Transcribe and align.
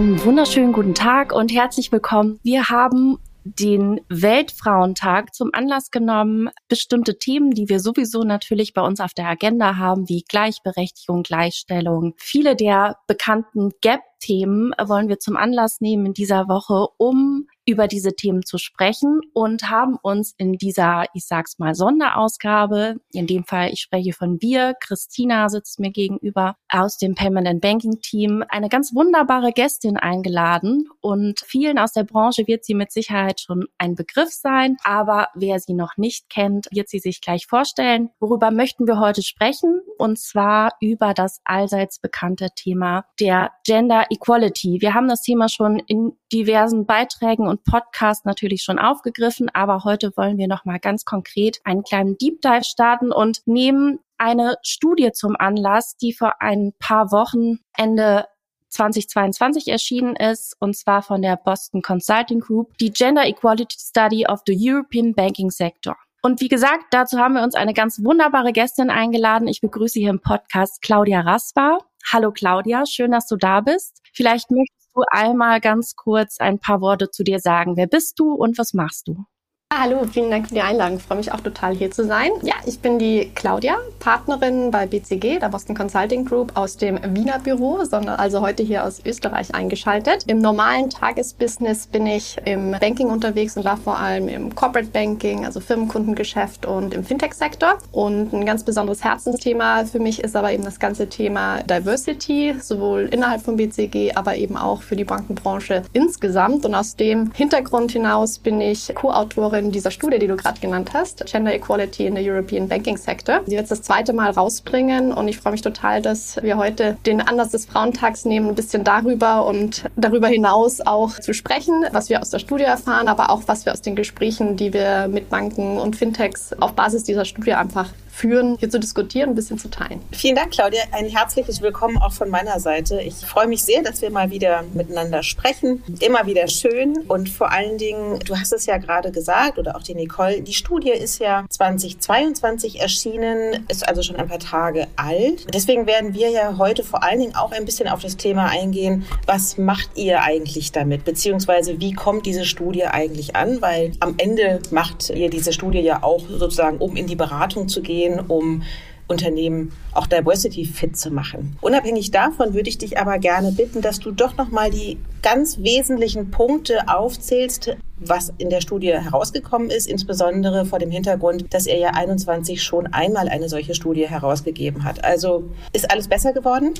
Einen 0.00 0.24
wunderschönen 0.24 0.72
guten 0.72 0.94
Tag 0.94 1.30
und 1.30 1.52
herzlich 1.52 1.92
willkommen. 1.92 2.40
Wir 2.42 2.70
haben 2.70 3.18
den 3.44 4.00
Weltfrauentag 4.08 5.34
zum 5.34 5.50
Anlass 5.52 5.90
genommen, 5.90 6.48
bestimmte 6.68 7.18
Themen, 7.18 7.50
die 7.50 7.68
wir 7.68 7.80
sowieso 7.80 8.22
natürlich 8.22 8.72
bei 8.72 8.80
uns 8.80 9.00
auf 9.00 9.12
der 9.12 9.26
Agenda 9.26 9.76
haben, 9.76 10.08
wie 10.08 10.24
Gleichberechtigung, 10.26 11.22
Gleichstellung, 11.22 12.14
viele 12.16 12.56
der 12.56 12.96
bekannten 13.08 13.72
Gap-Themen 13.82 14.72
wollen 14.82 15.10
wir 15.10 15.18
zum 15.18 15.36
Anlass 15.36 15.82
nehmen 15.82 16.06
in 16.06 16.14
dieser 16.14 16.48
Woche, 16.48 16.86
um 16.96 17.46
über 17.70 17.86
diese 17.86 18.14
Themen 18.14 18.44
zu 18.44 18.58
sprechen 18.58 19.20
und 19.32 19.70
haben 19.70 19.96
uns 20.02 20.34
in 20.36 20.54
dieser, 20.54 21.04
ich 21.14 21.26
sag's 21.26 21.58
mal, 21.58 21.74
Sonderausgabe, 21.74 22.96
in 23.12 23.26
dem 23.26 23.44
Fall, 23.44 23.70
ich 23.72 23.80
spreche 23.80 24.12
von 24.12 24.40
wir, 24.40 24.74
Christina 24.80 25.48
sitzt 25.48 25.78
mir 25.78 25.90
gegenüber 25.90 26.56
aus 26.68 26.98
dem 26.98 27.14
Payment 27.14 27.60
Banking 27.60 28.00
Team, 28.00 28.44
eine 28.48 28.68
ganz 28.68 28.94
wunderbare 28.94 29.52
Gästin 29.52 29.96
eingeladen 29.96 30.88
und 31.00 31.40
vielen 31.40 31.78
aus 31.78 31.92
der 31.92 32.04
Branche 32.04 32.46
wird 32.46 32.64
sie 32.64 32.74
mit 32.74 32.92
Sicherheit 32.92 33.40
schon 33.40 33.66
ein 33.78 33.94
Begriff 33.94 34.30
sein, 34.30 34.76
aber 34.84 35.28
wer 35.34 35.60
sie 35.60 35.74
noch 35.74 35.96
nicht 35.96 36.28
kennt, 36.28 36.66
wird 36.72 36.88
sie 36.88 36.98
sich 36.98 37.20
gleich 37.20 37.46
vorstellen. 37.46 38.10
Worüber 38.18 38.50
möchten 38.50 38.86
wir 38.86 38.98
heute 38.98 39.22
sprechen? 39.22 39.80
Und 39.98 40.18
zwar 40.18 40.72
über 40.80 41.14
das 41.14 41.40
allseits 41.44 41.98
bekannte 41.98 42.48
Thema 42.54 43.04
der 43.20 43.52
Gender 43.64 44.06
Equality. 44.10 44.78
Wir 44.80 44.94
haben 44.94 45.08
das 45.08 45.22
Thema 45.22 45.48
schon 45.48 45.78
in 45.86 46.12
diversen 46.32 46.86
Beiträgen 46.86 47.46
und 47.46 47.59
Podcast 47.62 48.26
natürlich 48.26 48.62
schon 48.62 48.78
aufgegriffen, 48.78 49.48
aber 49.52 49.84
heute 49.84 50.16
wollen 50.16 50.38
wir 50.38 50.48
noch 50.48 50.64
mal 50.64 50.78
ganz 50.78 51.04
konkret 51.04 51.60
einen 51.64 51.82
kleinen 51.82 52.16
Deep 52.18 52.40
Dive 52.42 52.64
starten 52.64 53.12
und 53.12 53.40
nehmen 53.46 54.00
eine 54.18 54.56
Studie 54.62 55.12
zum 55.12 55.36
Anlass, 55.38 55.96
die 55.96 56.12
vor 56.12 56.40
ein 56.40 56.72
paar 56.78 57.10
Wochen 57.10 57.58
Ende 57.76 58.26
2022 58.68 59.68
erschienen 59.68 60.16
ist, 60.16 60.56
und 60.60 60.76
zwar 60.76 61.02
von 61.02 61.22
der 61.22 61.36
Boston 61.36 61.82
Consulting 61.82 62.40
Group, 62.40 62.76
die 62.78 62.92
Gender 62.92 63.26
Equality 63.26 63.76
Study 63.78 64.26
of 64.26 64.40
the 64.46 64.56
European 64.58 65.14
Banking 65.14 65.50
Sector. 65.50 65.96
Und 66.22 66.40
wie 66.40 66.48
gesagt, 66.48 66.84
dazu 66.90 67.18
haben 67.18 67.34
wir 67.34 67.42
uns 67.42 67.54
eine 67.54 67.72
ganz 67.72 68.04
wunderbare 68.04 68.52
Gästin 68.52 68.90
eingeladen. 68.90 69.48
Ich 69.48 69.60
begrüße 69.60 69.98
hier 69.98 70.10
im 70.10 70.20
Podcast 70.20 70.82
Claudia 70.82 71.20
Raspa. 71.20 71.78
Hallo 72.12 72.30
Claudia, 72.30 72.84
schön, 72.86 73.12
dass 73.12 73.26
du 73.26 73.36
da 73.36 73.60
bist. 73.60 74.02
Vielleicht 74.12 74.50
möchtest 74.50 74.79
du 74.94 75.02
einmal 75.10 75.60
ganz 75.60 75.94
kurz 75.96 76.38
ein 76.40 76.58
paar 76.58 76.80
Worte 76.80 77.10
zu 77.10 77.24
dir 77.24 77.38
sagen? 77.40 77.76
Wer 77.76 77.86
bist 77.86 78.18
du 78.18 78.32
und 78.34 78.58
was 78.58 78.74
machst 78.74 79.08
du? 79.08 79.24
Hallo, 79.72 80.04
vielen 80.12 80.32
Dank 80.32 80.48
für 80.48 80.54
die 80.54 80.62
Einladung. 80.62 80.96
Ich 80.96 81.04
freue 81.04 81.18
mich 81.18 81.30
auch 81.30 81.40
total 81.40 81.76
hier 81.76 81.92
zu 81.92 82.04
sein. 82.04 82.30
Ja, 82.42 82.54
ich 82.66 82.80
bin 82.80 82.98
die 82.98 83.30
Claudia, 83.36 83.76
Partnerin 84.00 84.72
bei 84.72 84.84
BCG, 84.84 85.38
der 85.38 85.48
Boston 85.48 85.76
Consulting 85.76 86.24
Group 86.24 86.50
aus 86.56 86.76
dem 86.76 86.98
Wiener 87.14 87.38
Büro, 87.38 87.84
sondern 87.84 88.16
also 88.16 88.40
heute 88.40 88.64
hier 88.64 88.84
aus 88.84 89.00
Österreich 89.06 89.54
eingeschaltet. 89.54 90.24
Im 90.26 90.40
normalen 90.40 90.90
Tagesbusiness 90.90 91.86
bin 91.86 92.04
ich 92.04 92.36
im 92.46 92.72
Banking 92.80 93.10
unterwegs 93.10 93.56
und 93.56 93.64
da 93.64 93.76
vor 93.76 93.96
allem 93.96 94.26
im 94.26 94.52
Corporate 94.56 94.90
Banking, 94.90 95.46
also 95.46 95.60
Firmenkundengeschäft 95.60 96.66
und 96.66 96.92
im 96.92 97.04
Fintech-Sektor. 97.04 97.78
Und 97.92 98.32
ein 98.32 98.44
ganz 98.44 98.64
besonderes 98.64 99.04
Herzensthema 99.04 99.84
für 99.84 100.00
mich 100.00 100.18
ist 100.18 100.34
aber 100.34 100.50
eben 100.50 100.64
das 100.64 100.80
ganze 100.80 101.08
Thema 101.08 101.62
Diversity, 101.62 102.56
sowohl 102.60 103.08
innerhalb 103.12 103.42
von 103.42 103.56
BCG, 103.56 104.16
aber 104.16 104.34
eben 104.34 104.56
auch 104.56 104.82
für 104.82 104.96
die 104.96 105.04
Bankenbranche 105.04 105.84
insgesamt. 105.92 106.66
Und 106.66 106.74
aus 106.74 106.96
dem 106.96 107.30
Hintergrund 107.34 107.92
hinaus 107.92 108.40
bin 108.40 108.60
ich 108.60 108.92
Co-Autorin 108.96 109.59
in 109.60 109.70
dieser 109.70 109.90
Studie, 109.90 110.18
die 110.18 110.26
du 110.26 110.36
gerade 110.36 110.60
genannt 110.60 110.90
hast, 110.94 111.24
Gender 111.26 111.54
Equality 111.54 112.06
in 112.06 112.16
the 112.16 112.28
European 112.28 112.68
Banking 112.68 112.96
Sector. 112.96 113.40
Die 113.46 113.56
wird 113.56 113.70
das 113.70 113.82
zweite 113.82 114.12
Mal 114.12 114.30
rausbringen 114.30 115.12
und 115.12 115.28
ich 115.28 115.38
freue 115.38 115.52
mich 115.52 115.62
total, 115.62 116.02
dass 116.02 116.42
wir 116.42 116.56
heute 116.56 116.96
den 117.06 117.20
Anlass 117.20 117.50
des 117.50 117.66
Frauentags 117.66 118.24
nehmen, 118.24 118.48
ein 118.48 118.54
bisschen 118.54 118.84
darüber 118.84 119.46
und 119.46 119.84
darüber 119.96 120.28
hinaus 120.28 120.80
auch 120.80 121.18
zu 121.18 121.34
sprechen, 121.34 121.84
was 121.92 122.08
wir 122.08 122.20
aus 122.20 122.30
der 122.30 122.38
Studie 122.38 122.64
erfahren, 122.64 123.08
aber 123.08 123.30
auch 123.30 123.42
was 123.46 123.64
wir 123.66 123.72
aus 123.72 123.82
den 123.82 123.96
Gesprächen, 123.96 124.56
die 124.56 124.72
wir 124.72 125.08
mit 125.08 125.28
Banken 125.28 125.78
und 125.78 125.96
Fintechs 125.96 126.52
auf 126.58 126.72
Basis 126.72 127.04
dieser 127.04 127.24
Studie 127.24 127.54
einfach 127.54 127.90
führen, 128.12 128.56
hier 128.58 128.70
zu 128.70 128.78
diskutieren, 128.78 129.30
ein 129.30 129.34
bisschen 129.34 129.58
zu 129.58 129.70
teilen. 129.70 130.00
Vielen 130.12 130.36
Dank, 130.36 130.52
Claudia. 130.52 130.80
Ein 130.92 131.06
herzliches 131.06 131.62
Willkommen 131.62 131.98
auch 131.98 132.12
von 132.12 132.28
meiner 132.28 132.60
Seite. 132.60 133.00
Ich 133.00 133.14
freue 133.14 133.46
mich 133.46 133.62
sehr, 133.62 133.82
dass 133.82 134.02
wir 134.02 134.10
mal 134.10 134.30
wieder 134.30 134.64
miteinander 134.74 135.22
sprechen. 135.22 135.82
Immer 136.00 136.26
wieder 136.26 136.48
schön 136.48 136.98
und 137.08 137.28
vor 137.28 137.50
allen 137.50 137.78
Dingen, 137.78 138.18
du 138.20 138.36
hast 138.36 138.52
es 138.52 138.66
ja 138.66 138.78
gerade 138.78 139.10
gesagt 139.10 139.58
oder 139.58 139.76
auch 139.76 139.82
die 139.82 139.94
Nicole, 139.94 140.42
die 140.42 140.54
Studie 140.54 140.90
ist 140.90 141.18
ja 141.18 141.44
2022 141.48 142.80
erschienen, 142.80 143.64
ist 143.68 143.88
also 143.88 144.02
schon 144.02 144.16
ein 144.16 144.28
paar 144.28 144.38
Tage 144.38 144.86
alt. 144.96 145.46
Deswegen 145.52 145.86
werden 145.86 146.14
wir 146.14 146.30
ja 146.30 146.58
heute 146.58 146.82
vor 146.84 147.02
allen 147.02 147.20
Dingen 147.20 147.34
auch 147.34 147.52
ein 147.52 147.64
bisschen 147.64 147.88
auf 147.88 148.02
das 148.02 148.16
Thema 148.16 148.46
eingehen, 148.46 149.06
was 149.26 149.56
macht 149.58 149.90
ihr 149.94 150.22
eigentlich 150.22 150.72
damit, 150.72 151.04
beziehungsweise 151.04 151.80
wie 151.80 151.92
kommt 151.92 152.26
diese 152.26 152.44
Studie 152.44 152.84
eigentlich 152.84 153.36
an, 153.36 153.62
weil 153.62 153.92
am 154.00 154.14
Ende 154.18 154.60
macht 154.70 155.10
ihr 155.10 155.30
diese 155.30 155.52
Studie 155.52 155.80
ja 155.80 156.02
auch 156.02 156.22
sozusagen, 156.28 156.78
um 156.78 156.96
in 156.96 157.06
die 157.06 157.16
Beratung 157.16 157.68
zu 157.68 157.82
gehen, 157.82 158.09
gehen, 158.10 158.20
um 158.26 158.62
Unternehmen 159.08 159.72
auch 159.92 160.06
Diversity 160.06 160.64
fit 160.64 160.96
zu 160.96 161.10
machen. 161.10 161.56
Unabhängig 161.60 162.12
davon 162.12 162.54
würde 162.54 162.68
ich 162.68 162.78
dich 162.78 162.96
aber 162.96 163.18
gerne 163.18 163.50
bitten, 163.50 163.82
dass 163.82 163.98
du 163.98 164.12
doch 164.12 164.36
noch 164.36 164.52
mal 164.52 164.70
die 164.70 164.98
ganz 165.20 165.58
wesentlichen 165.58 166.30
Punkte 166.30 166.86
aufzählst, 166.86 167.76
was 167.96 168.32
in 168.38 168.50
der 168.50 168.60
Studie 168.60 168.92
herausgekommen 168.92 169.68
ist, 169.68 169.88
insbesondere 169.88 170.64
vor 170.64 170.78
dem 170.78 170.92
Hintergrund, 170.92 171.52
dass 171.52 171.66
er 171.66 171.78
ja 171.78 171.90
21 171.90 172.62
schon 172.62 172.86
einmal 172.92 173.28
eine 173.28 173.48
solche 173.48 173.74
Studie 173.74 174.08
herausgegeben 174.08 174.84
hat. 174.84 175.04
Also 175.04 175.50
ist 175.72 175.90
alles 175.90 176.06
besser 176.06 176.32
geworden? 176.32 176.74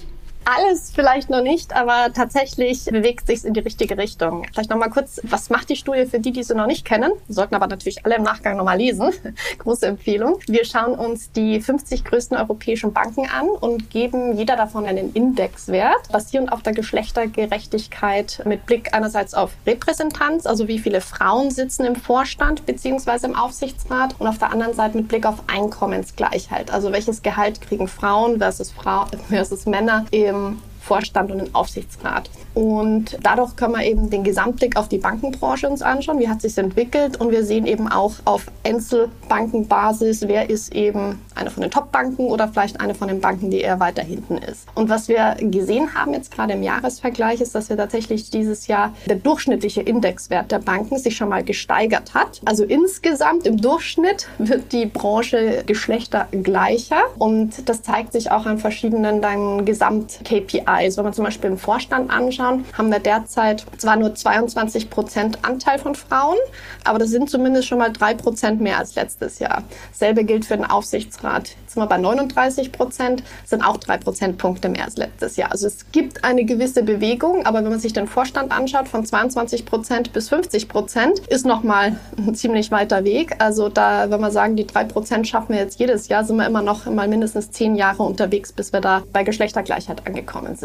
Alles 0.44 0.90
vielleicht 0.94 1.30
noch 1.30 1.42
nicht, 1.42 1.74
aber 1.74 2.12
tatsächlich 2.12 2.86
bewegt 2.86 3.26
sich 3.26 3.44
in 3.44 3.54
die 3.54 3.60
richtige 3.60 3.98
Richtung. 3.98 4.46
Vielleicht 4.52 4.70
noch 4.70 4.78
mal 4.78 4.88
kurz, 4.88 5.20
was 5.24 5.50
macht 5.50 5.68
die 5.68 5.76
Studie 5.76 6.06
für 6.06 6.18
die, 6.18 6.32
die 6.32 6.42
sie 6.42 6.54
noch 6.54 6.66
nicht 6.66 6.84
kennen? 6.84 7.12
Sollten 7.28 7.54
aber 7.54 7.66
natürlich 7.66 8.04
alle 8.04 8.16
im 8.16 8.22
Nachgang 8.22 8.56
noch 8.56 8.64
mal 8.64 8.78
lesen. 8.78 9.12
Große 9.58 9.86
Empfehlung. 9.86 10.38
Wir 10.46 10.64
schauen 10.64 10.94
uns 10.94 11.30
die 11.32 11.60
50 11.60 12.04
größten 12.04 12.36
europäischen 12.36 12.92
Banken 12.92 13.28
an 13.28 13.48
und 13.48 13.90
geben 13.90 14.36
jeder 14.36 14.56
davon 14.56 14.86
einen 14.86 15.12
Indexwert, 15.12 16.10
basierend 16.10 16.52
auf 16.52 16.62
der 16.62 16.72
Geschlechtergerechtigkeit 16.72 18.42
mit 18.44 18.66
Blick 18.66 18.94
einerseits 18.94 19.34
auf 19.34 19.52
Repräsentanz, 19.66 20.46
also 20.46 20.68
wie 20.68 20.78
viele 20.78 21.00
Frauen 21.00 21.50
sitzen 21.50 21.84
im 21.84 21.96
Vorstand 21.96 22.66
beziehungsweise 22.66 23.26
im 23.26 23.36
Aufsichtsrat 23.36 24.16
und 24.18 24.26
auf 24.26 24.38
der 24.38 24.50
anderen 24.50 24.74
Seite 24.74 24.96
mit 24.96 25.08
Blick 25.08 25.26
auf 25.26 25.42
Einkommensgleichheit, 25.46 26.70
also 26.70 26.92
welches 26.92 27.22
Gehalt 27.22 27.60
kriegen 27.60 27.88
Frauen 27.88 28.38
versus, 28.38 28.70
Frau, 28.70 29.06
versus 29.28 29.66
Männer 29.66 30.06
im 30.30 30.62
Vorstand 30.80 31.30
und 31.30 31.40
im 31.40 31.54
Aufsichtsrat. 31.54 32.30
Und 32.54 33.18
dadurch 33.22 33.54
können 33.56 33.74
wir 33.74 33.84
eben 33.84 34.10
den 34.10 34.24
Gesamtblick 34.24 34.76
auf 34.76 34.88
die 34.88 34.98
Bankenbranche 34.98 35.68
uns 35.68 35.82
anschauen, 35.82 36.18
wie 36.18 36.28
hat 36.28 36.42
sich 36.42 36.58
entwickelt 36.58 37.18
und 37.20 37.30
wir 37.30 37.44
sehen 37.44 37.66
eben 37.66 37.88
auch 37.88 38.14
auf 38.24 38.46
Einzelbankenbasis, 38.64 40.26
wer 40.26 40.50
ist 40.50 40.74
eben 40.74 41.20
eine 41.34 41.50
von 41.50 41.62
den 41.62 41.70
Top-Banken 41.70 42.26
oder 42.26 42.48
vielleicht 42.48 42.80
eine 42.80 42.94
von 42.94 43.08
den 43.08 43.20
Banken, 43.20 43.50
die 43.50 43.60
eher 43.60 43.78
weiter 43.78 44.02
hinten 44.02 44.38
ist. 44.38 44.66
Und 44.74 44.88
was 44.88 45.08
wir 45.08 45.36
gesehen 45.40 45.94
haben 45.94 46.12
jetzt 46.12 46.32
gerade 46.32 46.54
im 46.54 46.62
Jahresvergleich 46.62 47.40
ist, 47.40 47.54
dass 47.54 47.68
wir 47.68 47.76
tatsächlich 47.76 48.30
dieses 48.30 48.66
Jahr 48.66 48.94
der 49.06 49.16
durchschnittliche 49.16 49.82
Indexwert 49.82 50.50
der 50.50 50.58
Banken 50.58 50.98
sich 50.98 51.16
schon 51.16 51.28
mal 51.28 51.44
gesteigert 51.44 52.14
hat. 52.14 52.40
Also 52.44 52.64
insgesamt 52.64 53.46
im 53.46 53.58
Durchschnitt 53.58 54.28
wird 54.38 54.72
die 54.72 54.86
Branche 54.86 55.62
geschlechtergleicher 55.66 57.02
und 57.18 57.68
das 57.68 57.82
zeigt 57.82 58.12
sich 58.12 58.30
auch 58.30 58.46
an 58.46 58.58
verschiedenen 58.58 59.22
dann 59.22 59.64
Gesamt-KPIs. 59.64 60.69
Wenn 60.78 61.04
man 61.04 61.12
zum 61.12 61.24
Beispiel 61.24 61.50
im 61.50 61.58
Vorstand 61.58 62.10
anschauen, 62.10 62.64
haben 62.76 62.90
wir 62.90 63.00
derzeit 63.00 63.66
zwar 63.78 63.96
nur 63.96 64.14
22 64.14 64.88
Prozent 64.88 65.38
Anteil 65.44 65.78
von 65.78 65.94
Frauen, 65.94 66.38
aber 66.84 66.98
das 66.98 67.10
sind 67.10 67.28
zumindest 67.28 67.68
schon 67.68 67.78
mal 67.78 67.92
drei 67.92 68.14
Prozent 68.14 68.60
mehr 68.60 68.78
als 68.78 68.94
letztes 68.94 69.40
Jahr. 69.40 69.64
Dasselbe 69.90 70.24
gilt 70.24 70.44
für 70.44 70.56
den 70.56 70.64
Aufsichtsrat. 70.64 71.48
Jetzt 71.62 71.74
sind 71.74 71.82
wir 71.82 71.86
bei 71.86 71.98
39 71.98 72.72
Prozent, 72.72 73.22
sind 73.44 73.62
auch 73.62 73.78
drei 73.78 73.96
Prozentpunkte 73.96 74.68
mehr 74.68 74.84
als 74.84 74.96
letztes 74.96 75.36
Jahr. 75.36 75.50
Also 75.50 75.66
es 75.66 75.90
gibt 75.90 76.24
eine 76.24 76.44
gewisse 76.44 76.82
Bewegung, 76.82 77.46
aber 77.46 77.62
wenn 77.62 77.70
man 77.70 77.80
sich 77.80 77.92
den 77.92 78.06
Vorstand 78.06 78.52
anschaut, 78.52 78.88
von 78.88 79.04
22 79.04 79.66
Prozent 79.66 80.12
bis 80.12 80.28
50 80.28 80.68
Prozent, 80.68 81.18
ist 81.28 81.46
nochmal 81.46 81.96
ein 82.16 82.34
ziemlich 82.34 82.70
weiter 82.70 83.04
Weg. 83.04 83.36
Also 83.38 83.68
da, 83.68 84.10
wenn 84.10 84.20
wir 84.20 84.30
sagen, 84.30 84.56
die 84.56 84.66
drei 84.66 84.84
Prozent 84.84 85.26
schaffen 85.26 85.54
wir 85.54 85.60
jetzt 85.60 85.80
jedes 85.80 86.08
Jahr, 86.08 86.24
sind 86.24 86.36
wir 86.36 86.46
immer 86.46 86.62
noch 86.62 86.86
mal 86.86 87.08
mindestens 87.08 87.50
zehn 87.50 87.74
Jahre 87.74 88.02
unterwegs, 88.02 88.52
bis 88.52 88.72
wir 88.72 88.80
da 88.80 89.02
bei 89.12 89.24
Geschlechtergleichheit 89.24 90.06
angekommen 90.06 90.54
sind. 90.56 90.59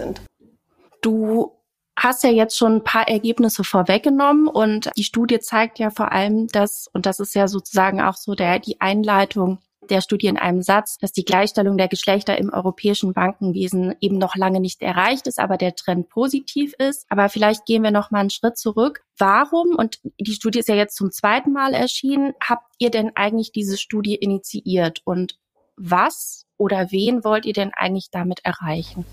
Du 1.01 1.51
hast 1.97 2.23
ja 2.23 2.29
jetzt 2.29 2.57
schon 2.57 2.77
ein 2.77 2.83
paar 2.83 3.07
Ergebnisse 3.07 3.63
vorweggenommen 3.63 4.47
und 4.47 4.89
die 4.97 5.03
Studie 5.03 5.39
zeigt 5.39 5.79
ja 5.79 5.89
vor 5.89 6.11
allem, 6.11 6.47
dass, 6.47 6.89
und 6.93 7.05
das 7.05 7.19
ist 7.19 7.35
ja 7.35 7.47
sozusagen 7.47 8.01
auch 8.01 8.15
so 8.15 8.35
der, 8.35 8.59
die 8.59 8.81
Einleitung 8.81 9.59
der 9.89 10.01
Studie 10.01 10.27
in 10.27 10.37
einem 10.37 10.61
Satz, 10.61 10.97
dass 10.97 11.11
die 11.11 11.25
Gleichstellung 11.25 11.77
der 11.77 11.87
Geschlechter 11.87 12.37
im 12.37 12.51
europäischen 12.51 13.13
Bankenwesen 13.13 13.95
eben 14.01 14.17
noch 14.17 14.35
lange 14.35 14.59
nicht 14.59 14.81
erreicht 14.81 15.27
ist, 15.27 15.39
aber 15.39 15.57
der 15.57 15.75
Trend 15.75 16.09
positiv 16.09 16.73
ist. 16.79 17.05
Aber 17.09 17.29
vielleicht 17.29 17.65
gehen 17.65 17.83
wir 17.83 17.91
noch 17.91 18.11
mal 18.11 18.19
einen 18.19 18.29
Schritt 18.29 18.57
zurück. 18.57 19.03
Warum, 19.17 19.75
und 19.75 19.99
die 20.19 20.33
Studie 20.33 20.59
ist 20.59 20.69
ja 20.69 20.75
jetzt 20.75 20.95
zum 20.95 21.11
zweiten 21.11 21.53
Mal 21.53 21.73
erschienen, 21.73 22.33
habt 22.43 22.65
ihr 22.79 22.89
denn 22.89 23.11
eigentlich 23.15 23.51
diese 23.51 23.77
Studie 23.77 24.15
initiiert 24.15 25.01
und 25.05 25.37
was 25.77 26.45
oder 26.57 26.91
wen 26.91 27.23
wollt 27.23 27.45
ihr 27.45 27.53
denn 27.53 27.71
eigentlich 27.73 28.09
damit 28.09 28.39
erreichen? 28.43 29.05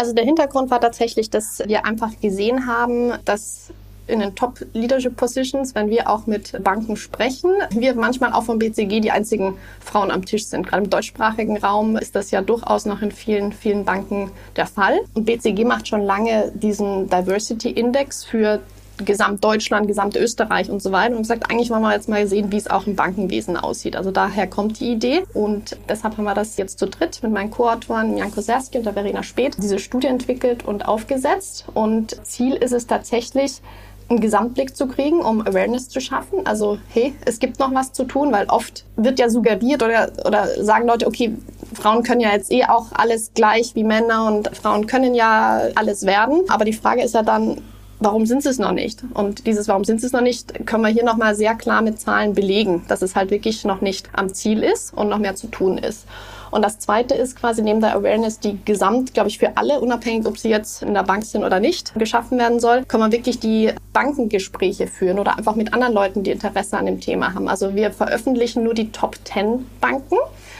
Also 0.00 0.14
der 0.14 0.24
Hintergrund 0.24 0.70
war 0.70 0.80
tatsächlich, 0.80 1.28
dass 1.28 1.62
wir 1.66 1.84
einfach 1.84 2.18
gesehen 2.22 2.66
haben, 2.66 3.12
dass 3.26 3.68
in 4.06 4.20
den 4.20 4.34
Top 4.34 4.58
Leadership 4.72 5.14
Positions, 5.14 5.74
wenn 5.74 5.90
wir 5.90 6.08
auch 6.08 6.26
mit 6.26 6.64
Banken 6.64 6.96
sprechen, 6.96 7.50
wir 7.68 7.94
manchmal 7.94 8.32
auch 8.32 8.44
vom 8.44 8.58
BCG 8.58 9.00
die 9.00 9.10
einzigen 9.10 9.58
Frauen 9.78 10.10
am 10.10 10.24
Tisch 10.24 10.46
sind. 10.46 10.66
Gerade 10.66 10.84
im 10.84 10.90
deutschsprachigen 10.90 11.58
Raum 11.58 11.98
ist 11.98 12.16
das 12.16 12.30
ja 12.30 12.40
durchaus 12.40 12.86
noch 12.86 13.02
in 13.02 13.12
vielen, 13.12 13.52
vielen 13.52 13.84
Banken 13.84 14.30
der 14.56 14.66
Fall. 14.66 15.00
Und 15.12 15.26
BCG 15.26 15.64
macht 15.64 15.86
schon 15.86 16.00
lange 16.00 16.50
diesen 16.54 17.10
Diversity 17.10 17.68
Index 17.68 18.24
für 18.24 18.60
Gesamtdeutschland, 19.04 19.86
Gesamtösterreich 19.86 20.70
und 20.70 20.82
so 20.82 20.92
weiter 20.92 21.14
und 21.14 21.22
gesagt, 21.22 21.50
eigentlich 21.50 21.70
wollen 21.70 21.82
wir 21.82 21.92
jetzt 21.92 22.08
mal 22.08 22.26
sehen, 22.26 22.52
wie 22.52 22.56
es 22.56 22.68
auch 22.68 22.86
im 22.86 22.96
Bankenwesen 22.96 23.56
aussieht. 23.56 23.96
Also 23.96 24.10
daher 24.10 24.46
kommt 24.46 24.80
die 24.80 24.92
Idee 24.92 25.22
und 25.34 25.76
deshalb 25.88 26.16
haben 26.16 26.24
wir 26.24 26.34
das 26.34 26.56
jetzt 26.56 26.78
zu 26.78 26.86
dritt 26.86 27.22
mit 27.22 27.32
meinen 27.32 27.50
Co-Autoren 27.50 28.16
Janko 28.16 28.40
Serski 28.40 28.78
und 28.78 28.84
der 28.84 28.92
Verena 28.92 29.22
Speth 29.22 29.56
diese 29.58 29.78
Studie 29.78 30.08
entwickelt 30.08 30.64
und 30.64 30.86
aufgesetzt 30.86 31.66
und 31.74 32.24
Ziel 32.26 32.54
ist 32.54 32.72
es 32.72 32.86
tatsächlich, 32.86 33.60
einen 34.10 34.20
Gesamtblick 34.20 34.76
zu 34.76 34.88
kriegen, 34.88 35.20
um 35.20 35.40
Awareness 35.40 35.88
zu 35.88 36.00
schaffen. 36.00 36.44
Also, 36.44 36.78
hey, 36.88 37.14
es 37.24 37.38
gibt 37.38 37.60
noch 37.60 37.72
was 37.72 37.92
zu 37.92 38.04
tun, 38.04 38.32
weil 38.32 38.46
oft 38.46 38.84
wird 38.96 39.18
ja 39.18 39.30
suggeriert 39.30 39.82
oder, 39.82 40.10
oder 40.24 40.62
sagen 40.62 40.88
Leute, 40.88 41.06
okay, 41.06 41.32
Frauen 41.72 42.02
können 42.02 42.20
ja 42.20 42.32
jetzt 42.32 42.50
eh 42.50 42.64
auch 42.64 42.86
alles 42.92 43.30
gleich 43.34 43.74
wie 43.76 43.84
Männer 43.84 44.26
und 44.26 44.54
Frauen 44.56 44.86
können 44.86 45.14
ja 45.14 45.62
alles 45.76 46.04
werden. 46.04 46.42
Aber 46.48 46.64
die 46.64 46.72
Frage 46.72 47.02
ist 47.02 47.14
ja 47.14 47.22
dann, 47.22 47.62
warum 48.00 48.26
sind 48.26 48.42
sie 48.42 48.48
es 48.48 48.58
noch 48.58 48.72
nicht? 48.72 49.02
Und 49.14 49.46
dieses 49.46 49.68
Warum 49.68 49.84
sind 49.84 50.00
sie 50.00 50.06
es 50.06 50.12
noch 50.12 50.22
nicht, 50.22 50.66
können 50.66 50.82
wir 50.82 50.90
hier 50.90 51.04
nochmal 51.04 51.34
sehr 51.34 51.54
klar 51.54 51.82
mit 51.82 52.00
Zahlen 52.00 52.34
belegen, 52.34 52.84
dass 52.88 53.02
es 53.02 53.14
halt 53.14 53.30
wirklich 53.30 53.64
noch 53.64 53.80
nicht 53.80 54.08
am 54.12 54.34
Ziel 54.34 54.62
ist 54.62 54.92
und 54.94 55.08
noch 55.08 55.18
mehr 55.18 55.36
zu 55.36 55.46
tun 55.46 55.78
ist. 55.78 56.06
Und 56.50 56.62
das 56.62 56.80
Zweite 56.80 57.14
ist 57.14 57.36
quasi 57.36 57.62
neben 57.62 57.80
der 57.80 57.94
Awareness, 57.94 58.40
die 58.40 58.58
gesamt, 58.64 59.14
glaube 59.14 59.28
ich, 59.28 59.38
für 59.38 59.56
alle, 59.56 59.80
unabhängig, 59.80 60.26
ob 60.26 60.36
sie 60.36 60.48
jetzt 60.48 60.82
in 60.82 60.94
der 60.94 61.04
Bank 61.04 61.24
sind 61.24 61.44
oder 61.44 61.60
nicht, 61.60 61.94
geschaffen 61.94 62.38
werden 62.38 62.58
soll, 62.58 62.84
kann 62.86 62.98
man 62.98 63.12
wirklich 63.12 63.38
die 63.38 63.70
Bankengespräche 63.92 64.88
führen 64.88 65.20
oder 65.20 65.38
einfach 65.38 65.54
mit 65.54 65.72
anderen 65.72 65.94
Leuten, 65.94 66.24
die 66.24 66.32
Interesse 66.32 66.76
an 66.76 66.86
dem 66.86 67.00
Thema 67.00 67.34
haben. 67.34 67.48
Also 67.48 67.76
wir 67.76 67.92
veröffentlichen 67.92 68.64
nur 68.64 68.74
die 68.74 68.90
Top 68.90 69.16
10 69.24 69.64
Banken, 69.80 70.16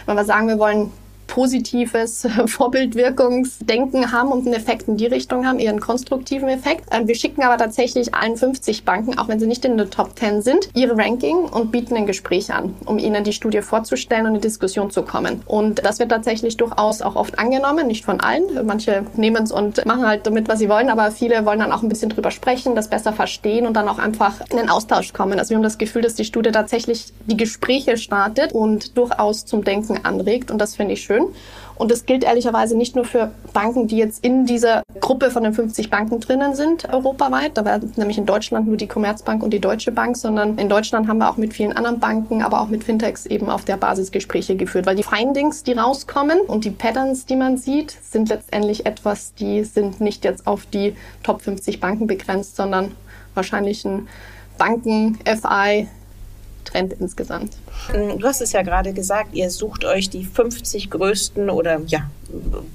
weil 0.07 0.17
wir 0.17 0.25
sagen, 0.25 0.47
wir 0.47 0.59
wollen 0.59 0.93
positives 1.31 2.27
Vorbildwirkungsdenken 2.47 4.13
haben 4.13 4.31
und 4.31 4.47
einen 4.47 4.55
Effekt 4.55 4.89
in 4.89 4.97
die 4.97 5.07
Richtung 5.07 5.47
haben, 5.47 5.59
eher 5.59 5.71
einen 5.71 5.81
konstruktiven 5.81 6.49
Effekt. 6.49 6.85
Ähm, 6.91 7.09
wir 7.09 7.15
schicken 7.15 7.43
aber 7.43 7.57
tatsächlich 7.57 8.15
allen 8.15 8.37
50 8.37 8.85
Banken, 8.85 9.17
auch 9.19 9.29
wenn 9.29 9.41
sie 9.41 9.47
nicht 9.47 9.65
in 9.65 9.79
der 9.79 9.89
Top 9.89 10.19
10 10.19 10.43
sind, 10.43 10.69
ihre 10.75 10.99
Ranking 10.99 11.37
und 11.45 11.71
bieten 11.71 11.97
ein 11.97 12.07
Gespräch 12.07 12.53
an, 12.53 12.75
um 12.85 12.99
ihnen 12.99 13.25
die 13.25 13.33
Studie 13.33 13.63
vorzustellen 13.63 14.27
und 14.27 14.35
in 14.35 14.41
Diskussion 14.41 14.91
zu 14.91 15.03
kommen. 15.03 15.43
Und 15.47 15.85
das 15.85 16.01
wird 16.01 16.11
tatsächlich 16.11 16.57
durchaus 16.57 17.01
auch 17.01 17.15
oft 17.15 17.39
angenommen, 17.39 17.87
nicht 17.87 18.05
von 18.05 18.21
allen. 18.21 18.43
Manche 18.67 19.07
nehmen 19.15 19.45
es 19.45 19.53
und 19.53 19.87
machen 19.87 20.07
halt 20.07 20.27
damit, 20.27 20.49
was 20.49 20.59
sie 20.59 20.69
wollen, 20.69 20.91
aber 20.91 21.13
viele 21.13 21.47
wollen 21.47 21.61
dann 21.61 21.71
auch 21.71 21.83
ein 21.83 21.89
bisschen 21.89 22.11
drüber 22.11 22.33
sprechen, 22.33 22.75
das 22.75 22.91
besser 22.91 23.13
verstehen 23.13 23.67
und 23.67 23.75
dann 23.75 23.89
auch 23.89 23.99
einfach 23.99 24.41
in 24.51 24.57
den 24.57 24.69
Austausch 24.69 25.13
kommen. 25.13 25.39
Also 25.39 25.51
wir 25.51 25.59
haben 25.59 25.63
das 25.63 25.79
Gefühl, 25.79 26.03
dass 26.03 26.17
die 26.17 26.25
Studie 26.25 26.51
tatsächlich 26.51 27.13
die 27.27 27.37
Gespräche 27.37 27.97
startet 27.97 28.53
und 28.53 28.99
durchaus 28.99 29.47
zum 29.47 29.63
Denken 29.63 30.01
anregt 30.05 30.51
und 30.51 30.59
das 30.59 30.75
finde 30.75 30.95
ich 30.95 31.03
schön 31.03 31.20
schön. 31.21 31.35
Und 31.77 31.91
das 31.91 32.05
gilt 32.05 32.25
ehrlicherweise 32.25 32.77
nicht 32.77 32.95
nur 32.95 33.07
für 33.07 33.33
Banken, 33.55 33.87
die 33.87 33.97
jetzt 33.97 34.23
in 34.23 34.45
dieser 34.45 34.83
Gruppe 35.01 35.31
von 35.31 35.45
den 35.45 35.55
50 35.55 35.89
Banken 35.89 36.21
drinnen 36.21 36.55
sind, 36.55 36.93
europaweit. 36.93 37.57
Da 37.57 37.65
wäre 37.65 37.81
nämlich 37.97 38.19
in 38.19 38.27
Deutschland 38.27 38.67
nur 38.67 38.77
die 38.77 38.87
Commerzbank 38.87 39.43
und 39.43 39.51
die 39.51 39.61
Deutsche 39.61 39.91
Bank, 39.91 40.19
sondern 40.19 40.59
in 40.59 40.69
Deutschland 40.69 41.09
haben 41.09 41.17
wir 41.17 41.31
auch 41.31 41.39
mit 41.39 41.55
vielen 41.55 41.73
anderen 41.73 41.99
Banken, 41.99 42.43
aber 42.43 42.61
auch 42.61 42.69
mit 42.69 42.85
Fintechs 42.85 43.25
eben 43.25 43.49
auf 43.49 43.65
der 43.65 43.79
Basis 43.79 44.13
Gespräche 44.13 44.57
geführt. 44.57 44.85
Weil 44.85 44.97
die 44.97 45.03
Findings, 45.03 45.63
die 45.63 45.73
rauskommen 45.73 46.41
und 46.41 46.67
die 46.67 46.71
Patterns, 46.71 47.25
die 47.25 47.37
man 47.37 47.57
sieht, 47.57 47.97
sind 48.03 48.29
letztendlich 48.29 48.85
etwas, 48.85 49.33
die 49.33 49.65
sind 49.65 50.03
nicht 50.03 50.23
jetzt 50.27 50.47
auf 50.47 50.67
die 50.67 50.95
Top 51.23 51.41
50 51.41 51.81
Banken 51.81 52.07
begrenzt, 52.07 52.57
sondern 52.57 52.93
wahrscheinlich 53.35 53.87
ein 53.87 54.07
Banken, 54.59 55.19
FI, 55.25 55.89
Trend 56.65 56.95
insgesamt. 56.95 57.57
Du 57.93 58.27
hast 58.27 58.41
es 58.41 58.53
ja 58.53 58.63
gerade 58.63 58.93
gesagt, 58.93 59.35
ihr 59.35 59.51
sucht 59.51 59.85
euch 59.85 60.11
die 60.11 60.25
50 60.25 60.91
größten 60.91 61.51
oder 61.51 61.81
ja, 61.87 62.11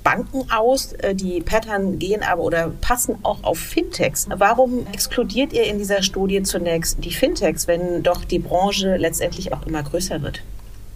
Banken 0.04 0.50
aus. 0.52 0.94
Äh, 0.94 1.16
die 1.16 1.42
Pattern 1.42 2.00
gehen 2.00 2.24
aber 2.24 2.44
oder 2.44 2.72
passen 2.82 3.18
auch 3.24 3.44
auf 3.44 3.60
Fintechs. 3.60 4.28
Warum 4.36 4.86
exkludiert 4.88 5.54
ihr 5.54 5.64
in 5.66 5.78
dieser 5.78 6.02
Studie 6.02 6.44
zunächst 6.44 7.04
die 7.04 7.14
Fintechs, 7.14 7.68
wenn 7.68 8.04
doch 8.04 8.26
die 8.26 8.40
Branche 8.40 8.98
letztendlich 8.98 9.54
auch 9.54 9.66
immer 9.66 9.84
größer 9.84 10.22
wird? 10.22 10.42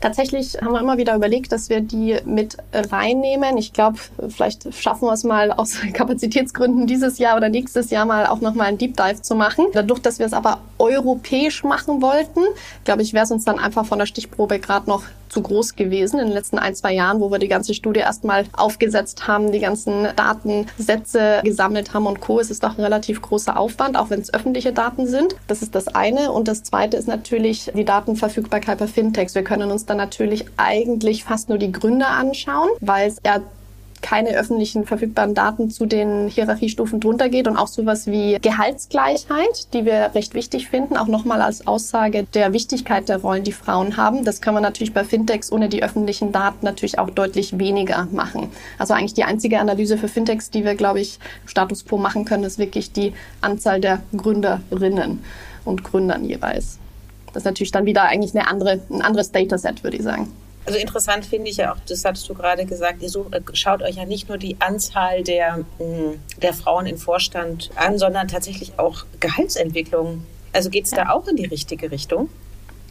Tatsächlich 0.01 0.57
haben 0.61 0.71
wir 0.71 0.79
immer 0.79 0.97
wieder 0.97 1.15
überlegt, 1.15 1.51
dass 1.51 1.69
wir 1.69 1.81
die 1.81 2.17
mit 2.25 2.57
reinnehmen. 2.73 3.57
Ich 3.57 3.73
glaube, 3.73 3.99
vielleicht 4.29 4.73
schaffen 4.73 5.07
wir 5.07 5.13
es 5.13 5.23
mal 5.23 5.51
aus 5.51 5.77
Kapazitätsgründen 5.93 6.87
dieses 6.87 7.17
Jahr 7.17 7.35
oder 7.35 7.49
nächstes 7.49 7.89
Jahr 7.89 8.05
mal 8.05 8.25
auch 8.27 8.39
nochmal 8.39 8.67
einen 8.67 8.77
Deep 8.77 8.95
Dive 8.95 9.21
zu 9.21 9.35
machen. 9.35 9.65
Dadurch, 9.73 9.99
dass 9.99 10.19
wir 10.19 10.25
es 10.25 10.33
aber 10.33 10.61
europäisch 10.77 11.63
machen 11.63 12.01
wollten, 12.01 12.41
glaube 12.85 13.01
ich, 13.01 13.13
wäre 13.13 13.25
es 13.25 13.31
uns 13.31 13.43
dann 13.43 13.59
einfach 13.59 13.85
von 13.85 13.99
der 13.99 14.05
Stichprobe 14.05 14.59
gerade 14.59 14.89
noch 14.89 15.03
zu 15.29 15.41
groß 15.41 15.75
gewesen 15.75 16.19
in 16.19 16.27
den 16.27 16.33
letzten 16.33 16.59
ein, 16.59 16.75
zwei 16.75 16.93
Jahren, 16.93 17.19
wo 17.19 17.31
wir 17.31 17.39
die 17.39 17.47
ganze 17.47 17.73
Studie 17.73 18.01
erstmal 18.01 18.45
aufgesetzt 18.53 19.27
haben, 19.27 19.51
die 19.51 19.59
ganzen 19.59 20.07
Datensätze 20.15 21.41
gesammelt 21.43 21.93
haben 21.93 22.07
und 22.07 22.19
Co. 22.19 22.39
Es 22.39 22.51
ist 22.51 22.63
doch 22.63 22.77
ein 22.77 22.83
relativ 22.83 23.21
großer 23.21 23.57
Aufwand, 23.57 23.97
auch 23.97 24.09
wenn 24.09 24.21
es 24.21 24.33
öffentliche 24.33 24.73
Daten 24.73 25.07
sind. 25.07 25.35
Das 25.47 25.61
ist 25.61 25.75
das 25.75 25.87
eine. 25.87 26.31
Und 26.31 26.47
das 26.47 26.63
zweite 26.63 26.97
ist 26.97 27.07
natürlich 27.07 27.71
die 27.75 27.85
Datenverfügbarkeit 27.85 28.79
bei 28.79 28.87
Fintechs. 28.87 29.35
Wir 29.35 29.43
können 29.43 29.71
uns 29.71 29.85
dann 29.85 29.97
natürlich 29.97 30.45
eigentlich 30.57 31.23
fast 31.23 31.49
nur 31.49 31.57
die 31.57 31.71
Gründe 31.71 32.07
anschauen, 32.07 32.69
weil 32.81 33.09
es 33.09 33.17
ja 33.25 33.41
keine 34.01 34.29
öffentlichen 34.29 34.85
verfügbaren 34.85 35.33
Daten 35.33 35.69
zu 35.69 35.85
den 35.85 36.27
Hierarchiestufen 36.27 36.99
drunter 36.99 37.29
geht 37.29 37.47
und 37.47 37.57
auch 37.57 37.67
sowas 37.67 38.07
wie 38.07 38.37
Gehaltsgleichheit, 38.41 39.73
die 39.73 39.85
wir 39.85 40.11
recht 40.15 40.33
wichtig 40.33 40.69
finden, 40.69 40.97
auch 40.97 41.07
nochmal 41.07 41.41
als 41.41 41.67
Aussage 41.67 42.25
der 42.33 42.53
Wichtigkeit 42.53 43.09
der 43.09 43.17
Rollen, 43.17 43.43
die 43.43 43.51
Frauen 43.51 43.97
haben. 43.97 44.23
Das 44.23 44.41
kann 44.41 44.53
man 44.53 44.63
natürlich 44.63 44.93
bei 44.93 45.03
Fintechs 45.03 45.51
ohne 45.51 45.69
die 45.69 45.83
öffentlichen 45.83 46.31
Daten 46.31 46.65
natürlich 46.65 46.99
auch 46.99 47.09
deutlich 47.09 47.59
weniger 47.59 48.07
machen. 48.11 48.49
Also 48.77 48.93
eigentlich 48.93 49.13
die 49.13 49.23
einzige 49.23 49.59
Analyse 49.59 49.97
für 49.97 50.07
Fintechs, 50.07 50.49
die 50.49 50.63
wir, 50.63 50.75
glaube 50.75 51.01
ich, 51.01 51.19
Status 51.45 51.85
quo 51.85 51.97
machen 51.97 52.25
können, 52.25 52.43
ist 52.43 52.59
wirklich 52.59 52.91
die 52.91 53.13
Anzahl 53.41 53.81
der 53.81 54.01
Gründerinnen 54.15 55.23
und 55.65 55.83
Gründern 55.83 56.25
jeweils. 56.25 56.79
Das 57.27 57.41
ist 57.41 57.45
natürlich 57.45 57.71
dann 57.71 57.85
wieder 57.85 58.03
eigentlich 58.03 58.35
eine 58.35 58.47
andere, 58.47 58.79
ein 58.89 59.01
anderes 59.01 59.31
Dataset, 59.31 59.83
würde 59.83 59.97
ich 59.97 60.03
sagen. 60.03 60.31
Also 60.65 60.77
interessant 60.77 61.25
finde 61.25 61.49
ich 61.49 61.57
ja 61.57 61.73
auch, 61.73 61.77
das 61.87 62.05
hattest 62.05 62.29
du 62.29 62.33
gerade 62.33 62.65
gesagt, 62.65 63.01
ihr 63.01 63.09
sucht, 63.09 63.33
äh, 63.33 63.41
schaut 63.53 63.81
euch 63.81 63.95
ja 63.95 64.05
nicht 64.05 64.29
nur 64.29 64.37
die 64.37 64.57
Anzahl 64.59 65.23
der, 65.23 65.59
mm, 65.79 66.19
der 66.41 66.53
Frauen 66.53 66.85
im 66.85 66.97
Vorstand 66.97 67.69
an, 67.75 67.97
sondern 67.97 68.27
tatsächlich 68.27 68.77
auch 68.77 69.05
Gehaltsentwicklung. 69.19 70.25
Also 70.53 70.69
geht 70.69 70.85
es 70.85 70.91
ja. 70.91 71.05
da 71.05 71.11
auch 71.11 71.27
in 71.27 71.37
die 71.37 71.45
richtige 71.45 71.91
Richtung? 71.91 72.29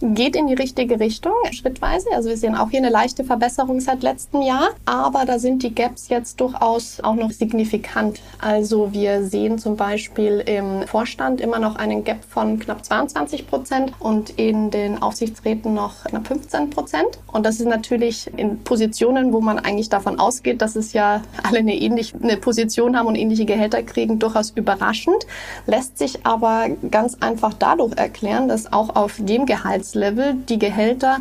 Geht 0.00 0.37
in 0.37 0.47
die 0.47 0.55
richtige 0.55 1.00
Richtung, 1.00 1.33
schrittweise. 1.50 2.09
Also 2.14 2.28
wir 2.28 2.37
sehen 2.37 2.55
auch 2.55 2.71
hier 2.71 2.81
eine 2.81 2.90
leichte 2.90 3.25
Verbesserung 3.25 3.81
seit 3.81 4.02
letztem 4.02 4.43
Jahr, 4.43 4.71
aber 4.85 5.25
da 5.25 5.38
sind 5.38 5.62
die 5.62 5.75
Gaps 5.75 6.09
jetzt 6.09 6.40
durchaus 6.40 7.00
auch 7.00 7.14
noch 7.14 7.31
signifikant. 7.31 8.21
Also 8.38 8.93
wir 8.93 9.25
sehen 9.25 9.59
zum 9.59 9.76
Beispiel 9.76 10.43
im 10.47 10.87
Vorstand 10.87 11.40
immer 11.40 11.59
noch 11.59 11.76
einen 11.76 12.05
Gap 12.05 12.25
von 12.25 12.59
knapp 12.59 12.85
22 12.85 13.47
Prozent 13.47 13.93
und 13.99 14.31
in 14.31 14.71
den 14.71 15.02
Aufsichtsräten 15.02 15.75
noch 15.75 16.05
knapp 16.05 16.26
15 16.26 16.71
Prozent. 16.71 17.19
Und 17.33 17.45
das 17.45 17.61
ist 17.61 17.67
natürlich 17.67 18.31
in 18.37 18.62
Positionen, 18.62 19.33
wo 19.33 19.40
man 19.40 19.59
eigentlich 19.59 19.88
davon 19.88 20.19
ausgeht, 20.19 20.62
dass 20.62 20.76
es 20.76 20.93
ja 20.93 21.23
alle 21.43 21.59
eine 21.59 21.76
ähnliche 21.76 22.17
eine 22.23 22.37
Position 22.37 22.97
haben 22.97 23.07
und 23.07 23.17
ähnliche 23.17 23.45
Gehälter 23.45 23.83
kriegen, 23.83 24.19
durchaus 24.19 24.50
überraschend. 24.50 25.26
Lässt 25.67 25.99
sich 25.99 26.25
aber 26.26 26.69
ganz 26.90 27.17
einfach 27.21 27.55
dadurch 27.55 27.97
erklären, 27.97 28.49
dass 28.49 28.73
auch 28.73 28.95
auf 28.97 29.17
dem 29.19 29.47
Gehalt 29.47 29.85
Gehaltslevel 29.92 30.35
die 30.49 30.59
Gehälter 30.59 31.18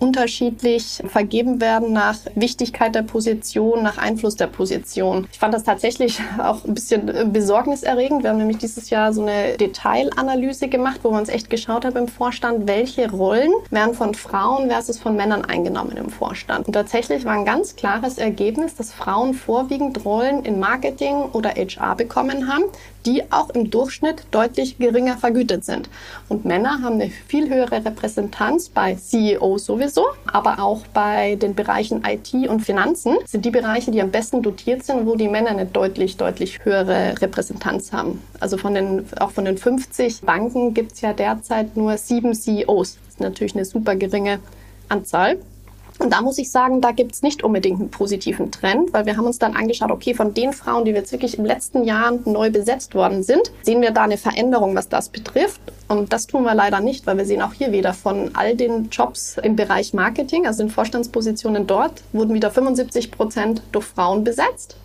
unterschiedlich 0.00 1.02
vergeben 1.06 1.60
werden 1.60 1.92
nach 1.92 2.18
Wichtigkeit 2.34 2.94
der 2.94 3.02
Position, 3.02 3.82
nach 3.82 3.98
Einfluss 3.98 4.36
der 4.36 4.46
Position. 4.46 5.26
Ich 5.32 5.38
fand 5.38 5.54
das 5.54 5.64
tatsächlich 5.64 6.20
auch 6.38 6.64
ein 6.64 6.74
bisschen 6.74 7.32
besorgniserregend. 7.32 8.22
Wir 8.22 8.30
haben 8.30 8.38
nämlich 8.38 8.58
dieses 8.58 8.90
Jahr 8.90 9.12
so 9.12 9.22
eine 9.22 9.56
Detailanalyse 9.56 10.68
gemacht, 10.68 11.00
wo 11.02 11.10
wir 11.10 11.18
uns 11.18 11.28
echt 11.28 11.50
geschaut 11.50 11.84
haben 11.84 11.96
im 11.96 12.08
Vorstand, 12.08 12.68
welche 12.68 13.10
Rollen 13.10 13.50
werden 13.70 13.94
von 13.94 14.14
Frauen 14.14 14.68
versus 14.68 14.98
von 14.98 15.16
Männern 15.16 15.44
eingenommen 15.44 15.96
im 15.96 16.10
Vorstand. 16.10 16.66
Und 16.66 16.74
tatsächlich 16.74 17.24
war 17.24 17.32
ein 17.32 17.44
ganz 17.44 17.76
klares 17.76 18.18
Ergebnis, 18.18 18.76
dass 18.76 18.92
Frauen 18.92 19.34
vorwiegend 19.34 20.04
Rollen 20.04 20.44
in 20.44 20.60
Marketing 20.60 21.24
oder 21.32 21.50
HR 21.50 21.96
bekommen 21.96 22.52
haben, 22.52 22.64
die 23.06 23.22
auch 23.30 23.50
im 23.50 23.70
Durchschnitt 23.70 24.24
deutlich 24.30 24.78
geringer 24.78 25.16
vergütet 25.16 25.64
sind. 25.64 25.88
Und 26.28 26.44
Männer 26.44 26.82
haben 26.82 26.94
eine 26.94 27.10
viel 27.10 27.48
höhere 27.48 27.84
Repräsentanz 27.84 28.68
bei 28.68 28.94
CEOs 28.94 29.66
sowieso, 29.66 30.04
aber 30.26 30.60
auch 30.60 30.86
bei 30.88 31.36
den 31.36 31.54
Bereichen 31.54 32.04
IT 32.04 32.32
und 32.48 32.60
Finanzen 32.60 33.16
sind 33.26 33.44
die 33.44 33.50
Bereiche, 33.50 33.90
die 33.90 34.02
am 34.02 34.10
besten 34.10 34.42
dotiert 34.42 34.84
sind, 34.84 35.06
wo 35.06 35.16
die 35.16 35.28
Männer 35.28 35.50
eine 35.50 35.66
deutlich, 35.66 36.16
deutlich 36.16 36.64
höhere 36.64 37.14
Repräsentanz 37.20 37.92
haben. 37.92 38.22
Also 38.40 38.56
von 38.56 38.74
den, 38.74 39.06
auch 39.20 39.30
von 39.30 39.44
den 39.44 39.58
50 39.58 40.22
Banken 40.22 40.74
gibt 40.74 40.92
es 40.92 41.00
ja 41.00 41.12
derzeit 41.12 41.76
nur 41.76 41.96
sieben 41.96 42.34
CEOs. 42.34 42.96
Das 42.96 43.14
ist 43.14 43.20
natürlich 43.20 43.54
eine 43.54 43.64
super 43.64 43.96
geringe 43.96 44.40
Anzahl. 44.88 45.38
Und 45.98 46.12
da 46.12 46.22
muss 46.22 46.38
ich 46.38 46.50
sagen, 46.50 46.80
da 46.80 46.92
gibt 46.92 47.12
es 47.12 47.22
nicht 47.22 47.42
unbedingt 47.42 47.80
einen 47.80 47.90
positiven 47.90 48.52
Trend, 48.52 48.92
weil 48.92 49.04
wir 49.06 49.16
haben 49.16 49.26
uns 49.26 49.38
dann 49.38 49.56
angeschaut, 49.56 49.90
okay, 49.90 50.14
von 50.14 50.32
den 50.32 50.52
Frauen, 50.52 50.84
die 50.84 50.92
jetzt 50.92 51.10
wirklich 51.10 51.38
im 51.38 51.44
letzten 51.44 51.82
Jahr 51.82 52.12
neu 52.24 52.50
besetzt 52.50 52.94
worden 52.94 53.24
sind, 53.24 53.50
sehen 53.62 53.82
wir 53.82 53.90
da 53.90 54.02
eine 54.02 54.16
Veränderung, 54.16 54.76
was 54.76 54.88
das 54.88 55.08
betrifft. 55.08 55.60
Und 55.88 56.12
das 56.12 56.28
tun 56.28 56.44
wir 56.44 56.54
leider 56.54 56.80
nicht, 56.80 57.06
weil 57.06 57.18
wir 57.18 57.24
sehen 57.24 57.42
auch 57.42 57.52
hier 57.52 57.72
wieder 57.72 57.94
von 57.94 58.30
all 58.34 58.54
den 58.54 58.90
Jobs 58.90 59.38
im 59.42 59.56
Bereich 59.56 59.92
Marketing, 59.92 60.46
also 60.46 60.62
in 60.62 60.70
Vorstandspositionen 60.70 61.66
dort, 61.66 62.02
wurden 62.12 62.34
wieder 62.34 62.50
75 62.50 63.10
Prozent 63.10 63.62
durch 63.72 63.86
Frauen 63.86 64.22
besetzt. 64.22 64.76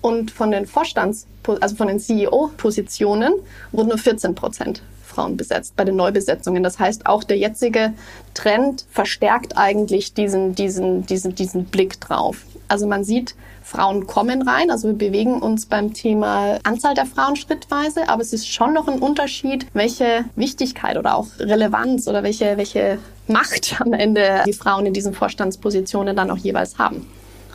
Und 0.00 0.30
von 0.30 0.50
den 0.50 0.66
Vorstands, 0.66 1.26
also 1.60 1.76
von 1.76 1.88
den 1.88 1.98
CEO-Positionen 1.98 3.34
wurden 3.72 3.88
nur 3.88 3.98
14 3.98 4.34
Prozent 4.34 4.82
Frauen 5.16 5.36
besetzt 5.36 5.74
bei 5.76 5.84
den 5.84 5.96
Neubesetzungen. 5.96 6.62
Das 6.62 6.78
heißt, 6.78 7.06
auch 7.06 7.24
der 7.24 7.38
jetzige 7.38 7.94
Trend 8.34 8.84
verstärkt 8.90 9.56
eigentlich 9.56 10.12
diesen, 10.12 10.54
diesen, 10.54 11.06
diesen, 11.06 11.34
diesen 11.34 11.64
Blick 11.64 11.98
drauf. 12.00 12.44
Also 12.68 12.86
man 12.86 13.02
sieht, 13.02 13.34
Frauen 13.62 14.06
kommen 14.06 14.46
rein, 14.46 14.70
also 14.70 14.88
wir 14.88 14.94
bewegen 14.94 15.40
uns 15.40 15.66
beim 15.66 15.92
Thema 15.92 16.58
Anzahl 16.64 16.94
der 16.94 17.06
Frauen 17.06 17.34
schrittweise, 17.34 18.08
aber 18.08 18.22
es 18.22 18.32
ist 18.32 18.46
schon 18.46 18.74
noch 18.74 18.88
ein 18.88 18.98
Unterschied, 18.98 19.66
welche 19.72 20.24
Wichtigkeit 20.36 20.96
oder 20.96 21.16
auch 21.16 21.26
Relevanz 21.38 22.06
oder 22.06 22.22
welche, 22.22 22.56
welche 22.56 22.98
Macht 23.26 23.80
am 23.80 23.92
Ende 23.92 24.42
die 24.46 24.52
Frauen 24.52 24.86
in 24.86 24.92
diesen 24.92 25.14
Vorstandspositionen 25.14 26.14
dann 26.14 26.30
auch 26.30 26.36
jeweils 26.36 26.78
haben 26.78 27.06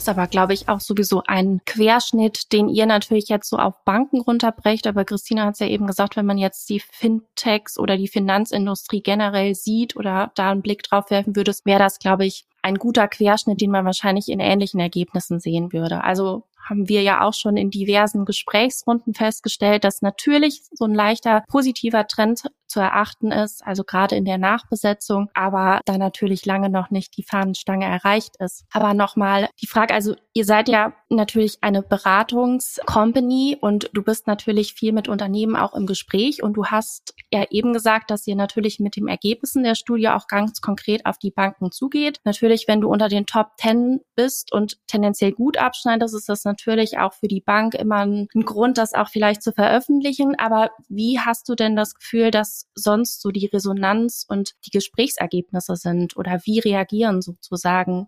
ist 0.01 0.10
aber, 0.10 0.25
glaube 0.25 0.53
ich, 0.53 0.67
auch 0.67 0.79
sowieso 0.79 1.22
ein 1.27 1.62
Querschnitt, 1.65 2.51
den 2.51 2.70
ihr 2.70 2.88
natürlich 2.88 3.29
jetzt 3.29 3.50
so 3.50 3.58
auf 3.58 3.84
Banken 3.86 4.20
runterbrecht. 4.20 4.88
Aber 4.88 5.05
Christina 5.05 5.46
hat 5.46 5.53
es 5.53 5.60
ja 5.60 5.67
eben 5.67 5.86
gesagt, 5.86 6.15
wenn 6.15 6.25
man 6.25 6.39
jetzt 6.39 6.70
die 6.70 6.79
Fintechs 6.79 7.77
oder 7.77 7.98
die 7.98 8.08
Finanzindustrie 8.08 9.01
generell 9.01 9.53
sieht 9.53 9.96
oder 9.96 10.31
da 10.34 10.50
einen 10.50 10.63
Blick 10.63 10.81
drauf 10.81 11.12
werfen 11.12 11.36
würde, 11.36 11.53
wäre 11.65 11.79
das, 11.79 12.00
glaube 12.00 12.25
ich, 12.25 12.46
ein 12.63 12.75
guter 12.75 13.08
Querschnitt, 13.08 13.62
den 13.62 13.70
man 13.70 13.86
wahrscheinlich 13.86 14.29
in 14.29 14.39
ähnlichen 14.39 14.79
Ergebnissen 14.79 15.39
sehen 15.39 15.72
würde. 15.72 16.03
Also 16.03 16.46
haben 16.67 16.89
wir 16.89 17.03
ja 17.03 17.24
auch 17.24 17.34
schon 17.34 17.58
in 17.58 17.70
diversen 17.70 18.25
Gesprächsrunden 18.25 19.13
festgestellt, 19.13 19.84
dass 19.84 20.01
natürlich 20.01 20.62
so 20.72 20.86
ein 20.86 20.96
leichter 20.96 21.43
positiver 21.48 22.08
Trend 22.08 22.43
zu 22.71 22.79
erachten 22.79 23.31
ist, 23.31 23.65
also 23.65 23.83
gerade 23.83 24.15
in 24.15 24.25
der 24.25 24.37
Nachbesetzung, 24.37 25.29
aber 25.33 25.81
da 25.85 25.97
natürlich 25.97 26.45
lange 26.45 26.69
noch 26.69 26.89
nicht 26.89 27.17
die 27.17 27.23
Fahnenstange 27.23 27.85
erreicht 27.85 28.37
ist. 28.39 28.65
Aber 28.71 28.93
nochmal 28.93 29.49
die 29.61 29.67
Frage, 29.67 29.93
also 29.93 30.15
ihr 30.33 30.45
seid 30.45 30.69
ja 30.69 30.93
natürlich 31.09 31.57
eine 31.61 31.83
Beratungscompany 31.83 33.57
und 33.59 33.89
du 33.93 34.01
bist 34.01 34.27
natürlich 34.27 34.73
viel 34.73 34.93
mit 34.93 35.09
Unternehmen 35.09 35.55
auch 35.55 35.75
im 35.75 35.85
Gespräch 35.85 36.41
und 36.41 36.53
du 36.53 36.65
hast 36.67 37.13
ja 37.31 37.45
eben 37.49 37.73
gesagt, 37.73 38.09
dass 38.09 38.25
ihr 38.25 38.35
natürlich 38.35 38.79
mit 38.79 38.95
den 38.95 39.07
Ergebnissen 39.07 39.63
der 39.63 39.75
Studie 39.75 40.07
auch 40.09 40.27
ganz 40.27 40.61
konkret 40.61 41.05
auf 41.05 41.17
die 41.17 41.31
Banken 41.31 41.71
zugeht. 41.71 42.19
Natürlich, 42.23 42.67
wenn 42.67 42.81
du 42.81 42.89
unter 42.89 43.09
den 43.09 43.25
Top 43.25 43.51
10 43.59 43.99
bist 44.15 44.53
und 44.53 44.77
tendenziell 44.87 45.33
gut 45.33 45.57
abschneidest, 45.57 46.15
ist 46.15 46.29
das 46.29 46.45
natürlich 46.45 46.97
auch 46.97 47.13
für 47.13 47.27
die 47.27 47.41
Bank 47.41 47.75
immer 47.75 48.05
ein 48.05 48.27
Grund, 48.45 48.77
das 48.77 48.93
auch 48.93 49.09
vielleicht 49.09 49.43
zu 49.43 49.51
veröffentlichen. 49.51 50.35
Aber 50.39 50.71
wie 50.87 51.19
hast 51.19 51.49
du 51.49 51.55
denn 51.55 51.75
das 51.75 51.95
Gefühl, 51.95 52.31
dass 52.31 52.60
sonst 52.75 53.21
so 53.21 53.29
die 53.29 53.47
Resonanz 53.47 54.25
und 54.27 54.53
die 54.65 54.71
Gesprächsergebnisse 54.71 55.75
sind 55.75 56.17
oder 56.17 56.41
wie 56.45 56.59
reagieren 56.59 57.21
sozusagen 57.21 58.07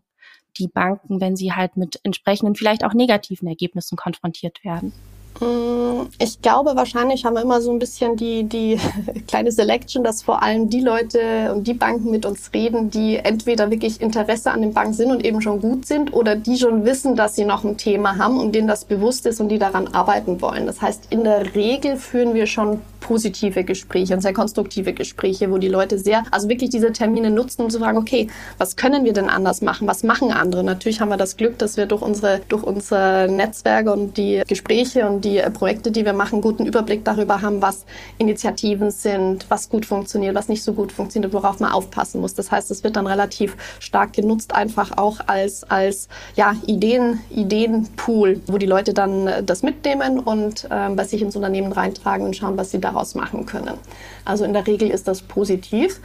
die 0.57 0.67
Banken, 0.67 1.19
wenn 1.19 1.36
sie 1.36 1.53
halt 1.53 1.77
mit 1.77 2.00
entsprechenden, 2.03 2.55
vielleicht 2.55 2.83
auch 2.83 2.93
negativen 2.93 3.48
Ergebnissen 3.48 3.95
konfrontiert 3.98 4.63
werden? 4.63 4.93
Mm, 5.39 6.07
ich 6.19 6.41
glaube, 6.41 6.75
wahrscheinlich 6.75 7.25
haben 7.25 7.33
wir 7.33 7.41
immer 7.41 7.62
so 7.62 7.72
ein 7.72 7.79
bisschen 7.79 8.15
die, 8.15 8.43
die 8.43 8.77
kleine 9.27 9.51
Selection, 9.51 10.03
dass 10.03 10.22
vor 10.22 10.43
allem 10.43 10.69
die 10.69 10.81
Leute 10.81 11.53
und 11.53 11.65
die 11.65 11.74
Banken 11.74 12.12
mit 12.12 12.25
uns 12.25 12.51
reden, 12.53 12.91
die 12.91 13.17
entweder 13.17 13.72
wirklich 13.72 14.00
Interesse 14.00 14.51
an 14.51 14.62
den 14.62 14.74
Banken 14.74 14.93
sind 14.93 15.12
und 15.12 15.25
eben 15.25 15.41
schon 15.41 15.60
gut 15.60 15.86
sind 15.86 16.13
oder 16.13 16.36
die 16.36 16.57
schon 16.57 16.86
wissen, 16.86 17.15
dass 17.15 17.36
sie 17.36 17.45
noch 17.45 17.63
ein 17.63 17.77
Thema 17.77 18.17
haben 18.17 18.39
und 18.39 18.53
denen 18.53 18.67
das 18.67 18.86
bewusst 18.86 19.25
ist 19.25 19.41
und 19.41 19.50
die 19.50 19.60
daran 19.60 19.88
arbeiten 19.88 20.41
wollen. 20.41 20.67
Das 20.67 20.81
heißt, 20.81 21.07
in 21.10 21.24
der 21.24 21.55
Regel 21.55 21.98
führen 21.98 22.33
wir 22.36 22.45
schon 22.45 22.81
positive 23.03 23.63
Gespräche 23.65 24.15
und 24.15 24.22
sehr 24.22 24.33
konstruktive 24.33 24.93
Gespräche, 24.93 25.51
wo 25.51 25.57
die 25.57 25.67
Leute 25.67 26.00
sehr, 26.00 26.24
also 26.31 26.48
wirklich 26.48 26.69
diese 26.69 26.93
Termine 26.93 27.29
nutzen, 27.29 27.63
um 27.63 27.69
zu 27.69 27.79
fragen, 27.79 27.98
okay, 27.98 28.27
was 28.57 28.77
können 28.77 29.03
wir 29.03 29.12
denn 29.12 29.29
anders 29.29 29.62
machen? 29.62 29.88
Was 29.88 30.03
machen 30.03 30.31
andere? 30.31 30.63
Natürlich 30.63 31.01
haben 31.01 31.10
wir 31.10 31.17
das 31.17 31.36
Glück, 31.36 31.57
dass 31.57 31.75
wir 31.75 31.86
durch 31.86 32.01
unsere, 32.01 32.39
durch 32.48 32.63
unsere 32.63 33.27
Netzwerke 33.29 33.91
und 33.91 34.15
die 34.17 34.41
Gespräche 34.48 35.05
und 35.07 35.25
die 35.25 35.41
Projekte, 35.53 35.91
die 35.91 36.05
wir 36.05 36.13
machen, 36.13 36.39
guten 36.39 36.65
Überblick 36.65 37.03
darüber 37.03 37.41
haben, 37.41 37.62
was 37.62 37.86
Initiativen 38.17 38.89
sind, 38.89 39.45
was 39.50 39.69
gut 39.69 39.86
funktioniert, 39.86 40.33
was 40.33 40.48
nicht 40.48 40.63
so 40.63 40.72
gut 40.72 40.93
funktioniert, 40.93 41.33
worauf 41.33 41.60
man 41.60 41.74
aufpassen 41.74 42.22
muss. 42.22 42.33
Das 42.33 42.51
heißt, 42.51 42.72
es 42.72 42.86
wird 42.86 42.95
dann 42.95 43.05
relativ 43.05 43.57
stark 43.79 44.13
genutzt, 44.13 44.55
einfach 44.55 44.98
auch 44.98 45.19
als, 45.27 45.65
als 45.65 46.07
ja, 46.38 46.55
Ideen, 46.65 47.19
Ideenpool, 47.29 48.39
wo 48.48 48.57
die 48.57 48.65
Leute 48.65 48.93
dann 48.93 49.29
das 49.45 49.62
mitnehmen 49.62 50.19
und 50.19 50.65
äh, 50.69 50.89
bei 50.95 51.03
sich 51.03 51.22
ins 51.22 51.36
Unternehmen 51.36 51.74
reintragen 51.74 52.25
und 52.25 52.36
schauen, 52.38 52.57
was 52.57 52.72
sie 52.72 52.79
da 52.79 52.93
daraus 52.94 53.16
machen 53.16 53.46
können. 53.46 53.78
Also 54.26 54.46
in 54.46 54.54
der 54.54 54.66
Regel 54.66 54.90
ist 54.90 55.08
das 55.08 55.22
positiv. 55.22 56.00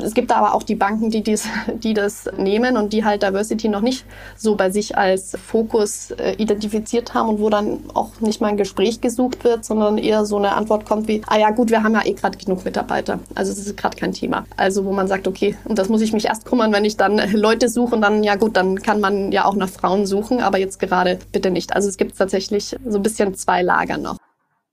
Es 0.00 0.14
gibt 0.14 0.30
aber 0.30 0.54
auch 0.54 0.62
die 0.62 0.74
Banken, 0.74 1.10
die, 1.10 1.22
dies, 1.22 1.48
die 1.82 1.94
das 1.94 2.28
nehmen 2.36 2.76
und 2.76 2.92
die 2.92 3.04
halt 3.04 3.22
Diversity 3.22 3.68
noch 3.68 3.80
nicht 3.80 4.04
so 4.36 4.54
bei 4.54 4.70
sich 4.70 4.96
als 4.96 5.36
Fokus 5.36 6.12
äh, 6.12 6.34
identifiziert 6.34 7.14
haben 7.14 7.28
und 7.28 7.40
wo 7.40 7.50
dann 7.50 7.80
auch 7.94 8.20
nicht 8.20 8.40
mal 8.40 8.48
ein 8.48 8.56
Gespräch 8.56 9.00
gesucht 9.00 9.44
wird, 9.44 9.64
sondern 9.64 9.98
eher 9.98 10.24
so 10.24 10.36
eine 10.36 10.52
Antwort 10.52 10.86
kommt 10.86 11.08
wie, 11.08 11.22
ah 11.26 11.38
ja 11.38 11.50
gut, 11.50 11.70
wir 11.70 11.82
haben 11.82 11.94
ja 11.94 12.04
eh 12.04 12.12
gerade 12.12 12.38
genug 12.38 12.64
Mitarbeiter. 12.64 13.18
Also 13.34 13.52
es 13.52 13.58
ist 13.58 13.76
gerade 13.76 13.96
kein 13.96 14.12
Thema. 14.12 14.44
Also 14.56 14.84
wo 14.84 14.92
man 14.92 15.08
sagt, 15.08 15.26
okay, 15.26 15.56
und 15.64 15.78
das 15.78 15.88
muss 15.88 16.02
ich 16.02 16.12
mich 16.12 16.26
erst 16.26 16.44
kümmern, 16.44 16.72
wenn 16.72 16.84
ich 16.84 16.96
dann 16.96 17.20
Leute 17.32 17.68
suche 17.68 17.94
und 17.94 18.02
dann, 18.02 18.22
ja 18.22 18.36
gut, 18.36 18.56
dann 18.56 18.80
kann 18.82 19.00
man 19.00 19.32
ja 19.32 19.44
auch 19.44 19.54
nach 19.54 19.68
Frauen 19.68 20.06
suchen, 20.06 20.40
aber 20.40 20.58
jetzt 20.58 20.78
gerade 20.78 21.18
bitte 21.32 21.50
nicht. 21.50 21.74
Also 21.74 21.88
es 21.88 21.96
gibt 21.96 22.16
tatsächlich 22.16 22.76
so 22.86 22.98
ein 22.98 23.02
bisschen 23.02 23.34
zwei 23.34 23.62
Lager 23.62 23.98
noch 23.98 24.16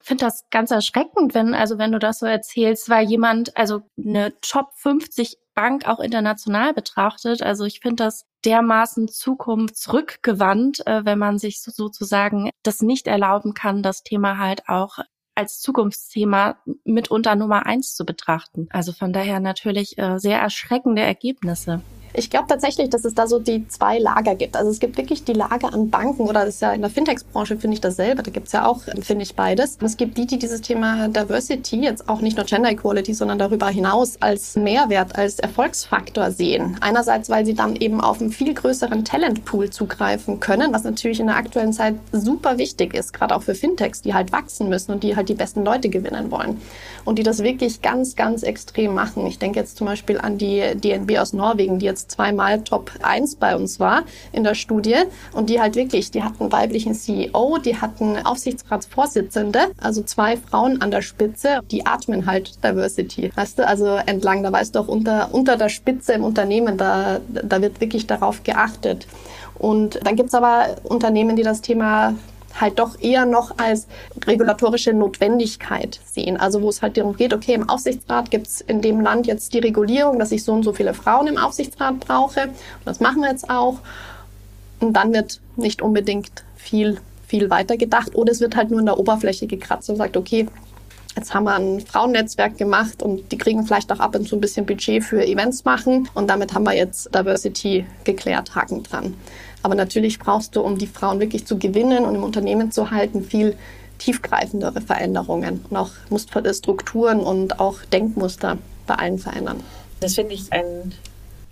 finde 0.04 0.26
das 0.26 0.46
ganz 0.50 0.72
erschreckend, 0.72 1.34
wenn, 1.34 1.54
also 1.54 1.78
wenn 1.78 1.92
du 1.92 2.00
das 2.00 2.20
so 2.20 2.26
erzählst, 2.26 2.90
weil 2.90 3.08
jemand, 3.08 3.56
also 3.58 3.82
eine 3.98 4.40
Top 4.42 4.74
50 4.76 5.38
Bank 5.54 5.88
auch 5.88 6.00
international 6.00 6.74
betrachtet. 6.74 7.42
Also 7.44 7.66
ich 7.66 7.80
finde 7.80 8.04
das 8.04 8.26
dermaßen 8.46 9.08
zukunftsrückgewandt, 9.08 10.86
äh, 10.88 11.06
wenn 11.06 11.20
man 11.20 11.38
sich 11.38 11.62
so, 11.62 11.72
sozusagen 11.72 12.50
das 12.64 12.82
nicht 12.82 13.08
erlauben 13.08 13.54
kann, 13.54 13.84
das 13.84 14.04
Thema 14.04 14.38
halt 14.38 14.68
auch 14.68 15.00
als 15.36 15.60
Zukunftsthema 15.60 16.58
mitunter 16.84 17.36
Nummer 17.36 17.66
eins 17.66 17.96
zu 17.96 18.06
betrachten. 18.06 18.68
Also 18.72 18.92
von 18.92 19.14
daher 19.14 19.40
natürlich 19.40 19.98
äh, 19.98 20.20
sehr 20.20 20.40
erschreckende 20.40 21.02
Ergebnisse. 21.02 21.82
Ich 22.16 22.30
glaube 22.30 22.46
tatsächlich, 22.48 22.90
dass 22.90 23.06
es 23.06 23.16
da 23.16 23.26
so 23.26 23.40
die 23.40 23.68
zwei 23.68 23.98
Lager 23.98 24.36
gibt. 24.36 24.56
Also 24.56 24.70
es 24.70 24.80
gibt 24.80 24.98
wirklich 24.98 25.24
die 25.24 25.34
Lager 25.34 25.74
an 25.74 25.90
Banken 25.90 26.24
oder 26.24 26.46
das 26.46 26.56
ist 26.56 26.62
ja 26.62 26.72
in 26.72 26.82
der 26.82 26.92
Fintech-Branche 26.92 27.58
finde 27.58 27.74
ich 27.74 27.82
dasselbe. 27.82 28.22
Da 28.22 28.30
gibt 28.30 28.48
es 28.48 28.54
ja 28.54 28.68
auch, 28.68 28.82
finde 29.02 29.24
ich, 29.24 29.36
beides. 29.36 29.78
Es 29.82 29.98
gibt 29.98 30.18
die, 30.18 30.28
die 30.28 30.38
dieses 30.38 30.62
Thema 30.62 31.08
Diversity, 31.08 31.82
jetzt 31.82 32.08
auch 32.08 32.22
nicht 32.22 32.38
nur 32.38 32.46
Gender 32.46 32.70
Equality, 32.70 33.14
sondern 33.16 33.40
darüber 33.40 33.68
hinaus 33.68 34.18
als 34.22 34.56
Mehrwert, 34.56 35.16
als 35.16 35.40
Erfolgsfaktor 35.40 36.30
sehen. 36.30 36.78
Einerseits, 36.82 37.30
weil 37.30 37.46
sie 37.46 37.56
dann 37.56 37.76
eben 37.76 38.00
auf 38.00 38.22
einen 38.22 38.32
viel 38.32 38.54
größeren 38.54 39.06
Talentpool 39.06 39.72
zugreifen 39.72 40.40
können, 40.40 40.72
was 40.72 40.84
natürlich 40.84 41.20
in 41.20 41.28
der 41.28 41.38
aktuellen 41.38 41.74
Zeit 41.74 41.96
super 42.12 42.60
wichtig 42.60 42.94
ist, 42.94 43.14
gerade 43.14 43.36
auch 43.36 43.42
für 43.42 43.56
Fintechs, 43.56 44.04
die 44.04 44.14
halt 44.14 44.32
wachsen 44.32 44.70
müssen 44.70 44.92
und 44.92 45.04
die 45.04 45.16
halt 45.16 45.30
die 45.30 45.34
besten 45.34 45.66
Leute 45.66 45.90
gewinnen 45.90 46.30
wollen. 46.30 46.62
Und 47.06 47.18
die 47.18 47.24
das 47.24 47.44
wirklich 47.44 47.82
ganz, 47.82 48.16
ganz 48.16 48.44
extrem 48.44 48.94
machen. 48.94 49.26
Ich 49.26 49.40
denke 49.40 49.60
jetzt 49.60 49.78
zum 49.78 49.88
Beispiel 49.88 50.20
an 50.20 50.38
die 50.38 50.62
DNB 50.76 51.18
aus 51.18 51.34
Norwegen, 51.34 51.80
die 51.80 51.86
jetzt 51.86 52.03
zweimal 52.08 52.62
Top 52.62 52.92
1 53.02 53.36
bei 53.36 53.56
uns 53.56 53.80
war 53.80 54.04
in 54.32 54.44
der 54.44 54.56
Studie. 54.56 54.96
Und 55.34 55.50
die 55.50 55.60
halt 55.60 55.76
wirklich, 55.76 56.12
die 56.12 56.24
hatten 56.24 56.52
weiblichen 56.52 56.94
CEO, 56.94 57.58
die 57.58 57.80
hatten 57.80 58.18
Aufsichtsratsvorsitzende, 58.18 59.72
also 59.82 60.04
zwei 60.04 60.38
Frauen 60.38 60.82
an 60.82 60.92
der 60.92 61.02
Spitze, 61.02 61.60
die 61.72 61.86
atmen 61.86 62.26
halt 62.26 62.64
Diversity. 62.64 63.32
Weißt 63.36 63.60
du, 63.60 63.68
also 63.68 63.96
entlang, 64.06 64.44
da 64.44 64.52
weißt 64.52 64.76
du 64.76 64.80
auch 64.80 64.88
unter, 64.88 65.34
unter 65.34 65.58
der 65.58 65.70
Spitze 65.70 66.14
im 66.14 66.24
Unternehmen, 66.24 66.78
da, 66.78 67.20
da 67.28 67.62
wird 67.62 67.82
wirklich 67.82 68.08
darauf 68.08 68.44
geachtet. 68.44 69.08
Und 69.56 70.00
dann 70.04 70.16
gibt's 70.16 70.34
aber 70.34 70.76
Unternehmen, 70.84 71.36
die 71.36 71.44
das 71.44 71.62
Thema 71.62 72.16
halt 72.60 72.80
doch 72.80 73.00
eher 73.00 73.26
noch 73.26 73.58
als 73.58 73.88
regulatorische 74.26 74.94
Notwendigkeit 74.94 76.00
sehen. 76.06 76.38
Also 76.38 76.62
wo 76.62 76.70
es 76.70 76.82
halt 76.82 76.98
darum 76.98 77.16
geht, 77.16 77.34
okay, 77.34 77.54
im 77.54 77.70
Aufsichtsrat 77.70 78.32
gibt 78.32 78.48
es 78.48 78.62
in 78.62 78.82
dem 78.82 79.02
Land 79.02 79.28
jetzt 79.28 79.54
die 79.54 79.60
Regulierung, 79.60 80.20
dass 80.20 80.32
ich 80.32 80.44
so 80.44 80.54
und 80.54 80.64
so 80.64 80.74
viele 80.74 80.94
Frauen 80.94 81.28
im 81.28 81.38
Aufsichtsrat 81.38 82.00
brauche. 82.00 82.44
Und 82.44 82.86
das 82.86 83.00
machen 83.00 83.22
wir 83.22 83.30
jetzt 83.30 83.50
auch. 83.50 83.80
Und 84.80 84.94
dann 84.94 85.14
wird 85.14 85.40
nicht 85.56 85.82
unbedingt 85.82 86.44
viel, 86.56 87.00
viel 87.28 87.50
weiter 87.50 87.78
gedacht. 87.78 88.16
Oder 88.16 88.32
es 88.32 88.42
wird 88.42 88.56
halt 88.56 88.70
nur 88.70 88.80
in 88.80 88.86
der 88.86 89.00
Oberfläche 89.00 89.48
gekratzt 89.48 89.90
und 89.90 89.96
sagt, 89.96 90.18
okay, 90.18 90.48
Jetzt 91.16 91.34
haben 91.34 91.44
wir 91.44 91.56
ein 91.56 91.80
Frauennetzwerk 91.82 92.58
gemacht 92.58 93.04
und 93.04 93.32
die 93.32 93.38
kriegen 93.38 93.66
vielleicht 93.66 93.92
auch 93.92 94.00
ab 94.00 94.16
und 94.16 94.28
zu 94.28 94.36
ein 94.36 94.42
bisschen 94.42 94.66
Budget 94.66 95.04
für 95.04 95.24
Events 95.24 95.64
machen. 95.64 96.10
Und 96.16 96.28
damit 96.28 96.54
haben 96.54 96.64
wir 96.64 96.76
jetzt 96.76 97.14
Diversity 97.14 97.86
geklärt, 98.04 98.56
Haken 98.56 98.82
dran. 98.82 99.14
Aber 99.62 99.76
natürlich 99.76 100.18
brauchst 100.18 100.56
du, 100.56 100.62
um 100.62 100.78
die 100.78 100.88
Frauen 100.88 101.20
wirklich 101.20 101.46
zu 101.46 101.60
gewinnen 101.60 102.06
und 102.06 102.16
im 102.16 102.24
Unternehmen 102.24 102.72
zu 102.72 102.90
halten, 102.90 103.24
viel 103.24 103.56
tiefgreifendere 104.00 104.82
Veränderungen 104.82 105.64
und 105.70 105.78
auch 105.78 105.92
Strukturen 106.54 107.20
und 107.20 107.60
auch 107.60 107.84
Denkmuster 107.86 108.58
bei 108.88 108.96
allen 108.96 109.20
verändern. 109.20 109.64
Das 110.00 110.16
finde 110.16 110.34
ich 110.34 110.52
ein 110.52 110.94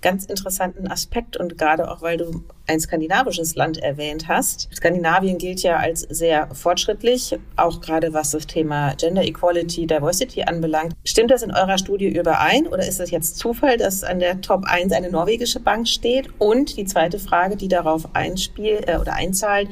ganz 0.01 0.25
interessanten 0.25 0.88
Aspekt 0.88 1.38
und 1.38 1.58
gerade 1.58 1.89
auch, 1.89 2.01
weil 2.01 2.17
du 2.17 2.43
ein 2.67 2.79
skandinavisches 2.79 3.55
Land 3.55 3.77
erwähnt 3.77 4.27
hast. 4.27 4.70
Skandinavien 4.74 5.38
gilt 5.38 5.62
ja 5.62 5.77
als 5.77 6.01
sehr 6.01 6.48
fortschrittlich, 6.53 7.38
auch 7.55 7.81
gerade 7.81 8.13
was 8.13 8.31
das 8.31 8.48
Thema 8.48 8.93
Gender 8.96 9.24
Equality, 9.24 9.88
Diversity 9.88 10.43
anbelangt. 10.43 10.93
Stimmt 11.03 11.31
das 11.31 11.43
in 11.43 11.51
eurer 11.51 11.77
Studie 11.77 12.08
überein 12.08 12.67
oder 12.67 12.88
ist 12.88 13.00
es 13.00 13.12
jetzt 13.12 13.38
Zufall, 13.38 13.77
dass 13.77 14.03
an 14.03 14.20
der 14.20 14.41
Top 14.41 14.63
1 14.65 14.91
eine 14.93 15.12
norwegische 15.12 15.60
Bank 15.60 15.88
steht? 15.88 16.29
Und 16.39 16.77
die 16.77 16.86
zweite 16.86 17.20
Frage, 17.20 17.55
die 17.55 17.67
darauf 17.67 18.15
einspielt 18.15 18.88
äh, 18.88 18.98
oder 18.98 19.13
einzahlt, 19.13 19.70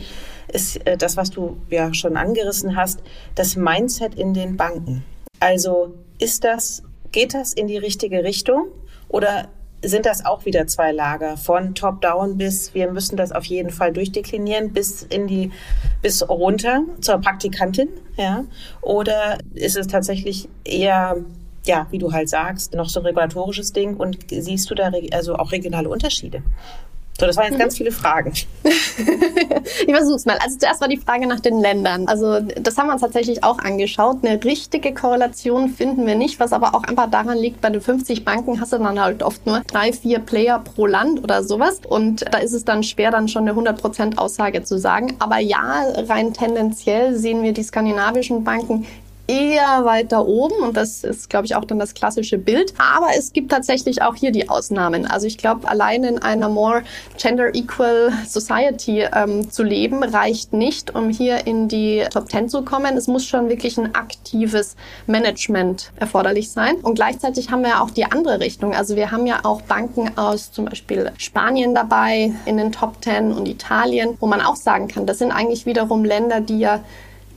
ist 0.51 0.85
äh, 0.85 0.97
das, 0.97 1.17
was 1.17 1.31
du 1.31 1.57
ja 1.69 1.93
schon 1.93 2.17
angerissen 2.17 2.75
hast, 2.75 3.01
das 3.35 3.55
Mindset 3.55 4.15
in 4.15 4.33
den 4.33 4.57
Banken. 4.57 5.03
Also 5.39 5.93
ist 6.19 6.43
das, 6.43 6.83
geht 7.11 7.33
das 7.33 7.53
in 7.53 7.67
die 7.67 7.77
richtige 7.77 8.23
Richtung 8.23 8.67
oder 9.07 9.49
sind 9.81 10.05
das 10.05 10.25
auch 10.25 10.45
wieder 10.45 10.67
zwei 10.67 10.91
Lager 10.91 11.37
von 11.37 11.75
Top-Down 11.75 12.37
bis 12.37 12.73
wir 12.73 12.91
müssen 12.91 13.17
das 13.17 13.31
auf 13.31 13.45
jeden 13.45 13.69
Fall 13.69 13.93
durchdeklinieren 13.93 14.73
bis 14.73 15.03
in 15.03 15.27
die 15.27 15.51
bis 16.01 16.27
runter 16.27 16.83
zur 17.01 17.19
Praktikantin, 17.19 17.89
ja? 18.17 18.45
Oder 18.81 19.37
ist 19.53 19.77
es 19.77 19.87
tatsächlich 19.87 20.49
eher 20.63 21.17
ja, 21.65 21.87
wie 21.91 21.97
du 21.97 22.11
halt 22.11 22.29
sagst, 22.29 22.73
noch 22.73 22.89
so 22.89 22.99
ein 22.99 23.05
regulatorisches 23.05 23.73
Ding 23.73 23.95
und 23.97 24.17
siehst 24.29 24.69
du 24.71 24.75
da 24.75 24.91
also 25.11 25.35
auch 25.35 25.51
regionale 25.51 25.89
Unterschiede? 25.89 26.41
So, 27.19 27.25
das 27.25 27.35
waren 27.35 27.45
jetzt 27.45 27.55
mhm. 27.55 27.59
ganz 27.59 27.77
viele 27.77 27.91
Fragen. 27.91 28.31
ich 28.63 29.93
versuch's 29.93 30.25
mal. 30.25 30.37
Also 30.41 30.57
zuerst 30.57 30.79
war 30.79 30.87
die 30.87 30.97
Frage 30.97 31.27
nach 31.27 31.41
den 31.41 31.59
Ländern. 31.59 32.07
Also 32.07 32.39
das 32.39 32.77
haben 32.77 32.87
wir 32.87 32.93
uns 32.93 33.01
tatsächlich 33.01 33.43
auch 33.43 33.59
angeschaut. 33.59 34.19
Eine 34.23 34.41
richtige 34.43 34.93
Korrelation 34.93 35.69
finden 35.69 36.05
wir 36.05 36.15
nicht, 36.15 36.39
was 36.39 36.53
aber 36.53 36.73
auch 36.75 36.83
einfach 36.83 37.09
daran 37.09 37.37
liegt, 37.37 37.59
bei 37.59 37.69
den 37.69 37.81
50 37.81 38.23
Banken 38.23 38.61
hast 38.61 38.71
du 38.71 38.77
dann 38.77 38.99
halt 39.01 39.21
oft 39.21 39.45
nur 39.45 39.59
drei, 39.67 39.91
vier 39.91 40.19
Player 40.19 40.59
pro 40.59 40.85
Land 40.85 41.21
oder 41.21 41.43
sowas. 41.43 41.81
Und 41.85 42.25
da 42.33 42.37
ist 42.37 42.53
es 42.53 42.63
dann 42.63 42.83
schwer, 42.83 43.11
dann 43.11 43.27
schon 43.27 43.47
eine 43.47 43.59
100% 43.59 44.17
Aussage 44.17 44.63
zu 44.63 44.79
sagen. 44.79 45.15
Aber 45.19 45.39
ja, 45.39 45.83
rein 46.07 46.33
tendenziell 46.33 47.15
sehen 47.15 47.43
wir 47.43 47.51
die 47.51 47.63
skandinavischen 47.63 48.45
Banken 48.45 48.87
eher 49.29 49.85
weiter 49.85 50.25
oben 50.25 50.55
und 50.63 50.75
das 50.75 51.03
ist, 51.03 51.29
glaube 51.29 51.45
ich, 51.45 51.55
auch 51.55 51.63
dann 51.63 51.77
das 51.77 51.93
klassische 51.93 52.39
Bild. 52.39 52.73
Aber 52.79 53.09
es 53.15 53.31
gibt 53.31 53.51
tatsächlich 53.51 54.01
auch 54.01 54.15
hier 54.15 54.31
die 54.31 54.49
Ausnahmen. 54.49 55.05
Also 55.05 55.27
ich 55.27 55.37
glaube, 55.37 55.67
allein 55.67 56.03
in 56.03 56.19
einer 56.19 56.49
more 56.49 56.81
gender 57.17 57.53
equal 57.53 58.11
society 58.27 59.05
ähm, 59.13 59.51
zu 59.51 59.61
leben, 59.61 60.03
reicht 60.03 60.53
nicht, 60.53 60.95
um 60.95 61.09
hier 61.09 61.45
in 61.45 61.67
die 61.67 62.03
Top 62.11 62.31
10 62.31 62.49
zu 62.49 62.63
kommen. 62.63 62.97
Es 62.97 63.07
muss 63.07 63.25
schon 63.25 63.49
wirklich 63.49 63.77
ein 63.77 63.93
aktives 63.93 64.75
Management 65.05 65.91
erforderlich 65.97 66.49
sein. 66.49 66.77
Und 66.77 66.95
gleichzeitig 66.95 67.51
haben 67.51 67.63
wir 67.63 67.83
auch 67.83 67.91
die 67.91 68.05
andere 68.05 68.39
Richtung. 68.39 68.73
Also 68.73 68.95
wir 68.95 69.11
haben 69.11 69.27
ja 69.27 69.41
auch 69.43 69.61
Banken 69.61 70.17
aus 70.17 70.51
zum 70.51 70.65
Beispiel 70.65 71.11
Spanien 71.17 71.75
dabei 71.75 72.33
in 72.45 72.57
den 72.57 72.71
Top 72.71 73.03
10 73.03 73.31
und 73.31 73.47
Italien, 73.47 74.17
wo 74.19 74.25
man 74.25 74.41
auch 74.41 74.55
sagen 74.55 74.87
kann, 74.87 75.05
das 75.05 75.19
sind 75.19 75.31
eigentlich 75.31 75.67
wiederum 75.67 76.03
Länder, 76.03 76.41
die 76.41 76.59
ja 76.59 76.79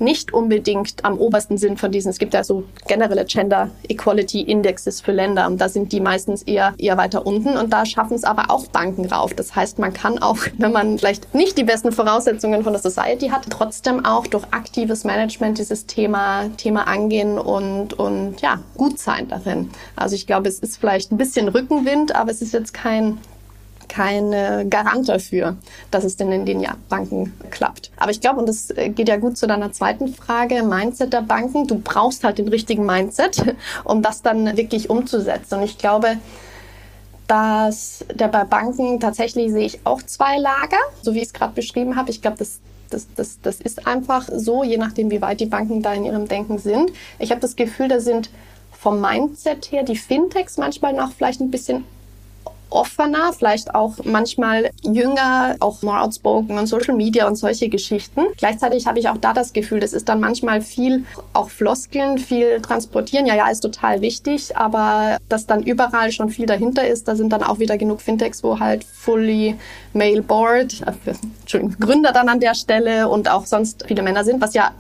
nicht 0.03 0.35
unbedingt 0.35 1.05
am 1.05 1.19
obersten 1.19 1.57
sind 1.57 1.81
von 1.81 1.91
diesen. 1.91 2.11
Es 2.11 2.19
gibt 2.19 2.35
ja 2.35 2.45
so 2.45 2.65
generelle 2.87 3.25
Gender 3.25 3.71
Equality 3.89 4.43
Indexes 4.43 5.01
für 5.01 5.13
Länder 5.13 5.47
und 5.47 5.61
da 5.61 5.69
sind 5.69 5.93
die 5.93 6.01
meistens 6.01 6.43
eher, 6.43 6.75
eher 6.79 6.99
weiter 6.99 7.27
unten 7.27 7.57
und 7.57 7.73
da 7.73 7.87
schaffen 7.87 8.15
es 8.15 8.25
aber 8.25 8.51
auch 8.51 8.67
Banken 8.67 9.07
rauf. 9.07 9.35
Das 9.35 9.55
heißt, 9.55 9.79
man 9.79 9.93
kann 9.93 10.19
auch, 10.19 10.39
wenn 10.59 10.73
man 10.73 10.99
vielleicht 10.99 11.35
nicht 11.35 11.57
die 11.57 11.65
besten 11.65 11.93
Voraussetzungen 11.93 12.65
von 12.65 12.73
der 12.73 12.83
Society 12.83 13.29
hat, 13.29 13.47
trotzdem 13.49 14.05
auch 14.05 14.27
durch 14.27 14.45
aktives 14.51 15.05
Management 15.05 15.59
dieses 15.59 15.87
Thema, 15.87 16.51
Thema 16.57 16.87
angehen 16.87 17.39
und, 17.39 17.95
und 17.95 18.41
ja, 18.41 18.61
gut 18.77 18.99
sein 18.99 19.29
darin. 19.29 19.71
Also 19.97 20.15
ich 20.15 20.27
glaube, 20.27 20.49
es 20.49 20.59
ist 20.59 20.79
vielleicht 20.79 21.12
ein 21.12 21.17
bisschen 21.17 21.49
Rückenwind, 21.49 22.15
aber 22.15 22.31
es 22.31 22.43
ist 22.43 22.53
jetzt 22.53 22.75
kein 22.75 23.19
kein 23.92 24.70
Garant 24.70 25.09
dafür, 25.09 25.57
dass 25.90 26.05
es 26.05 26.16
denn 26.16 26.33
in 26.33 26.46
den 26.46 26.66
Banken 26.88 27.35
klappt. 27.50 27.90
Aber 27.96 28.11
ich 28.11 28.20
glaube, 28.20 28.40
und 28.40 28.48
das 28.48 28.70
äh, 28.70 28.88
geht 28.88 29.09
ja 29.09 29.18
gut 29.18 29.37
zu 29.37 29.46
deiner 29.46 29.70
zweiten 29.72 30.09
Frage, 30.14 30.62
Mindset 30.62 31.12
der 31.12 31.20
Banken. 31.20 31.66
Du 31.66 31.78
brauchst 31.78 32.24
halt 32.24 32.38
den 32.38 32.48
richtigen 32.48 32.87
Mindset, 32.87 33.55
um 33.85 34.00
das 34.00 34.22
dann 34.22 34.57
wirklich 34.57 34.88
umzusetzen. 34.88 35.57
Und 35.57 35.64
ich 35.64 35.76
glaube, 35.76 36.16
dass 37.28 38.05
der 38.14 38.28
bei 38.28 38.44
Banken 38.44 38.98
tatsächlich 38.98 39.52
sehe 39.52 39.66
ich 39.66 39.81
auch 39.85 40.02
zwei 40.02 40.38
Lager, 40.38 40.78
so 41.02 41.12
wie 41.12 41.18
ich 41.18 41.26
es 41.26 41.33
gerade 41.35 41.52
beschrieben 41.52 41.96
habe. 41.96 42.11
Ich 42.11 42.22
glaube, 42.22 42.38
das 42.38 42.61
das, 42.90 43.07
das, 43.14 43.40
das 43.40 43.59
ist 43.62 43.87
einfach 43.87 44.28
so, 44.31 44.64
je 44.64 44.76
nachdem, 44.76 45.11
wie 45.11 45.22
weit 45.22 45.40
die 45.40 45.46
Banken 45.46 45.81
da 45.81 45.94
in 45.94 46.05
ihrem 46.05 46.28
Denken 46.28 46.59
sind. 46.59 46.92
Ich 47.18 47.31
habe 47.31 47.40
das 47.40 47.57
Gefühl, 47.57 47.88
da 47.88 48.00
sind 48.00 48.28
vom 48.70 49.00
Mindset 49.00 49.72
her 49.72 49.83
die 49.83 49.96
Fintechs 49.96 50.59
manchmal 50.59 50.92
noch 50.92 51.12
vielleicht 51.12 51.40
ein 51.40 51.50
bisschen 51.50 51.85
offener, 52.73 53.33
vielleicht 53.33 53.75
auch 53.75 53.95
manchmal 54.05 54.71
jünger, 54.83 55.57
auch 55.61 55.83
more 55.83 56.01
outspoken 56.01 56.59
und 56.59 56.67
Social 56.67 56.95
Media 56.95 57.27
und 57.27 57.37
solche 57.37 57.69
Geschichten. 57.69 58.23
Gleichzeitig 58.37 58.87
habe 58.87 58.99
ich 58.99 59.09
auch 59.09 59.17
da 59.19 59.33
das 59.33 59.53
Gefühl, 59.53 59.81
das 59.81 59.93
ist 59.93 60.09
dann 60.09 60.21
manchmal 60.21 60.61
viel 60.61 61.05
auch 61.33 61.51
Floskeln, 61.51 62.19
viel 62.19 62.61
transportieren. 62.61 63.27
Ja, 63.27 63.35
ja, 63.35 63.49
ist 63.49 63.61
total 63.61 64.01
wichtig, 64.01 64.57
aber 64.57 65.19
dass 65.29 65.47
dann 65.47 65.63
überall 65.63 66.13
schon 66.13 66.31
viel 66.31 66.47
dahinter 66.47 66.87
ist, 66.87 67.09
da 67.09 67.17
sind 67.17 67.33
dann 67.33 67.43
auch 67.43 67.59
wieder 67.59 67.79
genug 67.79 68.01
Fintechs, 68.01 68.43
wo 68.43 68.59
halt 68.59 68.85
fully 68.85 69.57
male 69.93 70.23
board, 70.23 70.81
äh, 70.83 71.15
Entschuldigung, 71.41 71.77
Gründer 71.79 72.13
dann 72.13 72.29
an 72.29 72.41
der 72.41 72.55
Stelle 72.55 73.09
und 73.09 73.31
auch 73.31 73.47
sonst 73.47 73.85
viele 73.87 74.03
Männer 74.03 74.25
sind, 74.25 74.41
was 74.41 74.55
ja 74.55 74.73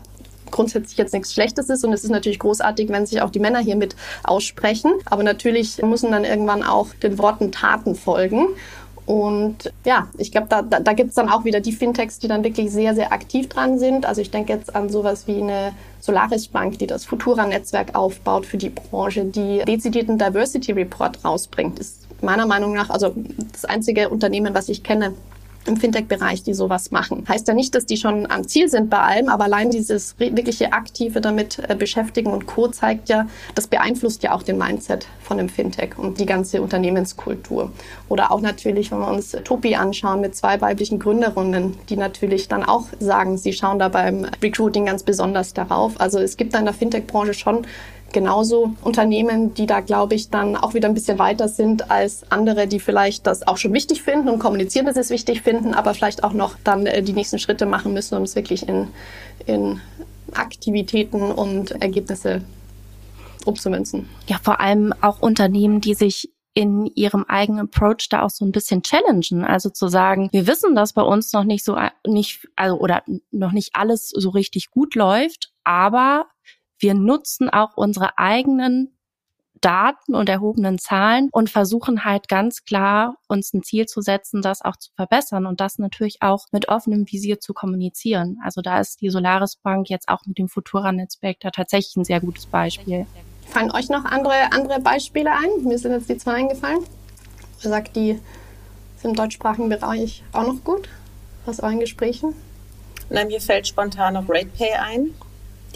grundsätzlich 0.52 0.96
jetzt 0.96 1.12
nichts 1.12 1.32
Schlechtes 1.32 1.68
ist. 1.68 1.84
Und 1.84 1.92
es 1.92 2.04
ist 2.04 2.10
natürlich 2.10 2.38
großartig, 2.38 2.90
wenn 2.90 3.06
sich 3.06 3.20
auch 3.22 3.30
die 3.30 3.40
Männer 3.40 3.58
hier 3.58 3.76
mit 3.76 3.96
aussprechen. 4.22 4.92
Aber 5.06 5.24
natürlich 5.24 5.82
müssen 5.82 6.12
dann 6.12 6.24
irgendwann 6.24 6.62
auch 6.62 6.88
den 7.02 7.18
Worten 7.18 7.50
Taten 7.50 7.96
folgen. 7.96 8.46
Und 9.04 9.72
ja, 9.84 10.06
ich 10.16 10.30
glaube, 10.30 10.46
da, 10.48 10.62
da, 10.62 10.78
da 10.78 10.92
gibt 10.92 11.10
es 11.10 11.16
dann 11.16 11.28
auch 11.28 11.44
wieder 11.44 11.60
die 11.60 11.72
Fintechs, 11.72 12.20
die 12.20 12.28
dann 12.28 12.44
wirklich 12.44 12.70
sehr, 12.70 12.94
sehr 12.94 13.12
aktiv 13.12 13.48
dran 13.48 13.78
sind. 13.78 14.06
Also 14.06 14.20
ich 14.20 14.30
denke 14.30 14.52
jetzt 14.52 14.76
an 14.76 14.90
sowas 14.90 15.26
wie 15.26 15.42
eine 15.42 15.72
Solaris 16.00 16.46
Bank, 16.48 16.78
die 16.78 16.86
das 16.86 17.04
Futura-Netzwerk 17.04 17.96
aufbaut 17.96 18.46
für 18.46 18.58
die 18.58 18.70
Branche, 18.70 19.24
die 19.24 19.62
dezidierten 19.66 20.18
Diversity 20.18 20.72
Report 20.72 21.24
rausbringt. 21.24 21.80
Ist 21.80 22.06
meiner 22.22 22.46
Meinung 22.46 22.74
nach 22.74 22.90
also 22.90 23.12
das 23.52 23.64
einzige 23.64 24.08
Unternehmen, 24.08 24.54
was 24.54 24.68
ich 24.68 24.84
kenne, 24.84 25.14
im 25.66 25.76
Fintech-Bereich, 25.76 26.42
die 26.42 26.54
sowas 26.54 26.90
machen. 26.90 27.24
Heißt 27.28 27.48
ja 27.48 27.54
nicht, 27.54 27.74
dass 27.74 27.86
die 27.86 27.96
schon 27.96 28.30
am 28.30 28.46
Ziel 28.46 28.68
sind 28.68 28.90
bei 28.90 28.98
allem, 28.98 29.28
aber 29.28 29.44
allein 29.44 29.70
dieses 29.70 30.18
wirkliche 30.18 30.72
aktive 30.72 31.20
damit 31.20 31.60
äh, 31.68 31.74
beschäftigen 31.74 32.30
und 32.30 32.46
Co. 32.46 32.68
zeigt 32.68 33.08
ja, 33.08 33.26
das 33.54 33.66
beeinflusst 33.66 34.22
ja 34.22 34.32
auch 34.32 34.42
den 34.42 34.58
Mindset 34.58 35.06
von 35.20 35.38
dem 35.38 35.48
Fintech 35.48 35.98
und 35.98 36.18
die 36.18 36.26
ganze 36.26 36.62
Unternehmenskultur. 36.62 37.70
Oder 38.08 38.32
auch 38.32 38.40
natürlich, 38.40 38.90
wenn 38.90 38.98
wir 38.98 39.08
uns 39.08 39.32
Topi 39.44 39.74
anschauen 39.74 40.20
mit 40.20 40.34
zwei 40.34 40.60
weiblichen 40.60 40.98
Gründerinnen, 40.98 41.76
die 41.88 41.96
natürlich 41.96 42.48
dann 42.48 42.64
auch 42.64 42.86
sagen, 42.98 43.38
sie 43.38 43.52
schauen 43.52 43.78
da 43.78 43.88
beim 43.88 44.26
Recruiting 44.42 44.86
ganz 44.86 45.02
besonders 45.02 45.54
darauf. 45.54 46.00
Also 46.00 46.18
es 46.18 46.36
gibt 46.36 46.54
da 46.54 46.58
in 46.58 46.64
der 46.64 46.74
Fintech-Branche 46.74 47.34
schon 47.34 47.66
genauso 48.12 48.74
Unternehmen, 48.82 49.54
die 49.54 49.66
da, 49.66 49.80
glaube 49.80 50.14
ich, 50.14 50.30
dann 50.30 50.56
auch 50.56 50.74
wieder 50.74 50.88
ein 50.88 50.94
bisschen 50.94 51.18
weiter 51.18 51.48
sind 51.48 51.90
als 51.90 52.30
andere, 52.30 52.66
die 52.66 52.80
vielleicht 52.80 53.26
das 53.26 53.46
auch 53.46 53.56
schon 53.56 53.72
wichtig 53.72 54.02
finden 54.02 54.28
und 54.28 54.38
kommunizieren, 54.38 54.86
dass 54.86 54.94
sie 54.94 55.00
es 55.00 55.10
wichtig 55.10 55.42
finden, 55.42 55.74
aber 55.74 55.94
vielleicht 55.94 56.24
auch 56.24 56.32
noch 56.32 56.56
dann 56.64 56.86
äh, 56.86 57.02
die 57.02 57.12
nächsten 57.12 57.38
Schritte 57.38 57.66
machen 57.66 57.92
müssen, 57.92 58.16
um 58.16 58.22
es 58.22 58.36
wirklich 58.36 58.68
in, 58.68 58.88
in 59.46 59.80
Aktivitäten 60.32 61.30
und 61.30 61.72
Ergebnisse 61.82 62.42
umzumünzen. 63.44 64.08
Ja, 64.28 64.38
vor 64.42 64.60
allem 64.60 64.94
auch 65.00 65.20
Unternehmen, 65.20 65.80
die 65.80 65.94
sich 65.94 66.30
in 66.54 66.86
ihrem 66.86 67.24
eigenen 67.24 67.66
Approach 67.66 68.08
da 68.10 68.22
auch 68.22 68.30
so 68.30 68.44
ein 68.44 68.52
bisschen 68.52 68.82
challengen. 68.82 69.44
Also 69.44 69.70
zu 69.70 69.88
sagen, 69.88 70.28
wir 70.32 70.46
wissen, 70.46 70.74
dass 70.74 70.92
bei 70.92 71.02
uns 71.02 71.32
noch 71.32 71.44
nicht 71.44 71.64
so, 71.64 71.76
nicht, 72.06 72.46
also, 72.56 72.78
oder 72.78 73.02
noch 73.30 73.52
nicht 73.52 73.70
alles 73.74 74.10
so 74.10 74.30
richtig 74.30 74.70
gut 74.70 74.94
läuft, 74.94 75.52
aber 75.64 76.26
wir 76.82 76.94
nutzen 76.94 77.48
auch 77.48 77.76
unsere 77.76 78.18
eigenen 78.18 78.92
Daten 79.60 80.16
und 80.16 80.28
erhobenen 80.28 80.78
Zahlen 80.78 81.28
und 81.30 81.48
versuchen 81.48 82.04
halt 82.04 82.28
ganz 82.28 82.64
klar, 82.64 83.14
uns 83.28 83.54
ein 83.54 83.62
Ziel 83.62 83.86
zu 83.86 84.00
setzen, 84.00 84.42
das 84.42 84.60
auch 84.60 84.76
zu 84.76 84.90
verbessern 84.96 85.46
und 85.46 85.60
das 85.60 85.78
natürlich 85.78 86.20
auch 86.20 86.46
mit 86.50 86.68
offenem 86.68 87.06
Visier 87.06 87.38
zu 87.38 87.54
kommunizieren. 87.54 88.38
Also 88.42 88.60
da 88.60 88.80
ist 88.80 89.00
die 89.00 89.10
Solaris 89.10 89.54
Bank 89.54 89.88
jetzt 89.88 90.08
auch 90.08 90.26
mit 90.26 90.38
dem 90.38 90.48
Futura-Netzwerk 90.48 91.38
da 91.40 91.52
tatsächlich 91.52 91.96
ein 91.96 92.04
sehr 92.04 92.20
gutes 92.20 92.46
Beispiel. 92.46 93.06
Fallen 93.46 93.70
euch 93.70 93.88
noch 93.88 94.04
andere, 94.04 94.52
andere 94.52 94.80
Beispiele 94.80 95.30
ein? 95.30 95.64
Mir 95.64 95.78
sind 95.78 95.92
jetzt 95.92 96.08
die 96.08 96.18
zwei 96.18 96.34
eingefallen. 96.34 96.84
Ihr 97.62 97.70
sagt, 97.70 97.94
die 97.94 98.18
sind 98.96 99.10
im 99.10 99.14
deutschsprachigen 99.14 99.68
Bereich 99.68 100.24
auch 100.32 100.46
noch 100.46 100.64
gut 100.64 100.88
aus 101.46 101.60
euren 101.60 101.78
Gesprächen? 101.78 102.34
Na, 103.10 103.24
mir 103.24 103.40
fällt 103.40 103.68
spontan 103.68 104.14
noch 104.14 104.28
RatePay 104.28 104.72
ein 104.72 105.14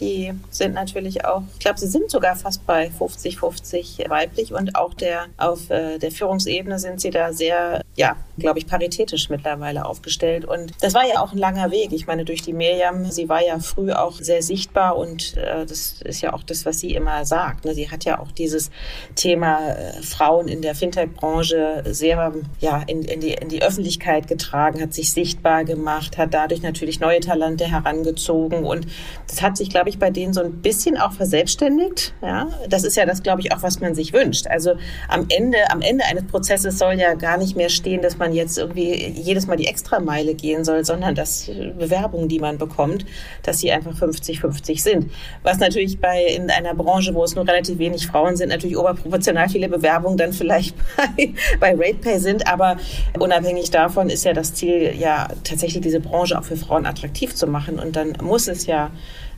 Die 0.01 0.33
sind 0.51 0.75
natürlich 0.75 1.25
auch, 1.25 1.43
ich 1.55 1.61
glaube, 1.61 1.79
sie 1.79 1.87
sind 1.87 2.11
sogar 2.11 2.37
fast 2.37 2.67
bei 2.67 2.89
50-50 2.89 4.09
weiblich 4.09 4.53
und 4.53 4.77
auch 4.77 4.95
der 4.95 5.27
auf 5.37 5.71
äh, 5.71 5.99
der 5.99 6.11
Führungsebene 6.11 6.79
sind 6.79 7.01
sie 7.01 7.11
da 7.11 7.33
sehr, 7.33 7.83
ja, 7.97 8.17
glaube 8.39 8.59
ich, 8.59 8.67
paritätisch 8.67 9.31
mittlerweile 9.31 9.87
aufgestellt. 9.87 10.45
Und 10.45 10.73
das 10.81 10.95
war 10.95 11.07
ja 11.07 11.21
auch 11.21 11.33
ein 11.33 11.39
langer 11.39 11.71
Weg. 11.71 11.93
Ich 11.93 12.07
meine, 12.07 12.25
durch 12.25 12.43
die 12.43 12.53
Miriam, 12.53 13.11
sie 13.11 13.29
war 13.29 13.45
ja 13.45 13.59
früh 13.59 13.93
auch 13.93 14.13
sehr 14.21 14.43
sichtbar 14.43 14.97
und 14.97 15.37
äh, 15.37 15.65
das 15.65 16.03
ist 16.03 16.21
ja 16.21 16.33
auch 16.33 16.43
das, 16.43 16.67
was 16.67 16.81
sie 16.81 16.95
immer 16.95 17.25
sagt. 17.25 17.65
Ne? 17.65 17.75
Sie 17.75 17.91
hat 17.91 18.05
ja 18.05 18.19
auch 18.19 18.31
dieses 18.33 18.71
Thema 19.15 19.71
äh, 19.71 20.03
Frauen 20.03 20.49
in 20.49 20.63
der 20.63 20.75
Fintech-Branche 20.75 21.85
sehr 21.87 22.33
ja, 22.61 22.83
in, 22.87 23.03
in, 23.03 23.21
die, 23.21 23.33
in 23.33 23.49
die 23.49 23.63
Öffentlichkeit 23.63 24.29
getragen, 24.29 24.81
hat 24.81 24.95
sich 24.95 25.13
sichtbar 25.13 25.65
gemacht, 25.65 26.19
hat 26.19 26.35
dadurch 26.35 26.63
natürlich 26.63 27.01
neue 27.01 27.21
Talente 27.21 27.65
herangezogen 27.65 28.65
und 28.65 28.87
das 29.29 29.43
hat 29.43 29.57
sich, 29.57 29.71
glaube 29.71 29.86
ich, 29.91 29.99
bei 29.99 30.11
denen 30.11 30.33
so 30.33 30.43
ein 30.43 30.63
bisschen 30.63 30.97
auch 30.97 31.13
verselbstständigt. 31.13 32.15
Ja, 32.23 32.49
das 32.69 32.85
ist 32.85 32.97
ja 32.97 33.07
das, 33.07 33.23
glaube 33.23 33.41
ich, 33.41 33.53
auch 33.53 33.63
was 33.63 33.81
man 33.81 33.95
sich 33.95 34.13
wünscht. 34.13 34.47
Also 34.47 34.75
am 35.09 35.27
Ende, 35.29 35.59
am 35.71 35.81
Ende 35.81 36.05
eines 36.05 36.27
Prozesses 36.27 36.79
soll 36.79 36.95
ja 36.95 37.15
gar 37.15 37.39
nicht 37.39 37.57
mehr 37.57 37.69
stehen, 37.69 38.03
dass 38.03 38.19
man 38.19 38.33
jetzt 38.33 38.59
irgendwie 38.59 39.07
jedes 39.09 39.47
Mal 39.47 39.57
die 39.57 39.67
Extrameile 39.67 40.35
gehen 40.35 40.65
soll, 40.65 40.85
sondern 40.85 41.15
dass 41.15 41.51
Bewerbungen, 41.79 42.29
die 42.29 42.39
man 42.39 42.59
bekommt, 42.59 43.05
dass 43.43 43.59
sie 43.59 43.71
einfach 43.73 43.95
50-50 43.95 44.83
sind. 44.83 45.11
Was 45.43 45.59
natürlich 45.59 45.99
bei 46.01 46.25
in 46.25 46.51
einer 46.51 46.75
Branche, 46.75 47.15
wo 47.15 47.25
es 47.25 47.35
nur 47.35 47.47
relativ 47.47 47.79
wenig 47.79 48.07
Frauen 48.07 48.37
sind, 48.37 48.49
natürlich 48.49 48.77
oberproportional 48.77 49.49
viele 49.49 49.69
Bewerbungen 49.69 50.17
dann 50.17 50.33
vielleicht 50.33 50.77
bei, 51.17 51.35
bei 51.61 51.75
RatePay 51.75 52.19
sind. 52.19 52.47
Aber 52.47 52.77
unabhängig 53.19 53.71
davon 53.71 54.11
ist 54.11 54.25
ja 54.25 54.33
das 54.33 54.55
Ziel, 54.55 54.95
ja 54.99 55.29
tatsächlich 55.45 55.83
diese 55.83 56.01
Branche 56.01 56.39
auch 56.39 56.45
für 56.45 56.57
Frauen 56.57 56.87
attraktiv 56.87 57.35
zu 57.35 57.47
machen. 57.47 57.79
Und 57.79 57.97
dann 57.97 58.15
muss 58.23 58.49
es 58.49 58.67
ja 58.67 58.87
äh, 58.87 58.91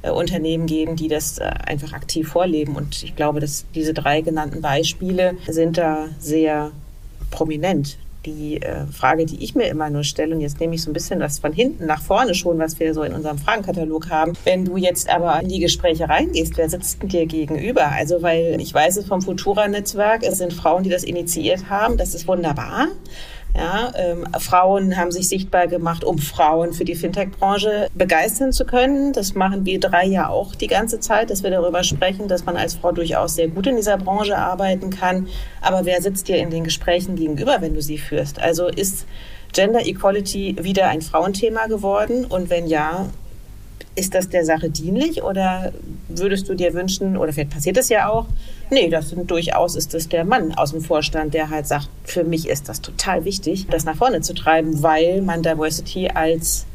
Unternehmen 0.03 0.67
geben, 0.67 0.97
die 0.97 1.09
das 1.09 1.39
äh, 1.39 1.45
einfach 1.67 1.93
aktiv 1.93 2.29
vorleben. 2.29 2.77
Und 2.77 3.03
ich 3.03 3.17
glaube, 3.17 3.41
dass 3.41 3.65
diese 3.75 3.95
drei 3.95 4.21
genannten 4.21 4.61
Beispiele 4.61 5.35
sind 5.47 5.79
da 5.79 6.07
sehr 6.19 6.71
prominent. 7.31 7.99
Die 8.27 8.61
äh, 8.61 8.87
Frage, 8.93 9.27
die 9.27 9.43
ich 9.43 9.55
mir 9.55 9.69
immer 9.69 9.91
nur 9.91 10.05
stelle, 10.05 10.35
und 10.35 10.41
jetzt 10.41 10.61
nehme 10.61 10.75
ich 10.75 10.83
so 10.83 10.91
ein 10.91 10.93
bisschen 10.93 11.21
das 11.21 11.39
von 11.39 11.53
hinten 11.53 11.87
nach 11.87 12.03
vorne 12.03 12.35
schon, 12.35 12.59
was 12.59 12.79
wir 12.79 12.93
so 12.93 13.03
in 13.03 13.13
unserem 13.13 13.39
Fragenkatalog 13.39 14.11
haben. 14.11 14.33
Wenn 14.45 14.65
du 14.65 14.77
jetzt 14.77 15.09
aber 15.09 15.41
in 15.41 15.49
die 15.49 15.61
Gespräche 15.61 16.09
reingehst, 16.09 16.57
wer 16.57 16.69
sitzt 16.69 17.01
denn 17.01 17.09
dir 17.09 17.27
gegenüber? 17.27 17.91
Also, 17.91 18.21
weil 18.21 18.61
ich 18.61 18.75
weiß 18.75 18.99
es 18.99 19.07
vom 19.07 19.23
Futura-Netzwerk, 19.23 20.23
es 20.25 20.39
sind 20.39 20.53
Frauen, 20.53 20.83
die 20.83 20.91
das 20.91 21.05
initiiert 21.05 21.71
haben. 21.71 21.97
Das 21.97 22.15
ist 22.15 22.27
wunderbar. 22.29 22.89
Ja, 23.59 23.93
ähm, 23.97 24.25
Frauen 24.39 24.97
haben 24.97 25.11
sich 25.11 25.29
sichtbar 25.29 25.67
gemacht, 25.67 26.05
um 26.05 26.19
Frauen 26.19 26.73
für 26.73 26.85
die 26.85 26.95
Fintech-Branche 26.95 27.89
begeistern 27.93 28.53
zu 28.53 28.65
können. 28.65 29.13
Das 29.13 29.35
machen 29.35 29.67
wir 29.67 29.81
drei 29.81 30.07
ja 30.07 30.29
auch 30.29 30.55
die 30.55 30.69
ganze 30.69 31.01
Zeit, 31.01 31.29
dass 31.29 31.43
wir 31.43 31.51
darüber 31.51 31.83
sprechen, 31.83 32.29
dass 32.29 32.45
man 32.45 32.57
als 32.57 32.75
Frau 32.77 32.93
durchaus 32.93 33.35
sehr 33.35 33.49
gut 33.49 33.67
in 33.67 33.75
dieser 33.75 33.99
Branche 33.99 34.39
arbeiten 34.39 34.91
kann. 34.91 35.27
Aber 35.61 35.85
wer 35.85 36.01
sitzt 36.01 36.29
dir 36.29 36.37
in 36.37 36.51
den 36.51 36.63
Gesprächen 36.63 37.17
gegenüber, 37.17 37.57
wenn 37.59 37.75
du 37.75 37.83
sie 37.83 37.99
führst? 37.99 38.41
Also 38.41 38.69
ist 38.69 39.07
Gender 39.53 39.85
Equality 39.85 40.55
wieder 40.61 40.87
ein 40.87 41.03
Frauenthema 41.03 41.67
geworden? 41.67 42.27
Und 42.27 42.51
wenn 42.51 42.69
ja, 42.69 43.07
ist 43.97 44.15
das 44.15 44.29
der 44.29 44.45
Sache 44.45 44.71
dienlich 44.71 45.25
oder 45.25 45.73
würdest 46.07 46.49
du 46.49 46.55
dir 46.55 46.75
wünschen, 46.75 47.17
oder 47.17 47.33
vielleicht 47.33 47.51
passiert 47.51 47.77
es 47.77 47.89
ja 47.89 48.09
auch, 48.09 48.27
nee, 48.71 48.89
das 48.89 49.11
sind 49.11 49.31
durchaus 49.31 49.77
ist 49.77 49.95
es 49.95 50.09
der 50.09 50.25
Mann 50.25 50.55
aus 50.55 50.73
dem 50.73 50.81
Vorstand, 50.81 51.35
der 51.35 51.51
halt 51.51 51.67
sagt, 51.67 51.89
für 52.05 52.25
mich 52.25 52.49
ist 52.49 52.69
das 52.69 52.81
total 52.81 53.25
wichtig, 53.25 53.67
das 53.71 53.85
nach 53.85 53.97
vorne 53.97 54.21
zu 54.21 54.35
treiben, 54.35 54.83
weil 54.83 55.23
man 55.23 55.43
Diversity 55.43 56.09
als 56.09 56.67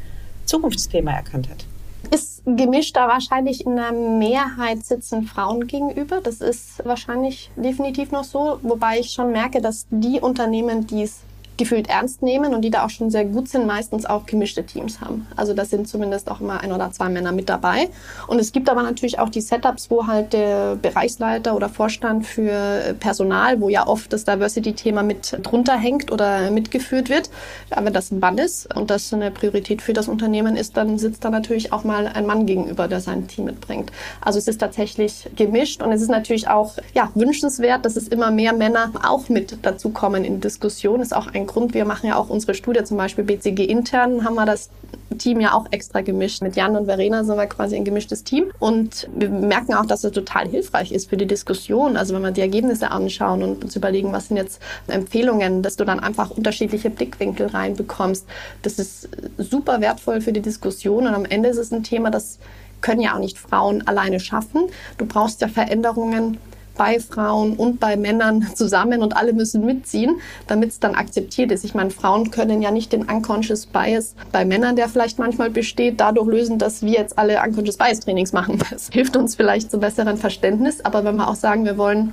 Zukunftsthema 0.46 1.12
erkannt 1.12 1.48
hat. 1.48 1.64
Ist 2.10 2.42
gemischt 2.44 2.96
da 2.96 3.08
wahrscheinlich 3.08 3.64
in 3.64 3.76
der 3.76 3.92
Mehrheit 3.92 4.84
sitzen 4.84 5.22
Frauen 5.24 5.66
gegenüber. 5.66 6.20
Das 6.22 6.40
ist 6.40 6.84
wahrscheinlich 6.84 7.50
definitiv 7.56 8.12
noch 8.12 8.24
so, 8.24 8.58
wobei 8.62 8.98
ich 9.00 9.10
schon 9.10 9.32
merke, 9.32 9.62
dass 9.62 9.86
die 9.90 10.20
Unternehmen, 10.20 10.86
die 10.86 11.02
es 11.02 11.20
gefühlt 11.56 11.88
ernst 11.88 12.22
nehmen 12.22 12.54
und 12.54 12.62
die 12.62 12.70
da 12.70 12.84
auch 12.84 12.90
schon 12.90 13.10
sehr 13.10 13.24
gut 13.24 13.48
sind, 13.48 13.66
meistens 13.66 14.06
auch 14.06 14.26
gemischte 14.26 14.64
Teams 14.64 15.00
haben. 15.00 15.26
Also 15.36 15.54
da 15.54 15.64
sind 15.64 15.88
zumindest 15.88 16.30
auch 16.30 16.40
immer 16.40 16.60
ein 16.60 16.72
oder 16.72 16.90
zwei 16.90 17.08
Männer 17.08 17.32
mit 17.32 17.48
dabei. 17.48 17.88
Und 18.26 18.40
es 18.40 18.52
gibt 18.52 18.68
aber 18.68 18.82
natürlich 18.82 19.18
auch 19.18 19.28
die 19.28 19.40
Setups, 19.40 19.90
wo 19.90 20.06
halt 20.06 20.32
der 20.32 20.76
Bereichsleiter 20.76 21.54
oder 21.54 21.68
Vorstand 21.68 22.26
für 22.26 22.94
Personal, 22.98 23.60
wo 23.60 23.68
ja 23.68 23.86
oft 23.86 24.12
das 24.12 24.24
Diversity-Thema 24.24 25.02
mit 25.02 25.36
drunter 25.42 25.76
hängt 25.76 26.10
oder 26.10 26.50
mitgeführt 26.50 27.08
wird. 27.08 27.30
Aber 27.70 27.90
das 27.90 28.10
ein 28.10 28.18
Mann 28.18 28.38
ist 28.38 28.74
und 28.74 28.90
das 28.90 29.12
eine 29.12 29.30
Priorität 29.30 29.82
für 29.82 29.92
das 29.92 30.08
Unternehmen 30.08 30.56
ist, 30.56 30.76
dann 30.76 30.98
sitzt 30.98 31.24
da 31.24 31.30
natürlich 31.30 31.72
auch 31.72 31.84
mal 31.84 32.06
ein 32.08 32.26
Mann 32.26 32.46
gegenüber, 32.46 32.88
der 32.88 33.00
sein 33.00 33.28
Team 33.28 33.44
mitbringt. 33.44 33.92
Also 34.20 34.38
es 34.38 34.48
ist 34.48 34.58
tatsächlich 34.60 35.28
gemischt 35.36 35.82
und 35.82 35.92
es 35.92 36.02
ist 36.02 36.10
natürlich 36.10 36.48
auch 36.48 36.74
ja, 36.94 37.10
wünschenswert, 37.14 37.84
dass 37.84 37.96
es 37.96 38.08
immer 38.08 38.30
mehr 38.30 38.52
Männer 38.52 38.90
auch 39.02 39.28
mit 39.28 39.58
dazukommen 39.62 40.24
in 40.24 40.40
Diskussion. 40.40 41.00
Ist 41.00 41.14
auch 41.14 41.28
ein 41.28 41.43
ein 41.44 41.46
Grund. 41.46 41.74
Wir 41.74 41.84
machen 41.84 42.08
ja 42.08 42.16
auch 42.16 42.28
unsere 42.28 42.54
Studie, 42.54 42.82
zum 42.84 42.96
Beispiel 42.96 43.24
BCG 43.24 43.64
intern, 43.64 44.24
haben 44.24 44.34
wir 44.34 44.46
das 44.46 44.70
Team 45.18 45.40
ja 45.40 45.52
auch 45.52 45.66
extra 45.70 46.00
gemischt. 46.00 46.42
Mit 46.42 46.56
Jan 46.56 46.76
und 46.76 46.86
Verena 46.86 47.24
sind 47.24 47.36
wir 47.36 47.46
quasi 47.46 47.76
ein 47.76 47.84
gemischtes 47.84 48.24
Team. 48.24 48.46
Und 48.58 49.08
wir 49.14 49.28
merken 49.28 49.74
auch, 49.74 49.86
dass 49.86 50.04
es 50.04 50.12
total 50.12 50.48
hilfreich 50.48 50.92
ist 50.92 51.08
für 51.08 51.16
die 51.16 51.26
Diskussion. 51.26 51.96
Also 51.96 52.14
wenn 52.14 52.22
wir 52.22 52.30
die 52.30 52.40
Ergebnisse 52.40 52.90
anschauen 52.90 53.42
und 53.42 53.64
uns 53.64 53.76
überlegen, 53.76 54.12
was 54.12 54.28
sind 54.28 54.36
jetzt 54.36 54.60
Empfehlungen, 54.88 55.62
dass 55.62 55.76
du 55.76 55.84
dann 55.84 56.00
einfach 56.00 56.30
unterschiedliche 56.30 56.90
Blickwinkel 56.90 57.46
reinbekommst. 57.46 58.26
Das 58.62 58.78
ist 58.78 59.08
super 59.38 59.80
wertvoll 59.80 60.20
für 60.20 60.32
die 60.32 60.42
Diskussion. 60.42 61.06
Und 61.06 61.14
am 61.14 61.24
Ende 61.24 61.48
ist 61.48 61.58
es 61.58 61.72
ein 61.72 61.84
Thema, 61.84 62.10
das 62.10 62.38
können 62.80 63.00
ja 63.00 63.14
auch 63.14 63.20
nicht 63.20 63.38
Frauen 63.38 63.86
alleine 63.86 64.20
schaffen. 64.20 64.64
Du 64.98 65.06
brauchst 65.06 65.40
ja 65.40 65.48
Veränderungen 65.48 66.38
bei 66.76 66.98
Frauen 66.98 67.54
und 67.54 67.80
bei 67.80 67.96
Männern 67.96 68.48
zusammen 68.54 69.02
und 69.02 69.16
alle 69.16 69.32
müssen 69.32 69.64
mitziehen, 69.64 70.20
damit 70.46 70.70
es 70.70 70.80
dann 70.80 70.94
akzeptiert 70.94 71.52
ist. 71.52 71.64
Ich 71.64 71.74
meine, 71.74 71.90
Frauen 71.90 72.30
können 72.30 72.62
ja 72.62 72.70
nicht 72.70 72.92
den 72.92 73.04
Unconscious 73.04 73.66
Bias 73.66 74.14
bei 74.32 74.44
Männern, 74.44 74.76
der 74.76 74.88
vielleicht 74.88 75.18
manchmal 75.18 75.50
besteht, 75.50 76.00
dadurch 76.00 76.26
lösen, 76.26 76.58
dass 76.58 76.82
wir 76.82 76.92
jetzt 76.92 77.18
alle 77.18 77.40
Unconscious 77.42 77.76
Bias 77.76 78.00
Trainings 78.00 78.32
machen. 78.32 78.60
Das 78.70 78.88
hilft 78.88 79.16
uns 79.16 79.36
vielleicht 79.36 79.70
zu 79.70 79.78
besseren 79.78 80.16
Verständnis. 80.16 80.84
Aber 80.84 81.04
wenn 81.04 81.16
wir 81.16 81.28
auch 81.28 81.34
sagen, 81.34 81.64
wir 81.64 81.78
wollen, 81.78 82.12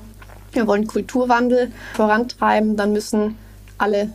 wir 0.51 0.67
wollen 0.67 0.85
Kulturwandel 0.87 1.71
vorantreiben, 1.93 2.75
dann 2.75 2.93
müssen 2.93 3.37
alle 3.77 4.09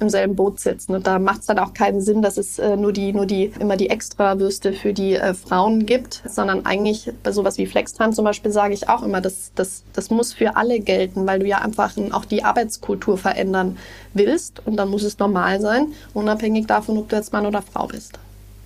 im 0.00 0.08
selben 0.08 0.34
Boot 0.34 0.60
sitzen. 0.60 0.94
Und 0.94 1.06
da 1.06 1.18
macht 1.18 1.40
es 1.40 1.46
dann 1.46 1.58
auch 1.58 1.74
keinen 1.74 2.00
Sinn, 2.00 2.22
dass 2.22 2.38
es 2.38 2.58
äh, 2.58 2.76
nur 2.76 2.92
die, 2.92 3.12
nur 3.12 3.26
die, 3.26 3.52
immer 3.60 3.76
die 3.76 3.90
Extrawürste 3.90 4.72
für 4.72 4.92
die 4.92 5.14
äh, 5.14 5.34
Frauen 5.34 5.86
gibt, 5.86 6.22
sondern 6.26 6.66
eigentlich 6.66 7.12
bei 7.22 7.32
sowas 7.32 7.58
wie 7.58 7.66
Flextime 7.66 8.12
zum 8.12 8.24
Beispiel 8.24 8.50
sage 8.50 8.74
ich 8.74 8.88
auch 8.88 9.02
immer, 9.02 9.20
das, 9.20 9.52
das, 9.54 9.84
das 9.92 10.10
muss 10.10 10.32
für 10.32 10.56
alle 10.56 10.80
gelten, 10.80 11.26
weil 11.26 11.40
du 11.40 11.46
ja 11.46 11.58
einfach 11.58 11.96
auch 12.12 12.24
die 12.24 12.42
Arbeitskultur 12.42 13.18
verändern 13.18 13.76
willst 14.14 14.66
und 14.66 14.76
dann 14.76 14.88
muss 14.88 15.02
es 15.02 15.18
normal 15.18 15.60
sein, 15.60 15.92
unabhängig 16.14 16.66
davon, 16.66 16.98
ob 16.98 17.08
du 17.08 17.16
jetzt 17.16 17.32
Mann 17.32 17.46
oder 17.46 17.62
Frau 17.62 17.86
bist. 17.86 18.18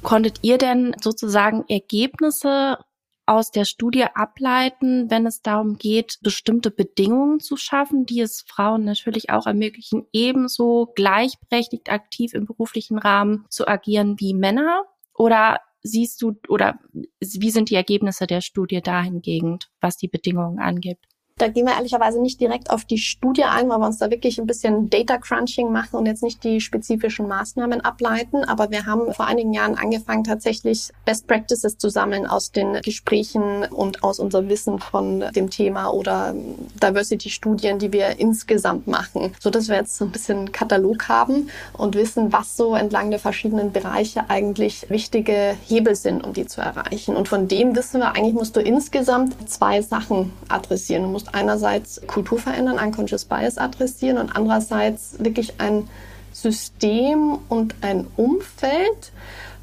Konntet 0.03 0.38
ihr 0.42 0.59
denn 0.59 0.94
sozusagen 1.03 1.64
Ergebnisse 1.68 2.79
aus 3.26 3.50
der 3.50 3.64
Studie 3.64 4.04
ableiten, 4.04 5.10
wenn 5.10 5.26
es 5.26 5.42
darum 5.42 5.76
geht, 5.76 6.18
bestimmte 6.22 6.70
Bedingungen 6.70 7.40
zu 7.40 7.56
schaffen, 7.56 8.04
die 8.06 8.20
es 8.20 8.42
Frauen 8.42 8.84
natürlich 8.84 9.30
auch 9.30 9.46
ermöglichen, 9.46 10.06
ebenso 10.12 10.92
gleichberechtigt 10.94 11.90
aktiv 11.90 12.34
im 12.34 12.44
beruflichen 12.44 12.98
Rahmen 12.98 13.46
zu 13.48 13.66
agieren 13.66 14.20
wie 14.20 14.34
Männer? 14.34 14.84
Oder 15.14 15.60
siehst 15.82 16.20
du, 16.22 16.37
oder 16.48 16.78
wie 17.20 17.50
sind 17.50 17.70
die 17.70 17.76
Ergebnisse 17.76 18.26
der 18.26 18.40
Studie 18.40 18.80
dahingehend, 18.80 19.70
was 19.80 19.96
die 19.96 20.08
Bedingungen 20.08 20.58
angeht? 20.58 20.98
Da 21.37 21.49
gehen 21.49 21.66
wir 21.66 21.75
ehrlicherweise 21.75 22.23
nicht 22.23 22.40
direkt 22.40 22.70
auf 22.70 22.85
die 22.85 22.99
Studie 22.99 23.42
ein, 23.42 23.68
weil 23.68 23.79
wir 23.79 23.87
uns 23.87 23.99
da 23.99 24.09
wirklich 24.09 24.38
ein 24.38 24.47
bisschen 24.47 24.88
Data 24.88 25.18
Crunching 25.18 25.73
machen 25.73 25.97
und 25.97 26.07
jetzt 26.07 26.23
nicht 26.23 26.44
die 26.44 26.61
spezifischen 26.61 27.27
Maßnahmen 27.27 27.81
ableiten. 27.81 28.44
Aber 28.44 28.70
wir 28.70 28.87
haben 28.87 29.12
vor 29.12 29.27
einigen 29.27 29.53
Jahren 29.53 29.75
angefangen, 29.75 30.23
tatsächlich 30.23 30.90
Best 31.05 31.27
Practices 31.27 31.77
zu 31.77 31.88
sammeln 31.88 32.29
aus 32.29 32.53
den 32.53 32.81
Gesprächen 32.83 33.64
und 33.64 34.05
aus 34.05 34.20
unserem 34.20 34.49
Wissen 34.49 34.79
von 34.79 35.25
dem 35.35 35.51
Thema 35.51 35.88
oder 35.88 36.37
Diversity-Studien, 36.81 37.81
die 37.81 37.92
wir 37.92 38.20
insgesamt 38.20 38.87
machen, 38.87 39.35
so 39.40 39.51
dass 39.51 39.66
wir 39.66 39.75
jetzt 39.75 39.97
so 39.97 40.05
ein 40.05 40.12
bisschen 40.12 40.53
Katalog 40.53 41.09
haben 41.09 41.49
und 41.73 41.97
wissen, 41.97 42.33
was 42.33 42.57
so 42.57 42.77
entlang 42.77 43.11
der 43.11 43.18
verschiedenen 43.18 43.73
Bereiche 43.73 44.31
eigentlich 44.31 44.88
wichtige 44.88 45.57
Hebel 45.66 45.97
sind, 45.97 46.23
um 46.23 46.33
die 46.33 46.47
zu 46.47 46.61
erreichen. 46.61 47.16
Und 47.16 47.27
von 47.27 47.49
dem 47.49 47.75
wissen 47.75 47.99
wir, 47.99 48.14
eigentlich 48.14 48.35
musst 48.35 48.55
du 48.55 48.61
insgesamt 48.61 49.51
zwei 49.51 49.83
Sachen 49.83 50.33
adressieren. 50.49 51.03
Du 51.03 51.23
musst 51.24 51.34
einerseits 51.34 52.00
Kultur 52.06 52.38
verändern, 52.38 52.78
Unconscious 52.78 53.24
Bias 53.24 53.58
adressieren 53.58 54.18
und 54.18 54.34
andererseits 54.34 55.16
wirklich 55.18 55.54
ein 55.58 55.88
System 56.32 57.38
und 57.48 57.74
ein 57.80 58.06
Umfeld, 58.16 59.12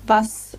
was 0.07 0.57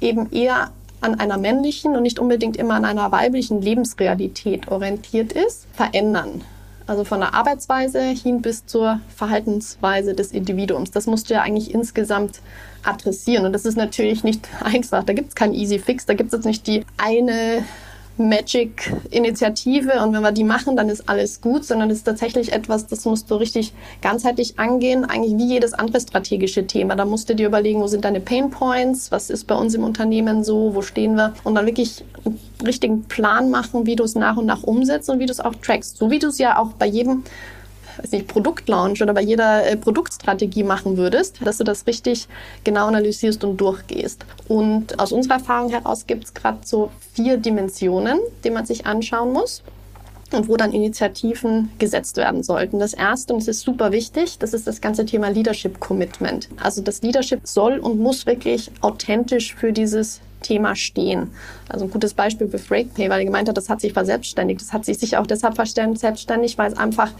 eben 0.00 0.30
eher 0.30 0.70
an 1.00 1.18
einer 1.18 1.38
männlichen 1.38 1.96
und 1.96 2.02
nicht 2.02 2.18
unbedingt 2.18 2.56
immer 2.56 2.74
an 2.74 2.84
einer 2.84 3.10
weiblichen 3.12 3.62
Lebensrealität 3.62 4.68
orientiert 4.68 5.32
ist, 5.32 5.66
verändern. 5.72 6.42
Also 6.86 7.04
von 7.04 7.20
der 7.20 7.34
Arbeitsweise 7.34 8.00
hin 8.00 8.40
bis 8.40 8.66
zur 8.66 9.00
Verhaltensweise 9.14 10.14
des 10.14 10.32
Individuums. 10.32 10.90
Das 10.90 11.06
musst 11.06 11.28
du 11.28 11.34
ja 11.34 11.42
eigentlich 11.42 11.72
insgesamt 11.74 12.40
adressieren. 12.82 13.44
Und 13.44 13.52
das 13.52 13.64
ist 13.64 13.76
natürlich 13.76 14.24
nicht 14.24 14.48
einfach. 14.60 15.04
Da 15.04 15.12
gibt 15.12 15.30
es 15.30 15.34
keinen 15.34 15.54
Easy 15.54 15.78
Fix. 15.78 16.06
Da 16.06 16.14
gibt 16.14 16.28
es 16.28 16.38
jetzt 16.38 16.46
nicht 16.46 16.66
die 16.66 16.84
eine 16.96 17.64
Magic-Initiative 18.18 20.02
und 20.02 20.12
wenn 20.12 20.22
wir 20.22 20.32
die 20.32 20.44
machen, 20.44 20.76
dann 20.76 20.88
ist 20.88 21.08
alles 21.08 21.40
gut, 21.40 21.64
sondern 21.64 21.90
es 21.90 21.98
ist 21.98 22.04
tatsächlich 22.04 22.52
etwas, 22.52 22.86
das 22.86 23.04
musst 23.04 23.30
du 23.30 23.36
richtig 23.36 23.72
ganzheitlich 24.02 24.58
angehen, 24.58 25.04
eigentlich 25.04 25.36
wie 25.38 25.54
jedes 25.54 25.74
andere 25.74 26.00
strategische 26.00 26.66
Thema. 26.66 26.96
Da 26.96 27.04
musst 27.04 27.28
du 27.28 27.34
dir 27.34 27.46
überlegen, 27.46 27.80
wo 27.80 27.86
sind 27.86 28.04
deine 28.04 28.20
Pain 28.20 28.50
Points, 28.50 29.10
was 29.10 29.30
ist 29.30 29.46
bei 29.46 29.54
uns 29.54 29.74
im 29.74 29.84
Unternehmen 29.84 30.44
so, 30.44 30.74
wo 30.74 30.82
stehen 30.82 31.14
wir 31.14 31.34
und 31.44 31.54
dann 31.54 31.66
wirklich 31.66 32.04
einen 32.24 32.38
richtigen 32.64 33.04
Plan 33.04 33.50
machen, 33.50 33.86
wie 33.86 33.96
du 33.96 34.04
es 34.04 34.14
nach 34.14 34.36
und 34.36 34.46
nach 34.46 34.62
umsetzt 34.62 35.08
und 35.10 35.18
wie 35.18 35.26
du 35.26 35.32
es 35.32 35.40
auch 35.40 35.54
trackst. 35.54 35.98
So 35.98 36.10
wie 36.10 36.18
du 36.18 36.28
es 36.28 36.38
ja 36.38 36.58
auch 36.58 36.72
bei 36.72 36.86
jedem 36.86 37.24
weiß 37.98 38.12
nicht, 38.12 38.28
Produktlaunch 38.28 39.02
oder 39.02 39.14
bei 39.14 39.22
jeder 39.22 39.66
äh, 39.66 39.76
Produktstrategie 39.76 40.64
machen 40.64 40.96
würdest, 40.96 41.38
dass 41.44 41.58
du 41.58 41.64
das 41.64 41.86
richtig 41.86 42.28
genau 42.64 42.86
analysierst 42.86 43.44
und 43.44 43.56
durchgehst. 43.58 44.24
Und 44.48 44.98
aus 44.98 45.12
unserer 45.12 45.34
Erfahrung 45.34 45.70
heraus 45.70 46.06
gibt 46.06 46.24
es 46.24 46.34
gerade 46.34 46.58
so 46.64 46.90
vier 47.12 47.36
Dimensionen, 47.36 48.18
die 48.44 48.50
man 48.50 48.66
sich 48.66 48.86
anschauen 48.86 49.32
muss 49.32 49.62
und 50.32 50.48
wo 50.48 50.56
dann 50.56 50.72
Initiativen 50.72 51.70
gesetzt 51.78 52.16
werden 52.16 52.42
sollten. 52.42 52.78
Das 52.78 52.92
erste, 52.92 53.32
und 53.32 53.40
es 53.40 53.48
ist 53.48 53.60
super 53.60 53.92
wichtig, 53.92 54.38
das 54.38 54.52
ist 54.52 54.66
das 54.66 54.80
ganze 54.80 55.06
Thema 55.06 55.28
Leadership 55.28 55.80
Commitment. 55.80 56.48
Also 56.62 56.82
das 56.82 57.02
Leadership 57.02 57.40
soll 57.44 57.78
und 57.78 57.98
muss 57.98 58.26
wirklich 58.26 58.70
authentisch 58.80 59.54
für 59.54 59.72
dieses 59.72 60.20
Thema 60.42 60.76
stehen. 60.76 61.30
Also 61.68 61.86
ein 61.86 61.90
gutes 61.90 62.14
Beispiel 62.14 62.48
für 62.48 62.58
FreightPay, 62.58 63.10
weil 63.10 63.20
er 63.20 63.24
gemeint 63.24 63.48
hat, 63.48 63.56
das 63.56 63.68
hat 63.68 63.80
sich 63.80 63.92
verselbstständigt. 63.92 64.60
Das 64.60 64.72
hat 64.72 64.84
sich 64.84 64.98
sicher 64.98 65.20
auch 65.20 65.26
deshalb 65.26 65.56
verselbstständigt, 65.56 66.58
weil 66.58 66.72
es 66.72 66.78
einfach 66.78 67.10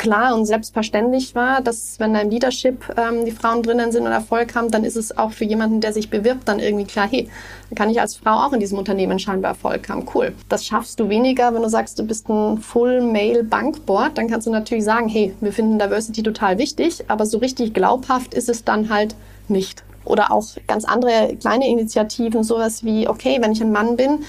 klar 0.00 0.34
und 0.34 0.46
selbstverständlich 0.46 1.34
war, 1.34 1.60
dass 1.60 2.00
wenn 2.00 2.14
da 2.14 2.20
im 2.20 2.30
Leadership 2.30 2.82
ähm, 2.96 3.26
die 3.26 3.32
Frauen 3.32 3.62
drinnen 3.62 3.92
sind 3.92 4.06
und 4.06 4.12
Erfolg 4.12 4.54
haben, 4.54 4.70
dann 4.70 4.82
ist 4.82 4.96
es 4.96 5.16
auch 5.18 5.30
für 5.30 5.44
jemanden, 5.44 5.82
der 5.82 5.92
sich 5.92 6.08
bewirbt, 6.08 6.48
dann 6.48 6.58
irgendwie 6.58 6.86
klar, 6.86 7.06
hey, 7.06 7.28
dann 7.68 7.76
kann 7.76 7.90
ich 7.90 8.00
als 8.00 8.16
Frau 8.16 8.46
auch 8.46 8.54
in 8.54 8.60
diesem 8.60 8.78
Unternehmen 8.78 9.18
scheinbar 9.18 9.50
Erfolg 9.50 9.90
haben. 9.90 10.06
Cool. 10.14 10.32
Das 10.48 10.64
schaffst 10.64 10.98
du 11.00 11.10
weniger, 11.10 11.52
wenn 11.52 11.60
du 11.60 11.68
sagst, 11.68 11.98
du 11.98 12.04
bist 12.04 12.30
ein 12.30 12.56
Full-Male-Bankboard, 12.56 14.16
dann 14.16 14.28
kannst 14.28 14.46
du 14.46 14.50
natürlich 14.50 14.84
sagen, 14.84 15.06
hey, 15.06 15.34
wir 15.42 15.52
finden 15.52 15.78
Diversity 15.78 16.22
total 16.22 16.56
wichtig, 16.56 17.04
aber 17.08 17.26
so 17.26 17.36
richtig 17.36 17.74
glaubhaft 17.74 18.32
ist 18.32 18.48
es 18.48 18.64
dann 18.64 18.88
halt 18.88 19.14
nicht. 19.48 19.84
Oder 20.06 20.32
auch 20.32 20.46
ganz 20.66 20.86
andere 20.86 21.36
kleine 21.38 21.68
Initiativen, 21.68 22.42
sowas 22.42 22.84
wie, 22.84 23.06
okay, 23.06 23.36
wenn 23.42 23.52
ich 23.52 23.60
ein 23.60 23.70
Mann 23.70 23.96
bin, 23.96 24.20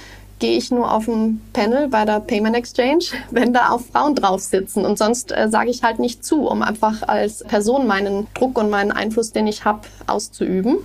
gehe 0.41 0.57
ich 0.57 0.71
nur 0.71 0.91
auf 0.91 1.07
ein 1.07 1.39
Panel 1.53 1.87
bei 1.87 2.03
der 2.03 2.19
Payment 2.19 2.55
Exchange, 2.55 3.05
wenn 3.31 3.53
da 3.53 3.69
auch 3.69 3.79
Frauen 3.79 4.15
drauf 4.15 4.41
sitzen. 4.41 4.85
Und 4.85 4.97
sonst 4.97 5.31
äh, 5.31 5.47
sage 5.49 5.69
ich 5.69 5.83
halt 5.83 5.99
nicht 5.99 6.25
zu, 6.25 6.47
um 6.47 6.63
einfach 6.63 7.07
als 7.07 7.43
Person 7.45 7.87
meinen 7.87 8.27
Druck 8.33 8.57
und 8.57 8.69
meinen 8.69 8.91
Einfluss, 8.91 9.31
den 9.31 9.47
ich 9.47 9.63
habe, 9.63 9.81
auszuüben. 10.07 10.79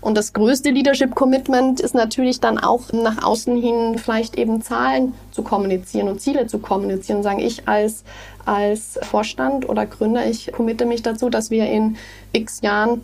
Und 0.00 0.16
das 0.16 0.32
größte 0.32 0.70
Leadership 0.70 1.14
Commitment 1.14 1.78
ist 1.78 1.94
natürlich 1.94 2.40
dann 2.40 2.58
auch 2.58 2.92
nach 2.92 3.22
außen 3.22 3.54
hin 3.60 3.98
vielleicht 3.98 4.36
eben 4.36 4.62
Zahlen 4.62 5.14
zu 5.30 5.42
kommunizieren 5.42 6.08
und 6.08 6.20
Ziele 6.20 6.48
zu 6.48 6.58
kommunizieren. 6.58 7.22
Sagen 7.22 7.38
ich 7.38 7.68
als, 7.68 8.02
als 8.44 8.98
Vorstand 9.02 9.68
oder 9.68 9.86
Gründer, 9.86 10.26
ich 10.26 10.50
committe 10.52 10.86
mich 10.86 11.02
dazu, 11.02 11.30
dass 11.30 11.50
wir 11.50 11.66
in 11.66 11.96
x 12.32 12.62
Jahren 12.62 13.02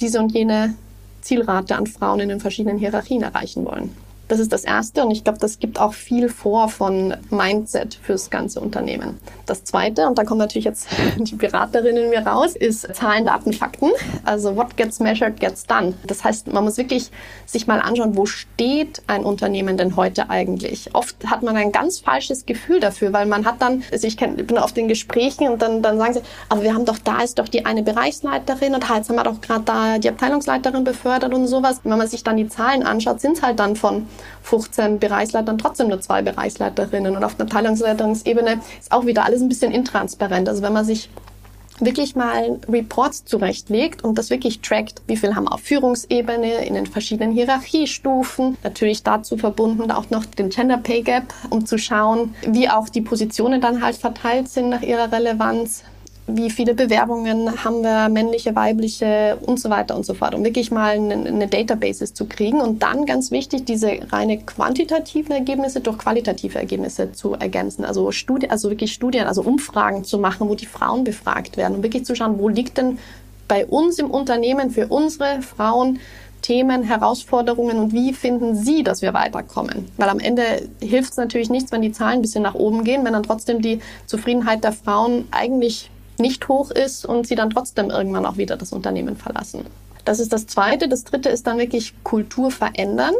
diese 0.00 0.18
und 0.18 0.32
jene 0.32 0.74
Zielrate 1.20 1.76
an 1.76 1.86
Frauen 1.86 2.20
in 2.20 2.28
den 2.28 2.40
verschiedenen 2.40 2.78
Hierarchien 2.78 3.22
erreichen 3.22 3.64
wollen. 3.64 4.05
Das 4.28 4.40
ist 4.40 4.52
das 4.52 4.64
Erste 4.64 5.04
und 5.04 5.12
ich 5.12 5.22
glaube, 5.22 5.38
das 5.38 5.60
gibt 5.60 5.80
auch 5.80 5.94
viel 5.94 6.28
vor 6.28 6.68
von 6.68 7.14
Mindset 7.30 7.94
fürs 8.02 8.28
ganze 8.28 8.60
Unternehmen. 8.60 9.18
Das 9.46 9.62
Zweite, 9.62 10.08
und 10.08 10.18
da 10.18 10.24
kommen 10.24 10.40
natürlich 10.40 10.64
jetzt 10.64 10.88
die 11.18 11.36
Beraterinnen 11.36 12.04
in 12.04 12.10
mir 12.10 12.26
raus, 12.26 12.56
ist 12.56 12.92
Zahlen, 12.94 13.26
Daten, 13.26 13.52
Fakten. 13.52 13.90
Also 14.24 14.56
what 14.56 14.76
gets 14.76 14.98
measured 14.98 15.38
gets 15.38 15.64
done. 15.64 15.94
Das 16.04 16.24
heißt, 16.24 16.52
man 16.52 16.64
muss 16.64 16.76
wirklich 16.76 17.10
sich 17.46 17.68
mal 17.68 17.80
anschauen, 17.80 18.16
wo 18.16 18.26
steht 18.26 19.02
ein 19.06 19.24
Unternehmen 19.24 19.76
denn 19.76 19.94
heute 19.94 20.28
eigentlich? 20.28 20.94
Oft 20.94 21.16
hat 21.26 21.44
man 21.44 21.56
ein 21.56 21.70
ganz 21.70 22.00
falsches 22.00 22.46
Gefühl 22.46 22.80
dafür, 22.80 23.12
weil 23.12 23.26
man 23.26 23.46
hat 23.46 23.62
dann, 23.62 23.84
also 23.92 24.08
ich, 24.08 24.16
kenn, 24.16 24.36
bin 24.36 24.58
auf 24.58 24.72
den 24.72 24.88
Gesprächen 24.88 25.48
und 25.48 25.62
dann, 25.62 25.82
dann 25.82 25.98
sagen 25.98 26.14
sie, 26.14 26.22
aber 26.48 26.62
wir 26.62 26.74
haben 26.74 26.84
doch, 26.84 26.98
da 26.98 27.22
ist 27.22 27.38
doch 27.38 27.48
die 27.48 27.64
eine 27.64 27.84
Bereichsleiterin 27.84 28.74
und 28.74 28.82
jetzt 28.82 29.08
haben 29.08 29.16
wir 29.16 29.22
doch 29.22 29.40
gerade 29.40 29.64
da 29.64 29.98
die 29.98 30.08
Abteilungsleiterin 30.08 30.82
befördert 30.82 31.32
und 31.32 31.46
sowas. 31.46 31.80
wenn 31.84 31.96
man 31.96 32.08
sich 32.08 32.24
dann 32.24 32.36
die 32.36 32.48
Zahlen 32.48 32.82
anschaut, 32.82 33.20
sind 33.20 33.36
es 33.36 33.42
halt 33.42 33.60
dann 33.60 33.76
von 33.76 34.08
15 34.42 34.98
Bereichsleitern 34.98 35.58
trotzdem 35.58 35.88
nur 35.88 36.00
zwei 36.00 36.22
Bereichsleiterinnen. 36.22 37.16
Und 37.16 37.24
auf 37.24 37.34
der 37.34 37.46
Abteilungsleitungsebene 37.46 38.60
ist 38.78 38.92
auch 38.92 39.06
wieder 39.06 39.24
alles 39.24 39.40
ein 39.40 39.48
bisschen 39.48 39.72
intransparent. 39.72 40.48
Also 40.48 40.62
wenn 40.62 40.72
man 40.72 40.84
sich 40.84 41.08
wirklich 41.80 42.16
mal 42.16 42.58
Reports 42.68 43.24
zurechtlegt 43.24 44.02
und 44.02 44.16
das 44.16 44.30
wirklich 44.30 44.60
trackt, 44.60 45.02
wie 45.06 45.16
viel 45.16 45.34
haben 45.34 45.48
auf 45.48 45.60
Führungsebene, 45.60 46.64
in 46.64 46.74
den 46.74 46.86
verschiedenen 46.86 47.32
Hierarchiestufen, 47.32 48.56
natürlich 48.62 49.02
dazu 49.02 49.36
verbunden 49.36 49.90
auch 49.90 50.10
noch 50.10 50.24
den 50.24 50.48
Gender 50.48 50.78
Pay 50.78 51.02
Gap, 51.02 51.34
um 51.50 51.66
zu 51.66 51.78
schauen, 51.78 52.34
wie 52.46 52.68
auch 52.68 52.88
die 52.88 53.02
Positionen 53.02 53.60
dann 53.60 53.82
halt 53.82 53.96
verteilt 53.96 54.48
sind 54.48 54.68
nach 54.68 54.82
ihrer 54.82 55.12
Relevanz, 55.12 55.84
wie 56.28 56.50
viele 56.50 56.74
Bewerbungen 56.74 57.64
haben 57.64 57.82
wir, 57.82 58.08
männliche, 58.08 58.56
weibliche 58.56 59.38
und 59.42 59.60
so 59.60 59.70
weiter 59.70 59.94
und 59.94 60.04
so 60.04 60.14
fort, 60.14 60.34
um 60.34 60.44
wirklich 60.44 60.72
mal 60.72 60.96
eine, 60.96 61.46
Databases 61.46 62.14
zu 62.14 62.26
kriegen 62.26 62.60
und 62.60 62.82
dann 62.82 63.06
ganz 63.06 63.30
wichtig, 63.30 63.64
diese 63.64 63.98
reine 64.10 64.38
quantitativen 64.38 65.32
Ergebnisse 65.32 65.80
durch 65.80 65.98
qualitative 65.98 66.58
Ergebnisse 66.58 67.12
zu 67.12 67.34
ergänzen. 67.34 67.84
Also 67.84 68.10
Studien, 68.10 68.50
also 68.50 68.70
wirklich 68.70 68.92
Studien, 68.92 69.26
also 69.26 69.42
Umfragen 69.42 70.02
zu 70.02 70.18
machen, 70.18 70.48
wo 70.48 70.56
die 70.56 70.66
Frauen 70.66 71.04
befragt 71.04 71.56
werden, 71.56 71.76
um 71.76 71.82
wirklich 71.84 72.04
zu 72.04 72.16
schauen, 72.16 72.38
wo 72.38 72.48
liegt 72.48 72.78
denn 72.78 72.98
bei 73.46 73.64
uns 73.64 74.00
im 74.00 74.10
Unternehmen 74.10 74.70
für 74.70 74.88
unsere 74.88 75.42
Frauen 75.42 76.00
Themen, 76.42 76.82
Herausforderungen 76.82 77.78
und 77.78 77.92
wie 77.92 78.12
finden 78.12 78.54
Sie, 78.54 78.82
dass 78.84 79.02
wir 79.02 79.14
weiterkommen? 79.14 79.88
Weil 79.96 80.08
am 80.08 80.20
Ende 80.20 80.68
hilft 80.80 81.12
es 81.12 81.16
natürlich 81.16 81.50
nichts, 81.50 81.72
wenn 81.72 81.82
die 81.82 81.92
Zahlen 81.92 82.18
ein 82.18 82.22
bisschen 82.22 82.42
nach 82.42 82.54
oben 82.54 82.84
gehen, 82.84 83.04
wenn 83.04 83.14
dann 83.14 83.24
trotzdem 83.24 83.62
die 83.62 83.80
Zufriedenheit 84.06 84.62
der 84.62 84.72
Frauen 84.72 85.26
eigentlich 85.32 85.90
nicht 86.18 86.48
hoch 86.48 86.70
ist 86.70 87.06
und 87.06 87.26
sie 87.26 87.34
dann 87.34 87.50
trotzdem 87.50 87.90
irgendwann 87.90 88.26
auch 88.26 88.36
wieder 88.36 88.56
das 88.56 88.72
Unternehmen 88.72 89.16
verlassen. 89.16 89.66
Das 90.04 90.20
ist 90.20 90.32
das 90.32 90.46
Zweite. 90.46 90.88
Das 90.88 91.02
Dritte 91.02 91.28
ist 91.28 91.46
dann 91.46 91.58
wirklich 91.58 91.92
Kultur 92.04 92.50
verändern. 92.52 93.14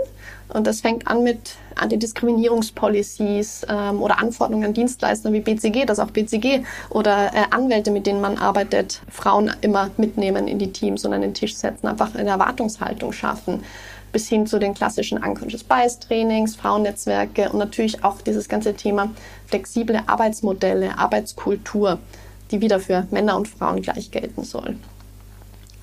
Und 0.48 0.68
das 0.68 0.80
fängt 0.80 1.08
an 1.08 1.24
mit 1.24 1.56
Antidiskriminierungspolicies 1.74 3.66
ähm, 3.68 4.00
oder 4.00 4.20
Anforderungen 4.20 4.66
an 4.66 4.74
Dienstleister 4.74 5.32
wie 5.32 5.40
BCG, 5.40 5.84
dass 5.84 5.98
auch 5.98 6.12
BCG 6.12 6.62
oder 6.90 7.34
äh, 7.34 7.42
Anwälte, 7.50 7.90
mit 7.90 8.06
denen 8.06 8.20
man 8.20 8.38
arbeitet, 8.38 9.00
Frauen 9.10 9.50
immer 9.60 9.90
mitnehmen 9.96 10.46
in 10.46 10.60
die 10.60 10.70
Teams 10.70 11.04
und 11.04 11.12
an 11.12 11.22
den 11.22 11.34
Tisch 11.34 11.56
setzen, 11.56 11.88
einfach 11.88 12.14
eine 12.14 12.30
Erwartungshaltung 12.30 13.12
schaffen 13.12 13.64
bis 14.12 14.28
hin 14.28 14.46
zu 14.46 14.58
den 14.58 14.72
klassischen 14.72 15.18
Unconscious 15.18 15.64
Bias 15.64 15.98
Trainings, 15.98 16.56
Frauennetzwerke 16.56 17.50
und 17.50 17.58
natürlich 17.58 18.02
auch 18.04 18.20
dieses 18.22 18.48
ganze 18.48 18.72
Thema 18.74 19.10
flexible 19.46 20.00
Arbeitsmodelle, 20.06 20.96
Arbeitskultur 20.96 21.98
die 22.50 22.60
wieder 22.60 22.80
für 22.80 23.06
Männer 23.10 23.36
und 23.36 23.48
Frauen 23.48 23.82
gleich 23.82 24.10
gelten 24.10 24.44
soll. 24.44 24.76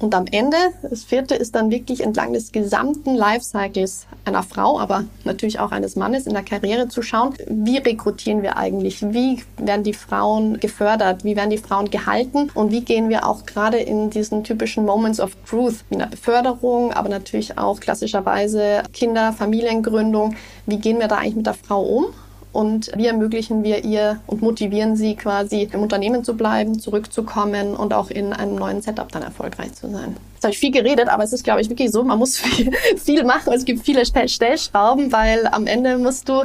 Und 0.04 0.16
am 0.16 0.26
Ende, 0.30 0.58
das 0.82 1.06
vierte 1.06 1.34
ist 1.34 1.56
dann 1.56 1.72
wirklich 1.72 2.04
entlang 2.04 2.34
des 2.34 2.52
gesamten 2.52 3.16
Lifecycles 3.16 4.06
einer 4.26 4.44
Frau, 4.44 4.78
aber 4.78 5.06
natürlich 5.24 5.62
auch 5.62 5.72
eines 5.72 5.96
Mannes 5.96 6.28
in 6.28 6.34
der 6.34 6.44
Karriere 6.44 6.90
zu 6.90 7.02
schauen, 7.02 7.36
wie 7.48 7.78
rekrutieren 7.78 8.42
wir 8.42 8.58
eigentlich, 8.58 9.02
wie 9.02 9.42
werden 9.56 9.84
die 9.84 9.94
Frauen 9.94 10.60
gefördert, 10.60 11.24
wie 11.24 11.38
werden 11.38 11.52
die 11.52 11.58
Frauen 11.58 11.90
gehalten? 11.90 12.50
Und 12.54 12.74
wie 12.74 12.82
gehen 12.82 13.08
wir 13.08 13.26
auch 13.26 13.46
gerade 13.46 13.78
in 13.78 14.10
diesen 14.10 14.44
typischen 14.44 14.84
Moments 14.84 15.22
of 15.22 15.38
Truth, 15.50 15.86
in 15.90 16.00
der 16.00 16.08
Beförderung, 16.08 16.92
aber 16.92 17.08
natürlich 17.08 17.58
auch 17.58 17.80
klassischerweise 17.80 18.84
Kinder, 18.92 19.32
Familiengründung, 19.32 20.36
wie 20.66 20.80
gehen 20.80 21.00
wir 21.00 21.08
da 21.08 21.20
eigentlich 21.20 21.36
mit 21.36 21.46
der 21.46 21.54
Frau 21.54 21.82
um 21.82 22.08
und 22.54 22.92
wie 22.96 23.08
ermöglichen 23.08 23.64
wir 23.64 23.84
ihr 23.84 24.22
und 24.28 24.42
motivieren 24.42 24.96
sie 24.96 25.16
quasi 25.16 25.68
im 25.74 25.82
Unternehmen 25.82 26.24
zu 26.24 26.38
bleiben, 26.38 26.80
zurückzukommen 26.80 27.76
und 27.76 27.94
auch 27.94 28.10
in 28.10 28.32
einem 28.32 28.56
neuen 28.56 28.82
Setup 28.82 29.12
dann 29.12 29.24
erfolgreich 29.24 29.74
zu 29.74 29.90
sein. 29.90 30.16
Jetzt 30.36 30.44
habe 30.44 30.54
ich 30.54 30.60
viel 30.60 30.72
geredet, 30.72 31.10
aber 31.10 31.24
es 31.24 31.34
ist, 31.34 31.44
glaube 31.44 31.62
ich, 31.62 31.70
wirklich 31.70 31.92
so, 31.92 32.04
man 32.04 32.20
muss 32.20 32.38
viel, 32.40 32.72
viel 32.96 33.26
machen. 33.26 33.52
Es 33.54 33.66
gibt 33.66 33.84
viele 33.84 34.06
Stellschrauben, 34.06 35.12
weil 35.12 35.48
am 35.48 35.68
Ende 35.68 35.98
musst 35.98 36.30
du 36.30 36.44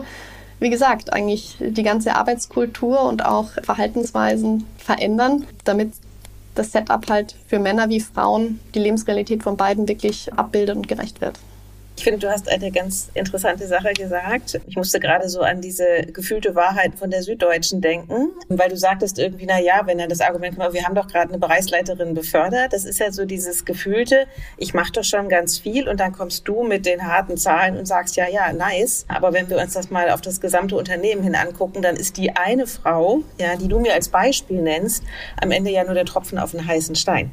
wie 0.60 0.70
gesagt, 0.70 1.12
eigentlich 1.12 1.56
die 1.60 1.82
ganze 1.82 2.16
Arbeitskultur 2.16 3.02
und 3.02 3.24
auch 3.24 3.50
Verhaltensweisen 3.62 4.66
verändern, 4.76 5.46
damit 5.64 5.92
das 6.54 6.72
Setup 6.72 7.08
halt 7.08 7.36
für 7.46 7.60
Männer 7.60 7.88
wie 7.88 8.00
Frauen 8.00 8.58
die 8.74 8.80
Lebensrealität 8.80 9.44
von 9.44 9.56
beiden 9.56 9.86
wirklich 9.86 10.32
abbildet 10.34 10.76
und 10.76 10.88
gerecht 10.88 11.20
wird. 11.20 11.38
Ich 11.98 12.04
finde, 12.04 12.20
du 12.20 12.30
hast 12.30 12.48
eine 12.48 12.70
ganz 12.70 13.10
interessante 13.14 13.66
Sache 13.66 13.92
gesagt. 13.92 14.60
Ich 14.68 14.76
musste 14.76 15.00
gerade 15.00 15.28
so 15.28 15.40
an 15.40 15.60
diese 15.60 16.02
gefühlte 16.12 16.54
Wahrheit 16.54 16.94
von 16.94 17.10
der 17.10 17.24
Süddeutschen 17.24 17.80
denken, 17.80 18.28
weil 18.48 18.68
du 18.68 18.76
sagtest 18.76 19.18
irgendwie, 19.18 19.46
na 19.46 19.58
ja, 19.58 19.82
wenn 19.84 19.98
er 19.98 20.06
das 20.06 20.20
Argument 20.20 20.56
kommt, 20.56 20.74
wir 20.74 20.84
haben 20.84 20.94
doch 20.94 21.08
gerade 21.08 21.30
eine 21.30 21.38
Bereichsleiterin 21.38 22.14
befördert. 22.14 22.72
Das 22.72 22.84
ist 22.84 23.00
ja 23.00 23.10
so 23.10 23.24
dieses 23.24 23.64
gefühlte, 23.64 24.28
ich 24.58 24.74
mache 24.74 24.92
doch 24.92 25.02
schon 25.02 25.28
ganz 25.28 25.58
viel 25.58 25.88
und 25.88 25.98
dann 25.98 26.12
kommst 26.12 26.46
du 26.46 26.62
mit 26.62 26.86
den 26.86 27.02
harten 27.02 27.36
Zahlen 27.36 27.76
und 27.76 27.86
sagst, 27.86 28.14
ja, 28.14 28.28
ja, 28.28 28.52
nice. 28.52 29.04
Aber 29.08 29.32
wenn 29.32 29.50
wir 29.50 29.58
uns 29.58 29.74
das 29.74 29.90
mal 29.90 30.10
auf 30.10 30.20
das 30.20 30.40
gesamte 30.40 30.76
Unternehmen 30.76 31.24
hin 31.24 31.34
angucken, 31.34 31.82
dann 31.82 31.96
ist 31.96 32.16
die 32.16 32.30
eine 32.30 32.68
Frau, 32.68 33.22
ja, 33.40 33.56
die 33.56 33.66
du 33.66 33.80
mir 33.80 33.94
als 33.94 34.08
Beispiel 34.08 34.62
nennst, 34.62 35.02
am 35.42 35.50
Ende 35.50 35.72
ja 35.72 35.82
nur 35.82 35.94
der 35.94 36.04
Tropfen 36.04 36.38
auf 36.38 36.52
den 36.52 36.64
heißen 36.64 36.94
Stein. 36.94 37.32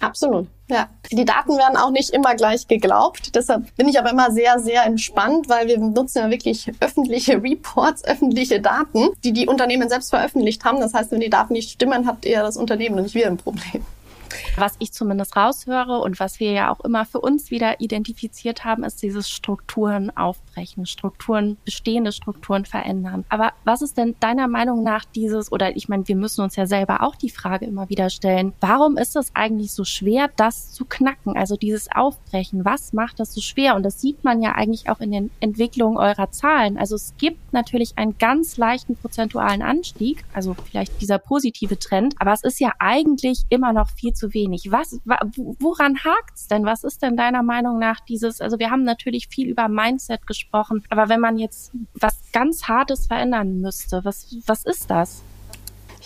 Absolut. 0.00 0.48
Ja. 0.68 0.88
Die 1.12 1.24
Daten 1.24 1.56
werden 1.58 1.76
auch 1.76 1.90
nicht 1.90 2.10
immer 2.10 2.34
gleich 2.34 2.66
geglaubt. 2.66 3.34
Deshalb 3.34 3.74
bin 3.76 3.88
ich 3.88 3.98
aber 3.98 4.10
immer 4.10 4.30
sehr, 4.30 4.58
sehr 4.58 4.84
entspannt, 4.84 5.48
weil 5.48 5.68
wir 5.68 5.78
nutzen 5.78 6.18
ja 6.18 6.30
wirklich 6.30 6.70
öffentliche 6.80 7.42
Reports, 7.42 8.04
öffentliche 8.04 8.60
Daten, 8.60 9.10
die 9.24 9.32
die 9.32 9.46
Unternehmen 9.46 9.88
selbst 9.88 10.10
veröffentlicht 10.10 10.64
haben. 10.64 10.80
Das 10.80 10.94
heißt, 10.94 11.12
wenn 11.12 11.20
die 11.20 11.30
Daten 11.30 11.52
nicht 11.52 11.70
stimmen, 11.70 12.06
habt 12.06 12.24
ihr 12.24 12.40
das 12.42 12.56
Unternehmen 12.56 12.96
und 12.96 13.02
nicht 13.04 13.14
wir 13.14 13.26
ein 13.26 13.36
Problem. 13.36 13.84
Was 14.56 14.76
ich 14.78 14.92
zumindest 14.92 15.36
raushöre 15.36 15.98
und 15.98 16.20
was 16.20 16.40
wir 16.40 16.52
ja 16.52 16.72
auch 16.72 16.80
immer 16.80 17.04
für 17.04 17.20
uns 17.20 17.50
wieder 17.50 17.80
identifiziert 17.80 18.64
haben, 18.64 18.84
ist 18.84 19.02
dieses 19.02 19.28
Strukturen 19.28 20.16
aufbrechen, 20.16 20.86
Strukturen, 20.86 21.56
bestehende 21.64 22.12
Strukturen 22.12 22.64
verändern. 22.64 23.24
Aber 23.28 23.52
was 23.64 23.82
ist 23.82 23.96
denn 23.96 24.16
deiner 24.20 24.48
Meinung 24.48 24.82
nach 24.82 25.04
dieses, 25.04 25.52
oder 25.52 25.76
ich 25.76 25.88
meine, 25.88 26.06
wir 26.08 26.16
müssen 26.16 26.42
uns 26.42 26.56
ja 26.56 26.66
selber 26.66 27.02
auch 27.02 27.16
die 27.16 27.30
Frage 27.30 27.66
immer 27.66 27.88
wieder 27.88 28.10
stellen, 28.10 28.52
warum 28.60 28.96
ist 28.96 29.16
es 29.16 29.34
eigentlich 29.34 29.72
so 29.72 29.84
schwer, 29.84 30.30
das 30.36 30.72
zu 30.72 30.84
knacken? 30.84 31.36
Also 31.36 31.56
dieses 31.56 31.90
Aufbrechen, 31.92 32.64
was 32.64 32.92
macht 32.92 33.20
das 33.20 33.34
so 33.34 33.40
schwer? 33.40 33.76
Und 33.76 33.82
das 33.82 34.00
sieht 34.00 34.24
man 34.24 34.42
ja 34.42 34.52
eigentlich 34.52 34.88
auch 34.88 35.00
in 35.00 35.10
den 35.10 35.30
Entwicklungen 35.40 35.96
eurer 35.96 36.30
Zahlen. 36.30 36.78
Also 36.78 36.96
es 36.96 37.14
gibt 37.18 37.52
natürlich 37.52 37.96
einen 37.96 38.18
ganz 38.18 38.56
leichten 38.56 38.96
prozentualen 38.96 39.62
Anstieg, 39.62 40.24
also 40.32 40.54
vielleicht 40.54 41.00
dieser 41.00 41.18
positive 41.18 41.78
Trend, 41.78 42.14
aber 42.18 42.32
es 42.32 42.44
ist 42.44 42.60
ja 42.60 42.72
eigentlich 42.78 43.42
immer 43.48 43.72
noch 43.72 43.88
viel 43.88 44.12
zu 44.12 44.19
wenig. 44.32 44.70
Was, 44.70 45.00
woran 45.04 45.98
hakt's 46.04 46.48
denn? 46.48 46.64
Was 46.64 46.84
ist 46.84 47.02
denn 47.02 47.16
deiner 47.16 47.42
Meinung 47.42 47.78
nach 47.78 48.00
dieses, 48.00 48.40
also 48.40 48.58
wir 48.58 48.70
haben 48.70 48.84
natürlich 48.84 49.28
viel 49.28 49.48
über 49.48 49.68
Mindset 49.68 50.26
gesprochen, 50.26 50.84
aber 50.90 51.08
wenn 51.08 51.20
man 51.20 51.38
jetzt 51.38 51.72
was 51.94 52.20
ganz 52.32 52.64
Hartes 52.64 53.06
verändern 53.06 53.60
müsste, 53.60 54.04
was, 54.04 54.36
was 54.46 54.64
ist 54.64 54.90
das? 54.90 55.22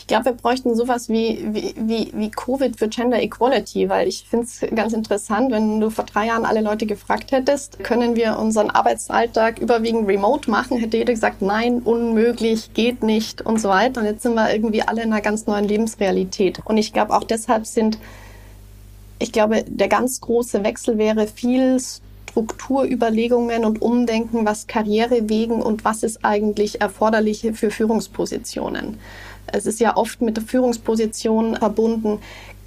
Ich 0.05 0.09
glaube, 0.09 0.27
wir 0.27 0.33
bräuchten 0.33 0.75
sowas 0.75 1.09
wie, 1.09 1.39
wie, 1.51 2.11
wie, 2.13 2.31
Covid 2.31 2.79
für 2.79 2.89
Gender 2.89 3.23
Equality, 3.23 3.89
weil 3.89 4.07
ich 4.07 4.27
finde 4.29 4.45
es 4.45 4.61
ganz 4.77 4.93
interessant, 4.93 5.51
wenn 5.51 5.81
du 5.81 5.89
vor 5.89 6.05
drei 6.05 6.27
Jahren 6.27 6.45
alle 6.45 6.61
Leute 6.61 6.85
gefragt 6.85 7.33
hättest, 7.33 7.83
können 7.83 8.15
wir 8.15 8.39
unseren 8.39 8.69
Arbeitsalltag 8.69 9.61
überwiegend 9.61 10.07
remote 10.07 10.51
machen, 10.51 10.77
hätte 10.77 10.99
jeder 10.99 11.15
gesagt, 11.15 11.41
nein, 11.41 11.79
unmöglich, 11.79 12.75
geht 12.75 13.03
nicht 13.03 13.41
und 13.41 13.59
so 13.59 13.71
weiter. 13.71 14.03
Und 14.03 14.07
jetzt 14.07 14.25
sind 14.25 14.35
wir 14.35 14.53
irgendwie 14.53 14.83
alle 14.83 15.03
in 15.03 15.11
einer 15.11 15.23
ganz 15.23 15.47
neuen 15.47 15.65
Lebensrealität. 15.65 16.61
Und 16.67 16.77
ich 16.77 16.93
glaube, 16.93 17.17
auch 17.17 17.25
deshalb 17.25 17.65
sind, 17.65 17.97
ich 19.19 19.33
glaube, 19.33 19.65
der 19.67 19.89
ganz 19.89 20.21
große 20.21 20.65
Wechsel 20.65 20.99
wäre 20.99 21.27
viel 21.27 21.81
Strukturüberlegungen 21.81 23.65
und 23.65 23.81
Umdenken, 23.81 24.45
was 24.45 24.67
Karrierewegen 24.67 25.63
und 25.63 25.87
was 25.87 26.03
ist 26.03 26.27
eigentlich 26.27 26.83
erforderlich 26.83 27.49
für 27.55 27.71
Führungspositionen. 27.71 28.99
Es 29.47 29.67
ist 29.67 29.81
ja 29.81 29.97
oft 29.97 30.21
mit 30.21 30.37
der 30.37 30.45
Führungsposition 30.45 31.57
verbunden, 31.57 32.21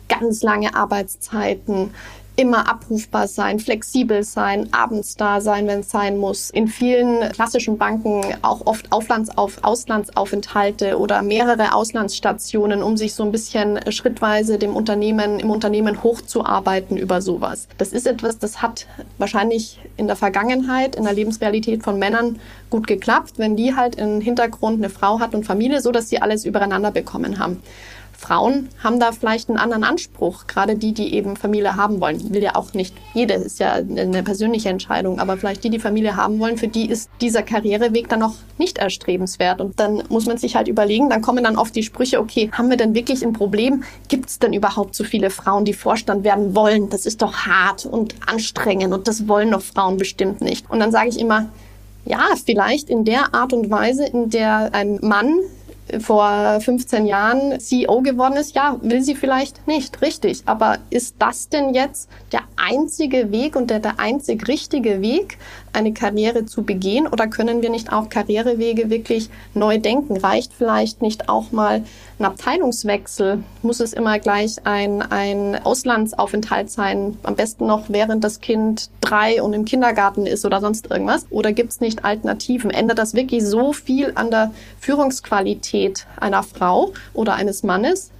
ganz 0.07 0.41
lange 0.43 0.75
Arbeitszeiten, 0.75 1.91
immer 2.37 2.69
abrufbar 2.69 3.27
sein, 3.27 3.59
flexibel 3.59 4.23
sein, 4.23 4.71
abends 4.71 5.17
da 5.17 5.41
sein, 5.41 5.67
wenn 5.67 5.79
es 5.79 5.89
sein 5.89 6.17
muss. 6.17 6.51
In 6.51 6.67
vielen 6.67 7.31
klassischen 7.31 7.79
Banken 7.79 8.21
auch 8.43 8.65
oft 8.65 8.91
Auflandsauf 8.91 9.57
Auslandsaufenthalte 9.63 10.99
oder 10.99 11.23
mehrere 11.23 11.73
Auslandsstationen, 11.73 12.83
um 12.83 12.95
sich 12.95 13.15
so 13.15 13.23
ein 13.23 13.31
bisschen 13.31 13.79
schrittweise 13.91 14.59
dem 14.59 14.75
Unternehmen, 14.75 15.39
im 15.39 15.49
Unternehmen 15.49 16.03
hochzuarbeiten 16.03 16.95
über 16.95 17.21
sowas. 17.21 17.67
Das 17.79 17.91
ist 17.91 18.05
etwas, 18.05 18.37
das 18.37 18.61
hat 18.61 18.85
wahrscheinlich 19.17 19.79
in 19.97 20.05
der 20.05 20.15
Vergangenheit, 20.15 20.95
in 20.95 21.05
der 21.05 21.13
Lebensrealität 21.13 21.83
von 21.83 21.97
Männern 21.97 22.39
gut 22.69 22.85
geklappt, 22.85 23.33
wenn 23.37 23.55
die 23.55 23.75
halt 23.75 23.95
im 23.95 24.21
Hintergrund 24.21 24.77
eine 24.77 24.89
Frau 24.91 25.19
hat 25.19 25.33
und 25.33 25.43
Familie, 25.43 25.81
so 25.81 25.91
dass 25.91 26.09
sie 26.09 26.21
alles 26.21 26.45
übereinander 26.45 26.91
bekommen 26.91 27.39
haben. 27.39 27.63
Frauen 28.17 28.69
haben 28.83 28.99
da 28.99 29.11
vielleicht 29.11 29.47
einen 29.47 29.59
anderen 29.59 29.83
Anspruch, 29.83 30.47
gerade 30.47 30.75
die, 30.75 30.91
die 30.93 31.13
eben 31.13 31.35
Familie 31.35 31.75
haben 31.75 32.01
wollen. 32.01 32.33
Will 32.33 32.41
ja 32.41 32.55
auch 32.55 32.73
nicht 32.73 32.95
jede, 33.13 33.35
ist 33.35 33.59
ja 33.59 33.73
eine 33.73 34.23
persönliche 34.23 34.69
Entscheidung, 34.69 35.19
aber 35.19 35.37
vielleicht 35.37 35.63
die, 35.63 35.69
die 35.69 35.79
Familie 35.79 36.15
haben 36.15 36.39
wollen, 36.39 36.57
für 36.57 36.67
die 36.67 36.89
ist 36.89 37.11
dieser 37.21 37.43
Karriereweg 37.43 38.09
dann 38.09 38.19
noch 38.19 38.33
nicht 38.57 38.79
erstrebenswert. 38.79 39.61
Und 39.61 39.79
dann 39.79 40.03
muss 40.09 40.25
man 40.25 40.37
sich 40.37 40.55
halt 40.55 40.67
überlegen, 40.67 41.09
dann 41.09 41.21
kommen 41.21 41.43
dann 41.43 41.57
oft 41.57 41.75
die 41.75 41.83
Sprüche, 41.83 42.19
okay, 42.19 42.49
haben 42.51 42.71
wir 42.71 42.77
denn 42.77 42.95
wirklich 42.95 43.23
ein 43.23 43.33
Problem? 43.33 43.83
Gibt 44.07 44.29
es 44.29 44.39
denn 44.39 44.51
überhaupt 44.51 44.95
so 44.95 45.03
viele 45.03 45.29
Frauen, 45.29 45.63
die 45.63 45.73
Vorstand 45.73 46.23
werden 46.23 46.55
wollen? 46.55 46.89
Das 46.89 47.05
ist 47.05 47.21
doch 47.21 47.45
hart 47.45 47.85
und 47.85 48.15
anstrengend 48.25 48.93
und 48.93 49.07
das 49.07 49.27
wollen 49.27 49.51
doch 49.51 49.61
Frauen 49.61 49.97
bestimmt 49.97 50.41
nicht. 50.41 50.69
Und 50.71 50.79
dann 50.79 50.91
sage 50.91 51.09
ich 51.09 51.19
immer, 51.19 51.49
ja, 52.03 52.25
vielleicht 52.43 52.89
in 52.89 53.05
der 53.05 53.35
Art 53.35 53.53
und 53.53 53.69
Weise, 53.69 54.05
in 54.05 54.29
der 54.29 54.73
ein 54.73 54.97
Mann 55.01 55.39
vor 55.99 56.59
15 56.59 57.05
Jahren 57.05 57.59
CEO 57.59 58.01
geworden 58.01 58.35
ist, 58.37 58.55
ja, 58.55 58.77
will 58.81 59.01
sie 59.01 59.15
vielleicht 59.15 59.67
nicht, 59.67 60.01
richtig. 60.01 60.43
Aber 60.45 60.77
ist 60.89 61.15
das 61.19 61.49
denn 61.49 61.73
jetzt 61.73 62.09
der 62.31 62.41
einzige 62.55 63.31
Weg 63.31 63.55
und 63.55 63.69
der, 63.69 63.79
der 63.79 63.99
einzig 63.99 64.47
richtige 64.47 65.01
Weg, 65.01 65.37
eine 65.77 65.93
Karriere 65.93 66.45
zu 66.45 66.63
begehen? 66.63 67.07
Oder 67.07 67.27
können 67.27 67.61
wir 67.61 67.69
nicht 67.69 67.93
auch 67.93 68.09
Karrierewege 68.09 68.89
wirklich 68.89 69.29
neu 69.53 69.77
denken? 69.77 70.17
Reicht 70.17 70.51
vielleicht 70.53 71.01
nicht 71.01 71.29
auch 71.29 71.51
mal 71.51 71.83
ein 72.19 72.25
Abteilungswechsel? 72.25 73.43
Muss 73.61 73.79
es 73.79 73.93
immer 73.93 74.17
gleich 74.19 74.65
ein, 74.65 75.03
ein 75.03 75.55
Auslandsaufenthalt 75.63 76.71
sein? 76.71 77.17
Am 77.23 77.35
besten 77.35 77.67
noch, 77.67 77.85
während 77.89 78.23
das 78.23 78.41
Kind 78.41 78.89
drei 79.01 79.41
und 79.41 79.53
im 79.53 79.65
Kindergarten 79.65 80.25
ist 80.25 80.45
oder 80.45 80.59
sonst 80.59 80.89
irgendwas? 80.89 81.27
Oder 81.29 81.53
gibt 81.53 81.71
es 81.71 81.79
nicht 81.79 82.03
Alternativen? 82.03 82.71
Ändert 82.71 82.97
das 82.97 83.13
wirklich 83.13 83.45
so 83.45 83.71
viel 83.71 84.13
an 84.15 84.31
der 84.31 84.51
Führungsqualität 84.79 86.07
einer 86.19 86.41
Frau 86.41 86.93
oder 87.13 87.35
eines 87.35 87.61
Mannes? 87.61 88.11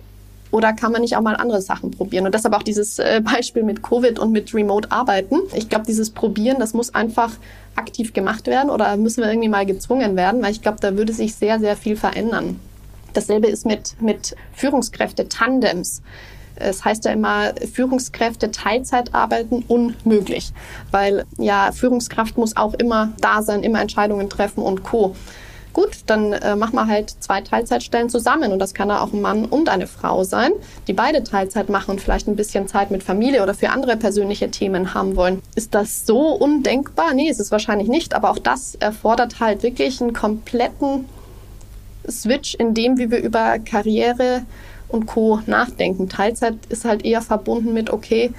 Oder 0.52 0.74
kann 0.74 0.92
man 0.92 1.02
nicht 1.02 1.16
auch 1.18 1.22
mal 1.22 1.36
andere 1.36 1.62
Sachen 1.62 1.92
probieren? 1.92 2.26
Und 2.26 2.34
deshalb 2.34 2.56
auch 2.56 2.64
dieses 2.64 3.00
äh, 3.00 3.22
Beispiel 3.24 3.64
mit 3.64 3.84
Covid 3.84 4.20
und 4.20 4.32
mit 4.32 4.54
Remote-Arbeiten. 4.54 5.40
Ich 5.54 5.70
glaube, 5.70 5.86
dieses 5.86 6.10
Probieren, 6.10 6.58
das 6.60 6.74
muss 6.74 6.96
einfach 6.96 7.32
aktiv 7.76 8.14
gemacht 8.14 8.48
werden 8.48 8.70
oder 8.70 8.98
müssen 8.98 9.22
wir 9.22 9.30
irgendwie 9.30 9.50
mal 9.50 9.66
gezwungen 9.66 10.16
werden, 10.16 10.42
weil 10.42 10.52
ich 10.52 10.62
glaube, 10.62 10.80
da 10.82 10.96
würde 10.98 11.14
sich 11.14 11.36
sehr, 11.36 11.60
sehr 11.60 11.76
viel 11.76 11.96
verändern. 11.96 12.60
Dasselbe 13.14 13.48
ist 13.48 13.66
mit, 13.66 14.02
mit 14.02 14.36
Führungskräfte-Tandems. 14.54 16.02
Es 16.56 16.84
heißt 16.84 17.06
ja 17.06 17.12
immer, 17.12 17.54
Führungskräfte 17.72 18.50
Teilzeit 18.50 19.14
arbeiten 19.14 19.64
unmöglich, 19.68 20.54
weil 20.90 21.26
ja, 21.38 21.72
Führungskraft 21.72 22.38
muss 22.38 22.58
auch 22.58 22.74
immer 22.74 23.14
da 23.22 23.44
sein, 23.44 23.62
immer 23.62 23.80
Entscheidungen 23.80 24.28
treffen 24.30 24.64
und 24.64 24.84
Co 24.84 25.16
gut, 25.78 26.00
dann 26.08 26.34
äh, 26.34 26.56
machen 26.56 26.74
wir 26.74 26.88
halt 26.88 27.12
zwei 27.20 27.42
Teilzeitstellen 27.42 28.10
zusammen 28.10 28.52
und 28.52 28.58
das 28.58 28.74
kann 28.74 28.90
ja 28.90 29.00
auch 29.00 29.14
ein 29.14 29.22
Mann 29.22 29.46
und 29.46 29.70
eine 29.70 29.86
Frau 29.86 30.24
sein, 30.24 30.52
die 30.88 30.94
beide 30.94 31.24
Teilzeit 31.24 31.70
machen 31.70 31.92
und 31.92 32.02
vielleicht 32.02 32.28
ein 32.28 32.36
bisschen 32.36 32.68
Zeit 32.68 32.90
mit 32.90 33.04
Familie 33.04 33.44
oder 33.44 33.54
für 33.54 33.70
andere 33.70 33.96
persönliche 33.96 34.50
Themen 34.50 34.96
haben 34.96 35.16
wollen. 35.16 35.40
Ist 35.54 35.76
das 35.76 36.08
so 36.08 36.32
undenkbar? 36.32 37.14
Nee, 37.14 37.30
ist 37.30 37.40
es 37.40 37.52
wahrscheinlich 37.52 37.90
nicht, 37.90 38.16
aber 38.16 38.32
auch 38.32 38.40
das 38.40 38.74
erfordert 38.74 39.40
halt 39.40 39.62
wirklich 39.62 40.02
einen 40.02 40.14
kompletten 40.14 41.06
Switch 42.10 42.56
in 42.56 42.74
dem, 42.74 42.98
wie 42.98 43.12
wir 43.12 43.20
über 43.20 43.60
Karriere 43.60 44.42
und 44.88 45.06
Co. 45.06 45.42
nachdenken. 45.46 46.10
Teilzeit 46.10 46.56
ist 46.70 46.86
halt 46.86 47.06
eher 47.06 47.22
verbunden 47.22 47.74
mit, 47.74 47.92
okay, 47.92 48.32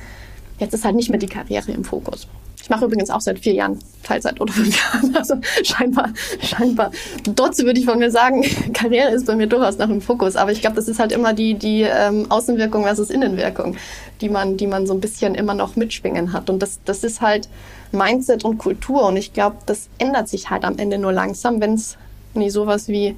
jetzt 0.59 0.75
ist 0.75 0.85
halt 0.85 0.97
nicht 0.97 1.11
mehr 1.11 1.21
die 1.21 1.29
Karriere 1.29 1.71
im 1.71 1.85
Fokus. 1.85 2.27
Ich 2.69 2.71
mache 2.71 2.85
übrigens 2.85 3.09
auch 3.09 3.23
seit 3.23 3.39
vier 3.39 3.55
Jahren 3.55 3.79
Teilzeit 4.03 4.43
oder 4.43 4.53
fünf 4.53 4.77
Jahren. 4.77 5.15
Also 5.17 5.37
scheinbar, 5.63 6.11
scheinbar. 6.43 6.91
Trotzdem 7.35 7.65
würde 7.65 7.81
ich 7.81 7.87
von 7.87 7.99
mir 7.99 8.11
sagen, 8.11 8.45
Karriere 8.75 9.09
ist 9.11 9.25
bei 9.25 9.35
mir 9.37 9.47
durchaus 9.47 9.79
nach 9.79 9.87
dem 9.87 10.03
Fokus. 10.03 10.37
Aber 10.37 10.53
ich 10.53 10.61
glaube, 10.61 10.77
das 10.77 10.87
ist 10.87 11.01
halt 11.01 11.11
immer 11.11 11.33
die, 11.33 11.55
die 11.55 11.81
ähm, 11.81 12.31
Außenwirkung 12.31 12.83
versus 12.83 13.09
Innenwirkung, 13.09 13.77
die 14.21 14.29
man, 14.29 14.59
die 14.59 14.67
man 14.67 14.87
so 14.87 14.93
ein 14.93 15.01
bisschen 15.01 15.35
immer 15.35 15.55
noch 15.55 15.77
mitschwingen 15.77 16.35
hat. 16.35 16.51
Und 16.51 16.61
das, 16.61 16.81
das 16.85 17.05
ist 17.05 17.23
halt 17.23 17.49
Mindset 17.91 18.45
und 18.45 18.59
Kultur. 18.59 19.07
Und 19.07 19.17
ich 19.17 19.33
glaube, 19.33 19.57
das 19.65 19.89
ändert 19.97 20.29
sich 20.29 20.51
halt 20.51 20.65
am 20.65 20.77
Ende 20.77 20.99
nur 20.99 21.13
langsam, 21.15 21.63
wenn 21.63 21.73
es 21.73 21.97
nie 22.35 22.51
sowas 22.51 22.89
wie 22.89 23.17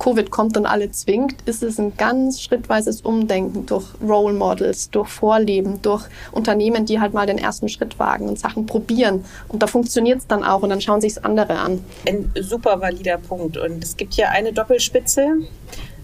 Covid 0.00 0.30
kommt 0.30 0.56
und 0.56 0.66
alle 0.66 0.90
zwingt, 0.90 1.36
ist 1.44 1.62
es 1.62 1.78
ein 1.78 1.96
ganz 1.96 2.40
schrittweises 2.40 3.02
Umdenken 3.02 3.66
durch 3.66 3.84
Role 4.02 4.34
Models, 4.34 4.90
durch 4.90 5.08
Vorleben, 5.08 5.80
durch 5.82 6.06
Unternehmen, 6.32 6.86
die 6.86 7.00
halt 7.00 7.12
mal 7.12 7.26
den 7.26 7.38
ersten 7.38 7.68
Schritt 7.68 7.98
wagen 7.98 8.28
und 8.28 8.38
Sachen 8.38 8.66
probieren. 8.66 9.24
Und 9.48 9.62
da 9.62 9.66
funktioniert 9.66 10.18
es 10.18 10.26
dann 10.26 10.42
auch 10.42 10.62
und 10.62 10.70
dann 10.70 10.80
schauen 10.80 11.00
sich 11.00 11.12
es 11.12 11.24
andere 11.24 11.58
an. 11.58 11.84
Ein 12.08 12.32
super 12.40 12.80
valider 12.80 13.18
Punkt. 13.18 13.58
Und 13.58 13.84
es 13.84 13.96
gibt 13.96 14.14
ja 14.14 14.30
eine 14.30 14.52
Doppelspitze 14.52 15.36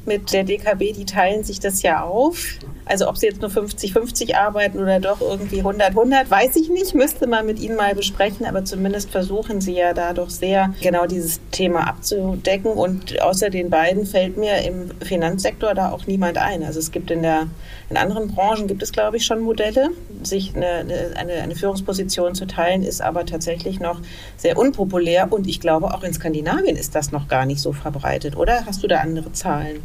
mit 0.05 0.33
der 0.33 0.45
DKB, 0.45 0.93
die 0.93 1.07
teilen 1.07 1.43
sich 1.43 1.59
das 1.59 1.83
ja 1.83 2.05
auf. 2.05 2.59
Also 2.87 3.09
ob 3.09 3.19
sie 3.19 3.27
jetzt 3.27 3.43
nur 3.43 3.51
50-50 3.51 4.37
arbeiten 4.37 4.79
oder 4.79 5.01
doch 5.01 5.21
irgendwie 5.21 5.63
100-100, 5.63 6.31
weiß 6.31 6.55
ich 6.55 6.71
nicht, 6.71 6.95
müsste 6.95 7.27
man 7.27 7.45
mit 7.45 7.59
ihnen 7.59 7.77
mal 7.77 7.95
besprechen, 7.97 8.47
aber 8.47 8.65
zumindest 8.65 9.11
versuchen 9.11 9.61
sie 9.61 9.75
ja 9.75 9.93
da 9.93 10.13
doch 10.13 10.31
sehr 10.31 10.73
genau 10.81 11.07
dieses 11.07 11.41
Thema 11.51 11.89
abzudecken. 11.89 12.73
Und 12.73 13.21
außer 13.21 13.51
den 13.51 13.71
beiden 13.71 14.07
fällt 14.07 14.37
mir 14.37 14.63
im 14.63 14.93
Finanzsektor 15.03 15.75
da 15.75 15.91
auch 15.91 16.07
niemand 16.07 16.39
ein. 16.39 16.63
Also 16.63 16.79
es 16.79 16.93
gibt 16.93 17.11
in 17.11 17.23
der 17.23 17.49
in 17.89 17.97
anderen 17.97 18.29
Branchen 18.29 18.67
gibt 18.67 18.83
es, 18.83 18.93
glaube 18.93 19.17
ich, 19.17 19.25
schon 19.25 19.41
Modelle. 19.41 19.91
Sich 20.23 20.57
eine, 20.57 20.85
eine, 21.17 21.35
eine 21.35 21.55
Führungsposition 21.55 22.35
zu 22.35 22.47
teilen, 22.47 22.83
ist 22.83 23.01
aber 23.01 23.27
tatsächlich 23.27 23.79
noch 23.79 24.01
sehr 24.37 24.59
unpopulär. 24.59 25.33
Und 25.33 25.47
ich 25.47 25.61
glaube, 25.61 25.95
auch 25.95 26.03
in 26.03 26.13
Skandinavien 26.13 26.77
ist 26.77 26.95
das 26.95 27.13
noch 27.13 27.29
gar 27.29 27.47
nicht 27.47 27.61
so 27.61 27.73
verbreitet, 27.73 28.37
oder? 28.37 28.67
Hast 28.67 28.83
du 28.83 28.89
da 28.89 28.99
andere 28.99 29.33
Zahlen? 29.33 29.83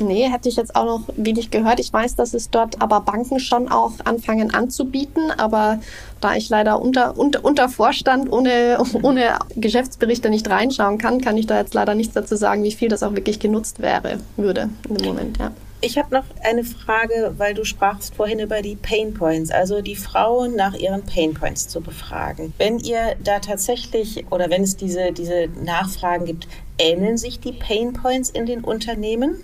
Nee, 0.00 0.28
hätte 0.28 0.48
ich 0.48 0.56
jetzt 0.56 0.74
auch 0.74 0.84
noch 0.84 1.02
wenig 1.16 1.50
gehört. 1.50 1.78
Ich 1.80 1.92
weiß, 1.92 2.16
dass 2.16 2.34
es 2.34 2.50
dort 2.50 2.80
aber 2.80 3.00
Banken 3.00 3.38
schon 3.38 3.70
auch 3.70 3.92
anfangen 4.04 4.52
anzubieten, 4.52 5.30
aber 5.30 5.80
da 6.20 6.34
ich 6.34 6.48
leider 6.48 6.80
unter, 6.80 7.18
unter, 7.18 7.44
unter 7.44 7.68
Vorstand 7.68 8.32
ohne, 8.32 8.82
ohne 9.02 9.38
Geschäftsberichte 9.56 10.30
nicht 10.30 10.48
reinschauen 10.48 10.98
kann, 10.98 11.20
kann 11.20 11.36
ich 11.36 11.46
da 11.46 11.58
jetzt 11.58 11.74
leider 11.74 11.94
nichts 11.94 12.14
dazu 12.14 12.36
sagen, 12.36 12.62
wie 12.64 12.72
viel 12.72 12.88
das 12.88 13.02
auch 13.02 13.14
wirklich 13.14 13.38
genutzt 13.38 13.80
wäre, 13.80 14.20
würde 14.36 14.70
im 14.88 15.04
Moment, 15.04 15.38
ja. 15.38 15.52
Ich 15.82 15.96
habe 15.96 16.14
noch 16.14 16.24
eine 16.42 16.62
Frage, 16.62 17.32
weil 17.38 17.54
du 17.54 17.64
sprachst 17.64 18.14
vorhin 18.14 18.38
über 18.38 18.60
die 18.60 18.76
Pain 18.76 19.14
Points, 19.14 19.50
also 19.50 19.80
die 19.80 19.96
Frauen 19.96 20.54
nach 20.54 20.74
ihren 20.74 21.06
Pain 21.06 21.32
Points 21.32 21.68
zu 21.68 21.80
befragen. 21.80 22.52
Wenn 22.58 22.80
ihr 22.80 23.16
da 23.24 23.38
tatsächlich 23.38 24.26
oder 24.30 24.50
wenn 24.50 24.62
es 24.62 24.76
diese, 24.76 25.12
diese 25.12 25.48
Nachfragen 25.64 26.26
gibt, 26.26 26.48
ähneln 26.76 27.16
sich 27.16 27.40
die 27.40 27.52
Pain 27.52 27.94
Points 27.94 28.28
in 28.28 28.44
den 28.44 28.62
Unternehmen? 28.62 29.36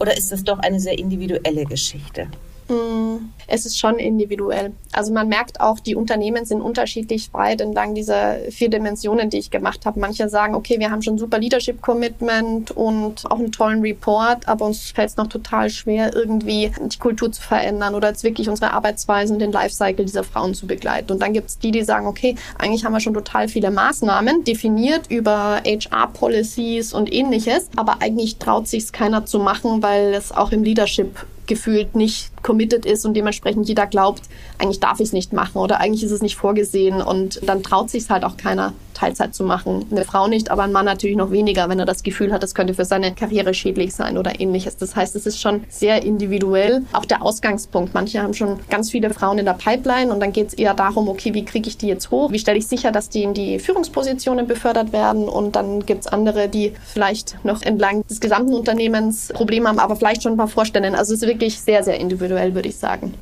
Oder 0.00 0.16
ist 0.16 0.30
das 0.30 0.44
doch 0.44 0.60
eine 0.60 0.78
sehr 0.78 0.96
individuelle 0.96 1.64
Geschichte? 1.64 2.28
Mm, 2.68 3.30
es 3.46 3.64
ist 3.64 3.78
schon 3.78 3.98
individuell. 3.98 4.72
Also 4.92 5.12
man 5.12 5.28
merkt 5.28 5.60
auch, 5.60 5.80
die 5.80 5.94
Unternehmen 5.94 6.44
sind 6.44 6.60
unterschiedlich 6.60 7.32
weit 7.32 7.62
entlang 7.62 7.94
dieser 7.94 8.36
vier 8.50 8.68
Dimensionen, 8.68 9.30
die 9.30 9.38
ich 9.38 9.50
gemacht 9.50 9.86
habe. 9.86 9.98
Manche 10.00 10.28
sagen, 10.28 10.54
okay, 10.54 10.78
wir 10.78 10.90
haben 10.90 11.00
schon 11.00 11.16
super 11.16 11.38
Leadership 11.38 11.80
Commitment 11.80 12.70
und 12.70 13.24
auch 13.30 13.38
einen 13.38 13.52
tollen 13.52 13.80
Report, 13.80 14.46
aber 14.46 14.66
uns 14.66 14.90
fällt 14.90 15.08
es 15.08 15.16
noch 15.16 15.28
total 15.28 15.70
schwer, 15.70 16.14
irgendwie 16.14 16.70
die 16.78 16.98
Kultur 16.98 17.32
zu 17.32 17.40
verändern 17.40 17.94
oder 17.94 18.08
jetzt 18.08 18.22
wirklich 18.22 18.50
unsere 18.50 18.72
Arbeitsweisen 18.72 19.36
und 19.36 19.40
den 19.40 19.52
Lifecycle 19.52 20.04
dieser 20.04 20.24
Frauen 20.24 20.52
zu 20.52 20.66
begleiten. 20.66 21.10
Und 21.12 21.22
dann 21.22 21.32
gibt 21.32 21.48
es 21.48 21.58
die, 21.58 21.70
die 21.70 21.84
sagen, 21.84 22.06
okay, 22.06 22.34
eigentlich 22.58 22.84
haben 22.84 22.92
wir 22.92 23.00
schon 23.00 23.14
total 23.14 23.48
viele 23.48 23.70
Maßnahmen 23.70 24.44
definiert 24.44 25.10
über 25.10 25.62
HR-Policies 25.64 26.92
und 26.92 27.10
ähnliches, 27.10 27.70
aber 27.76 28.02
eigentlich 28.02 28.36
traut 28.36 28.68
sich 28.68 28.84
es 28.84 28.92
keiner 28.92 29.24
zu 29.24 29.38
machen, 29.38 29.82
weil 29.82 30.12
es 30.12 30.32
auch 30.32 30.52
im 30.52 30.62
Leadership 30.62 31.16
gefühlt 31.48 31.96
nicht 31.96 32.30
committed 32.42 32.86
ist 32.86 33.04
und 33.04 33.14
dementsprechend 33.14 33.68
jeder 33.68 33.86
glaubt, 33.86 34.22
eigentlich 34.58 34.78
darf 34.78 35.00
ich 35.00 35.08
es 35.08 35.12
nicht 35.12 35.32
machen 35.32 35.58
oder 35.58 35.80
eigentlich 35.80 36.04
ist 36.04 36.12
es 36.12 36.22
nicht 36.22 36.36
vorgesehen 36.36 37.02
und 37.02 37.40
dann 37.48 37.62
traut 37.64 37.90
sich 37.90 38.04
es 38.04 38.10
halt 38.10 38.24
auch 38.24 38.36
keiner, 38.36 38.72
Teilzeit 38.98 39.34
zu 39.34 39.44
machen. 39.44 39.86
Eine 39.90 40.04
Frau 40.04 40.26
nicht, 40.26 40.50
aber 40.50 40.64
ein 40.64 40.72
Mann 40.72 40.84
natürlich 40.84 41.16
noch 41.16 41.30
weniger, 41.30 41.68
wenn 41.68 41.78
er 41.78 41.86
das 41.86 42.02
Gefühl 42.02 42.32
hat, 42.32 42.42
es 42.42 42.54
könnte 42.54 42.74
für 42.74 42.84
seine 42.84 43.14
Karriere 43.14 43.54
schädlich 43.54 43.94
sein 43.94 44.18
oder 44.18 44.40
ähnliches. 44.40 44.76
Das 44.76 44.96
heißt, 44.96 45.14
es 45.16 45.26
ist 45.26 45.40
schon 45.40 45.64
sehr 45.68 46.02
individuell. 46.02 46.82
Auch 46.92 47.04
der 47.04 47.22
Ausgangspunkt. 47.22 47.94
Manche 47.94 48.22
haben 48.22 48.34
schon 48.34 48.58
ganz 48.68 48.90
viele 48.90 49.10
Frauen 49.10 49.38
in 49.38 49.44
der 49.44 49.52
Pipeline 49.52 50.12
und 50.12 50.20
dann 50.20 50.32
geht 50.32 50.48
es 50.48 50.54
eher 50.54 50.74
darum, 50.74 51.08
okay, 51.08 51.32
wie 51.34 51.44
kriege 51.44 51.68
ich 51.68 51.78
die 51.78 51.86
jetzt 51.86 52.10
hoch? 52.10 52.32
Wie 52.32 52.38
stelle 52.38 52.58
ich 52.58 52.66
sicher, 52.66 52.90
dass 52.90 53.08
die 53.08 53.22
in 53.22 53.34
die 53.34 53.58
Führungspositionen 53.58 54.46
befördert 54.46 54.92
werden? 54.92 55.28
Und 55.28 55.54
dann 55.56 55.86
gibt 55.86 56.02
es 56.02 56.06
andere, 56.08 56.48
die 56.48 56.72
vielleicht 56.84 57.42
noch 57.44 57.62
entlang 57.62 58.06
des 58.08 58.20
gesamten 58.20 58.54
Unternehmens 58.54 59.28
Probleme 59.28 59.68
haben, 59.68 59.78
aber 59.78 59.96
vielleicht 59.96 60.22
schon 60.22 60.32
ein 60.32 60.38
paar 60.38 60.48
Vorstellen. 60.48 60.94
Also 60.94 61.14
es 61.14 61.22
ist 61.22 61.28
wirklich 61.28 61.60
sehr, 61.60 61.84
sehr 61.84 61.98
individuell, 62.00 62.54
würde 62.54 62.68
ich 62.68 62.76
sagen. 62.76 63.14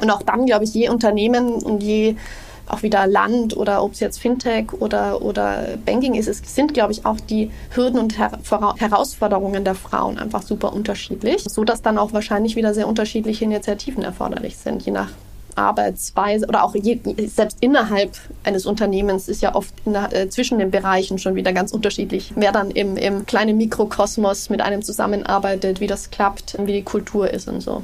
Und 0.00 0.10
auch 0.10 0.22
dann, 0.22 0.46
glaube 0.46 0.64
ich, 0.64 0.74
je 0.74 0.88
Unternehmen 0.88 1.54
und 1.54 1.82
je 1.82 2.16
auch 2.72 2.82
wieder 2.82 3.06
Land 3.06 3.56
oder 3.56 3.82
ob 3.82 3.92
es 3.92 4.00
jetzt 4.00 4.18
Fintech 4.18 4.72
oder, 4.72 5.22
oder 5.22 5.78
Banking 5.84 6.14
ist, 6.14 6.28
es 6.28 6.42
sind, 6.54 6.74
glaube 6.74 6.92
ich, 6.92 7.04
auch 7.04 7.18
die 7.20 7.50
Hürden 7.70 7.98
und 7.98 8.18
Her 8.18 8.32
Herausforderungen 8.78 9.64
der 9.64 9.74
Frauen 9.74 10.18
einfach 10.18 10.42
super 10.42 10.72
unterschiedlich, 10.72 11.44
so 11.44 11.64
dass 11.64 11.82
dann 11.82 11.98
auch 11.98 12.12
wahrscheinlich 12.12 12.56
wieder 12.56 12.74
sehr 12.74 12.88
unterschiedliche 12.88 13.44
Initiativen 13.44 14.02
erforderlich 14.02 14.56
sind, 14.56 14.82
je 14.82 14.92
nach 14.92 15.10
Arbeitsweise 15.56 16.46
oder 16.46 16.64
auch 16.64 16.74
je, 16.74 17.00
selbst 17.26 17.58
innerhalb 17.60 18.16
eines 18.44 18.66
Unternehmens 18.66 19.28
ist 19.28 19.42
ja 19.42 19.54
oft 19.54 19.74
in, 19.84 19.94
äh, 19.94 20.28
zwischen 20.28 20.58
den 20.58 20.70
Bereichen 20.70 21.18
schon 21.18 21.34
wieder 21.34 21.52
ganz 21.52 21.72
unterschiedlich, 21.72 22.32
wer 22.36 22.52
dann 22.52 22.70
im, 22.70 22.96
im 22.96 23.26
kleinen 23.26 23.56
Mikrokosmos 23.56 24.50
mit 24.50 24.60
einem 24.60 24.82
zusammenarbeitet, 24.82 25.80
wie 25.80 25.86
das 25.86 26.10
klappt, 26.10 26.56
wie 26.64 26.72
die 26.72 26.82
Kultur 26.82 27.30
ist 27.30 27.48
und 27.48 27.60
so. 27.60 27.82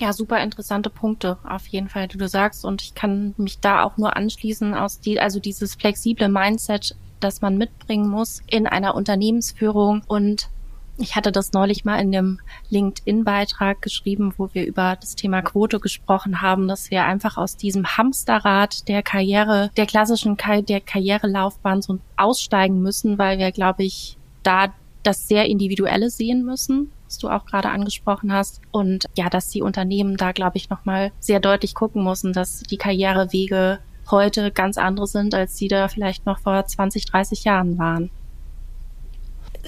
Ja, 0.00 0.12
super 0.12 0.40
interessante 0.40 0.90
Punkte 0.90 1.38
auf 1.42 1.66
jeden 1.66 1.88
Fall, 1.88 2.06
die 2.06 2.18
du 2.18 2.28
sagst. 2.28 2.64
Und 2.64 2.82
ich 2.82 2.94
kann 2.94 3.34
mich 3.36 3.58
da 3.58 3.82
auch 3.82 3.96
nur 3.96 4.16
anschließen 4.16 4.74
aus 4.74 5.00
die, 5.00 5.18
also 5.18 5.40
dieses 5.40 5.74
flexible 5.74 6.28
Mindset, 6.28 6.96
das 7.18 7.40
man 7.40 7.58
mitbringen 7.58 8.08
muss 8.08 8.42
in 8.46 8.68
einer 8.68 8.94
Unternehmensführung. 8.94 10.02
Und 10.06 10.50
ich 10.98 11.16
hatte 11.16 11.32
das 11.32 11.52
neulich 11.52 11.84
mal 11.84 12.00
in 12.00 12.12
dem 12.12 12.40
LinkedIn-Beitrag 12.70 13.82
geschrieben, 13.82 14.34
wo 14.36 14.50
wir 14.52 14.66
über 14.66 14.96
das 15.00 15.16
Thema 15.16 15.42
Quote 15.42 15.80
gesprochen 15.80 16.42
haben, 16.42 16.68
dass 16.68 16.92
wir 16.92 17.04
einfach 17.04 17.36
aus 17.36 17.56
diesem 17.56 17.96
Hamsterrad 17.96 18.86
der 18.86 19.02
Karriere, 19.02 19.72
der 19.76 19.86
klassischen 19.86 20.36
Kar 20.36 20.62
der 20.62 20.80
Karrierelaufbahn 20.80 21.82
so 21.82 21.98
aussteigen 22.16 22.82
müssen, 22.82 23.18
weil 23.18 23.38
wir, 23.38 23.50
glaube 23.50 23.82
ich, 23.82 24.16
da 24.44 24.72
das 25.02 25.26
sehr 25.26 25.46
Individuelle 25.46 26.10
sehen 26.10 26.44
müssen 26.44 26.92
was 27.08 27.18
du 27.18 27.28
auch 27.28 27.46
gerade 27.46 27.70
angesprochen 27.70 28.32
hast. 28.32 28.60
Und 28.70 29.06
ja, 29.16 29.28
dass 29.30 29.48
die 29.48 29.62
Unternehmen 29.62 30.16
da, 30.16 30.32
glaube 30.32 30.58
ich, 30.58 30.68
nochmal 30.70 31.10
sehr 31.18 31.40
deutlich 31.40 31.74
gucken 31.74 32.04
müssen, 32.04 32.32
dass 32.32 32.60
die 32.60 32.76
Karrierewege 32.76 33.78
heute 34.10 34.50
ganz 34.52 34.78
andere 34.78 35.06
sind, 35.06 35.34
als 35.34 35.56
die 35.56 35.68
da 35.68 35.88
vielleicht 35.88 36.26
noch 36.26 36.38
vor 36.38 36.64
20, 36.64 37.06
30 37.06 37.44
Jahren 37.44 37.78
waren. 37.78 38.10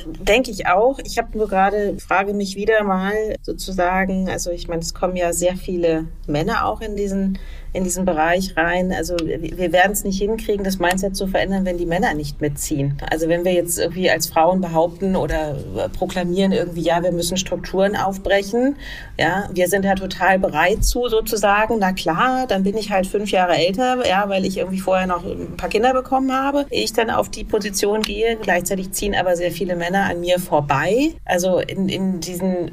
Denke 0.07 0.51
ich 0.51 0.67
auch. 0.67 0.99
Ich 1.05 1.19
habe 1.19 1.37
nur 1.37 1.49
gerade, 1.49 1.97
frage 1.99 2.33
mich 2.33 2.57
wieder 2.57 2.85
mal 2.85 3.37
sozusagen, 3.43 4.29
also 4.29 4.51
ich 4.51 4.69
meine, 4.69 4.81
es 4.81 4.95
kommen 4.95 5.17
ja 5.17 5.33
sehr 5.33 5.57
viele 5.57 6.07
Männer 6.27 6.67
auch 6.67 6.81
in 6.81 6.97
diesen 6.97 7.39
in 7.73 7.85
diesen 7.85 8.05
Bereich 8.05 8.57
rein. 8.57 8.93
Also 8.93 9.17
wir 9.19 9.73
werden 9.73 9.93
es 9.93 10.05
nicht 10.05 10.19
hinkriegen, 10.19 10.65
das 10.65 10.79
Mindset 10.79 11.17
zu 11.17 11.27
verändern, 11.27 11.65
wenn 11.65 11.79
die 11.79 11.87
Männer 11.87 12.15
nicht 12.15 12.41
mitziehen. 12.41 12.99
Also 13.11 13.29
wenn 13.29 13.45
wir 13.45 13.53
jetzt 13.53 13.79
irgendwie 13.79 14.11
als 14.11 14.29
Frauen 14.29 14.61
behaupten 14.61 15.17
oder 15.17 15.57
proklamieren 15.97 16.53
irgendwie, 16.53 16.83
ja, 16.83 17.03
wir 17.03 17.13
müssen 17.13 17.37
Strukturen 17.37 17.97
aufbrechen, 17.97 18.77
ja, 19.19 19.49
wir 19.53 19.69
sind 19.69 19.85
ja 19.85 19.95
total 19.95 20.39
bereit 20.39 20.85
zu 20.85 21.09
sozusagen, 21.09 21.79
na 21.79 21.93
klar, 21.93 22.47
dann 22.47 22.65
bin 22.65 22.77
ich 22.77 22.91
halt 22.91 23.07
fünf 23.07 23.31
Jahre 23.31 23.55
älter, 23.55 24.07
ja, 24.07 24.29
weil 24.29 24.45
ich 24.45 24.59
irgendwie 24.59 24.81
vorher 24.81 25.07
noch 25.07 25.25
ein 25.25 25.57
paar 25.57 25.69
Kinder 25.69 25.93
bekommen 25.93 26.33
habe, 26.33 26.67
ich 26.71 26.93
dann 26.93 27.11
auf 27.11 27.29
die 27.29 27.45
Position 27.45 28.03
gehe, 28.03 28.37
gleichzeitig 28.37 28.93
ziehen 28.93 29.15
aber 29.15 29.37
sehr 29.37 29.53
viele 29.53 29.77
Männer 29.77 30.05
an 30.11 30.21
mir 30.21 30.39
vorbei. 30.39 31.13
Also 31.25 31.59
in, 31.59 31.89
in 31.89 32.21
diesen 32.21 32.73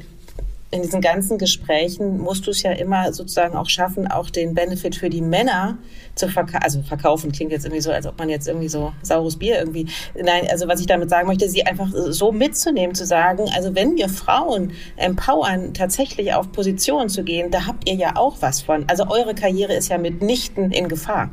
in 0.70 0.82
diesen 0.82 1.00
ganzen 1.00 1.38
Gesprächen 1.38 2.18
musst 2.18 2.46
du 2.46 2.50
es 2.50 2.62
ja 2.62 2.72
immer 2.72 3.12
sozusagen 3.12 3.56
auch 3.56 3.68
schaffen, 3.68 4.06
auch 4.06 4.28
den 4.28 4.52
Benefit 4.52 4.96
für 4.96 5.08
die 5.08 5.22
Männer 5.22 5.78
zu 6.14 6.28
verkaufen. 6.28 6.62
Also 6.62 6.82
verkaufen 6.82 7.32
klingt 7.32 7.52
jetzt 7.52 7.64
irgendwie 7.64 7.80
so, 7.80 7.90
als 7.90 8.06
ob 8.06 8.18
man 8.18 8.28
jetzt 8.28 8.46
irgendwie 8.46 8.68
so 8.68 8.92
saures 9.02 9.38
Bier 9.38 9.58
irgendwie. 9.58 9.86
Nein, 10.14 10.46
also 10.50 10.68
was 10.68 10.80
ich 10.80 10.86
damit 10.86 11.08
sagen 11.08 11.26
möchte, 11.26 11.48
sie 11.48 11.64
einfach 11.64 11.88
so 11.92 12.32
mitzunehmen, 12.32 12.94
zu 12.94 13.06
sagen, 13.06 13.48
also 13.54 13.74
wenn 13.74 13.96
wir 13.96 14.10
Frauen 14.10 14.72
empowern, 14.96 15.72
tatsächlich 15.72 16.34
auf 16.34 16.52
Positionen 16.52 17.08
zu 17.08 17.24
gehen, 17.24 17.50
da 17.50 17.66
habt 17.66 17.88
ihr 17.88 17.94
ja 17.94 18.16
auch 18.16 18.36
was 18.40 18.60
von. 18.60 18.84
Also 18.88 19.08
eure 19.08 19.34
Karriere 19.34 19.72
ist 19.72 19.88
ja 19.88 19.96
mitnichten 19.96 20.70
in 20.70 20.88
Gefahr. 20.88 21.30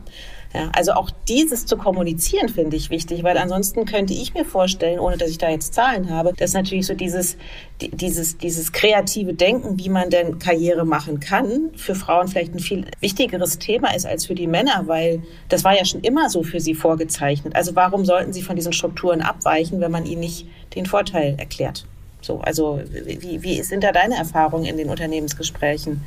Ja, 0.55 0.69
also 0.73 0.93
auch 0.93 1.09
dieses 1.27 1.65
zu 1.65 1.75
kommunizieren 1.75 2.47
finde 2.47 2.77
ich 2.77 2.89
wichtig, 2.89 3.23
weil 3.23 3.37
ansonsten 3.37 3.83
könnte 3.83 4.13
ich 4.13 4.33
mir 4.33 4.45
vorstellen, 4.45 4.99
ohne 4.99 5.17
dass 5.17 5.29
ich 5.29 5.37
da 5.37 5.49
jetzt 5.49 5.73
Zahlen 5.73 6.09
habe, 6.09 6.31
dass 6.31 6.53
natürlich 6.53 6.85
so 6.85 6.93
dieses, 6.93 7.35
dieses, 7.81 8.37
dieses 8.37 8.71
kreative 8.71 9.33
Denken, 9.33 9.77
wie 9.77 9.89
man 9.89 10.09
denn 10.09 10.39
Karriere 10.39 10.85
machen 10.85 11.19
kann, 11.19 11.71
für 11.75 11.93
Frauen 11.93 12.29
vielleicht 12.29 12.55
ein 12.55 12.59
viel 12.59 12.85
wichtigeres 13.01 13.59
Thema 13.59 13.93
ist 13.93 14.05
als 14.05 14.27
für 14.27 14.35
die 14.35 14.47
Männer, 14.47 14.83
weil 14.85 15.21
das 15.49 15.65
war 15.65 15.75
ja 15.75 15.83
schon 15.83 15.99
immer 15.99 16.29
so 16.29 16.41
für 16.41 16.61
sie 16.61 16.73
vorgezeichnet. 16.73 17.53
Also 17.53 17.75
warum 17.75 18.05
sollten 18.05 18.31
sie 18.31 18.41
von 18.41 18.55
diesen 18.55 18.71
Strukturen 18.71 19.21
abweichen, 19.21 19.81
wenn 19.81 19.91
man 19.91 20.05
ihnen 20.05 20.21
nicht 20.21 20.47
den 20.73 20.85
Vorteil 20.85 21.35
erklärt? 21.37 21.85
So, 22.21 22.39
also 22.39 22.79
wie, 22.93 23.43
wie 23.43 23.61
sind 23.61 23.83
da 23.83 23.91
deine 23.91 24.15
Erfahrungen 24.15 24.63
in 24.63 24.77
den 24.77 24.89
Unternehmensgesprächen? 24.89 26.05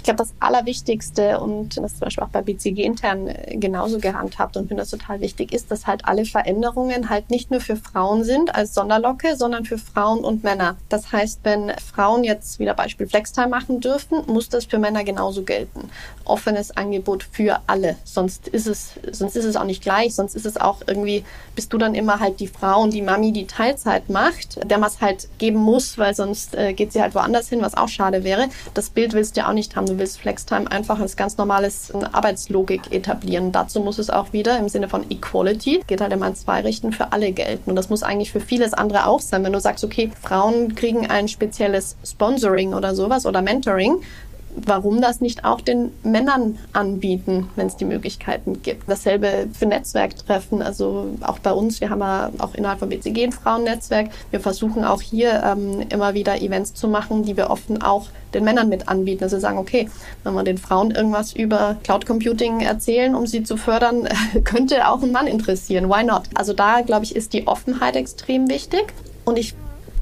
Ich 0.00 0.04
glaube, 0.04 0.16
das 0.16 0.32
Allerwichtigste 0.40 1.40
und 1.40 1.76
das 1.76 1.98
zum 1.98 2.00
Beispiel 2.06 2.24
auch 2.24 2.30
bei 2.30 2.40
BCG 2.40 2.84
intern 2.84 3.28
äh, 3.28 3.58
genauso 3.58 3.98
gehandhabt 3.98 4.56
und 4.56 4.68
finde 4.68 4.82
das 4.82 4.88
total 4.88 5.20
wichtig 5.20 5.52
ist, 5.52 5.70
dass 5.70 5.86
halt 5.86 6.06
alle 6.06 6.24
Veränderungen 6.24 7.10
halt 7.10 7.28
nicht 7.28 7.50
nur 7.50 7.60
für 7.60 7.76
Frauen 7.76 8.24
sind 8.24 8.54
als 8.54 8.72
Sonderlocke, 8.72 9.36
sondern 9.36 9.66
für 9.66 9.76
Frauen 9.76 10.20
und 10.20 10.42
Männer. 10.42 10.76
Das 10.88 11.12
heißt, 11.12 11.40
wenn 11.42 11.72
Frauen 11.92 12.24
jetzt 12.24 12.58
wieder 12.58 12.72
Beispiel 12.72 13.08
Flextime 13.08 13.48
machen 13.48 13.80
dürfen, 13.80 14.22
muss 14.26 14.48
das 14.48 14.64
für 14.64 14.78
Männer 14.78 15.04
genauso 15.04 15.42
gelten. 15.42 15.90
Offenes 16.24 16.74
Angebot 16.74 17.28
für 17.30 17.60
alle. 17.66 17.96
Sonst 18.04 18.48
ist 18.48 18.68
es, 18.68 18.92
sonst 19.12 19.36
ist 19.36 19.44
es 19.44 19.56
auch 19.56 19.64
nicht 19.64 19.82
gleich. 19.82 20.14
Sonst 20.14 20.34
ist 20.34 20.46
es 20.46 20.56
auch 20.56 20.78
irgendwie, 20.86 21.24
bist 21.54 21.74
du 21.74 21.76
dann 21.76 21.94
immer 21.94 22.20
halt 22.20 22.40
die 22.40 22.48
Frau 22.48 22.80
und 22.80 22.94
die 22.94 23.02
Mami, 23.02 23.32
die 23.32 23.46
Teilzeit 23.46 24.08
macht, 24.08 24.58
der 24.64 24.78
man 24.78 24.88
es 24.88 25.02
halt 25.02 25.28
geben 25.36 25.58
muss, 25.58 25.98
weil 25.98 26.14
sonst 26.14 26.54
äh, 26.54 26.72
geht 26.72 26.94
sie 26.94 27.02
halt 27.02 27.14
woanders 27.14 27.50
hin, 27.50 27.60
was 27.60 27.76
auch 27.76 27.88
schade 27.88 28.24
wäre. 28.24 28.48
Das 28.72 28.88
Bild 28.88 29.12
willst 29.12 29.36
du 29.36 29.40
ja 29.40 29.48
auch 29.50 29.52
nicht 29.52 29.76
haben. 29.76 29.89
Du 29.90 29.98
willst 29.98 30.20
Flextime 30.20 30.70
einfach 30.70 31.00
als 31.00 31.16
ganz 31.16 31.36
normales 31.36 31.90
äh, 31.90 32.04
Arbeitslogik 32.12 32.92
etablieren. 32.92 33.50
Dazu 33.50 33.80
muss 33.80 33.98
es 33.98 34.08
auch 34.08 34.32
wieder 34.32 34.56
im 34.56 34.68
Sinne 34.68 34.88
von 34.88 35.04
Equality, 35.10 35.82
geht 35.88 36.00
halt 36.00 36.12
immer 36.12 36.28
in 36.28 36.36
zwei 36.36 36.60
Richten, 36.60 36.92
für 36.92 37.12
alle 37.12 37.32
gelten. 37.32 37.70
Und 37.70 37.76
das 37.76 37.90
muss 37.90 38.04
eigentlich 38.04 38.30
für 38.30 38.40
vieles 38.40 38.72
andere 38.72 39.06
auch 39.06 39.18
sein. 39.20 39.42
Wenn 39.42 39.52
du 39.52 39.58
sagst, 39.58 39.82
okay, 39.82 40.12
Frauen 40.22 40.76
kriegen 40.76 41.08
ein 41.08 41.26
spezielles 41.26 41.96
Sponsoring 42.04 42.72
oder 42.72 42.94
sowas 42.94 43.26
oder 43.26 43.42
Mentoring, 43.42 44.00
warum 44.56 45.00
das 45.00 45.20
nicht 45.20 45.44
auch 45.44 45.60
den 45.60 45.92
Männern 46.02 46.58
anbieten, 46.72 47.48
wenn 47.56 47.66
es 47.66 47.76
die 47.76 47.84
Möglichkeiten 47.84 48.62
gibt. 48.62 48.88
Dasselbe 48.88 49.48
für 49.52 49.66
Netzwerktreffen, 49.66 50.62
also 50.62 51.08
auch 51.20 51.38
bei 51.38 51.52
uns, 51.52 51.80
wir 51.80 51.90
haben 51.90 52.00
ja 52.00 52.30
auch 52.38 52.54
innerhalb 52.54 52.80
von 52.80 52.88
BCG 52.88 53.24
ein 53.24 53.32
Frauennetzwerk. 53.32 54.10
Wir 54.30 54.40
versuchen 54.40 54.84
auch 54.84 55.02
hier 55.02 55.42
ähm, 55.44 55.86
immer 55.90 56.14
wieder 56.14 56.40
Events 56.40 56.74
zu 56.74 56.88
machen, 56.88 57.22
die 57.22 57.36
wir 57.36 57.50
offen 57.50 57.80
auch 57.82 58.08
den 58.34 58.44
Männern 58.44 58.68
mit 58.68 58.88
anbieten. 58.88 59.24
Also 59.24 59.38
sagen, 59.38 59.58
okay, 59.58 59.88
wenn 60.24 60.34
wir 60.34 60.44
den 60.44 60.58
Frauen 60.58 60.90
irgendwas 60.90 61.32
über 61.32 61.76
Cloud 61.82 62.06
Computing 62.06 62.60
erzählen, 62.60 63.14
um 63.14 63.26
sie 63.26 63.42
zu 63.42 63.56
fördern, 63.56 64.08
könnte 64.44 64.88
auch 64.88 65.02
ein 65.02 65.12
Mann 65.12 65.26
interessieren. 65.26 65.88
Why 65.88 66.04
not? 66.04 66.22
Also 66.34 66.52
da, 66.52 66.80
glaube 66.82 67.04
ich, 67.04 67.14
ist 67.16 67.32
die 67.32 67.46
Offenheit 67.46 67.96
extrem 67.96 68.48
wichtig. 68.48 68.92
Und 69.24 69.38
ich 69.38 69.54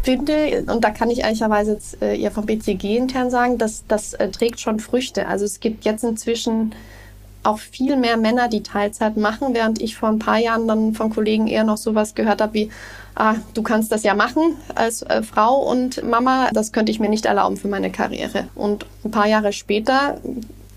finde, 0.03 0.65
und 0.67 0.85
da 0.85 0.91
kann 0.91 1.11
ich 1.11 1.21
ehrlicherweise 1.21 1.73
jetzt 1.73 2.03
äh, 2.03 2.15
ihr 2.15 2.31
vom 2.31 2.47
BCG 2.47 2.97
intern 2.97 3.31
sagen, 3.31 3.59
dass 3.59 3.85
das 3.87 4.15
äh, 4.15 4.29
trägt 4.31 4.61
schon 4.61 4.81
Früchte. 4.81 5.27
Also 5.27 5.45
es 5.45 5.61
gibt 5.61 5.85
jetzt 5.85 6.05
inzwischen 6.05 6.75
auch 7.43 7.59
viel 7.59 7.97
mehr 7.97 8.17
Männer, 8.17 8.49
die 8.49 8.63
Teilzeit 8.63 9.17
machen, 9.17 9.55
während 9.55 9.81
ich 9.81 9.97
vor 9.97 10.09
ein 10.09 10.19
paar 10.19 10.39
Jahren 10.39 10.69
dann 10.69 10.95
von 10.95 11.11
Kollegen 11.11 11.47
eher 11.47 11.65
noch 11.65 11.77
sowas 11.77 12.15
gehört 12.15 12.41
habe 12.41 12.55
wie, 12.55 12.71
ah, 13.15 13.37
du 13.55 13.63
kannst 13.63 13.93
das 13.93 14.03
ja 14.03 14.15
machen 14.15 14.57
als 14.75 15.03
äh, 15.03 15.23
Frau 15.23 15.63
und 15.63 16.03
Mama, 16.03 16.51
das 16.53 16.73
könnte 16.73 16.93
ich 16.93 17.01
mir 17.01 17.09
nicht 17.09 17.27
erlauben 17.27 17.57
für 17.57 17.69
meine 17.69 17.91
Karriere. 17.91 18.49
Und 18.55 18.87
ein 19.05 19.11
paar 19.11 19.27
Jahre 19.27 19.53
später 19.53 20.19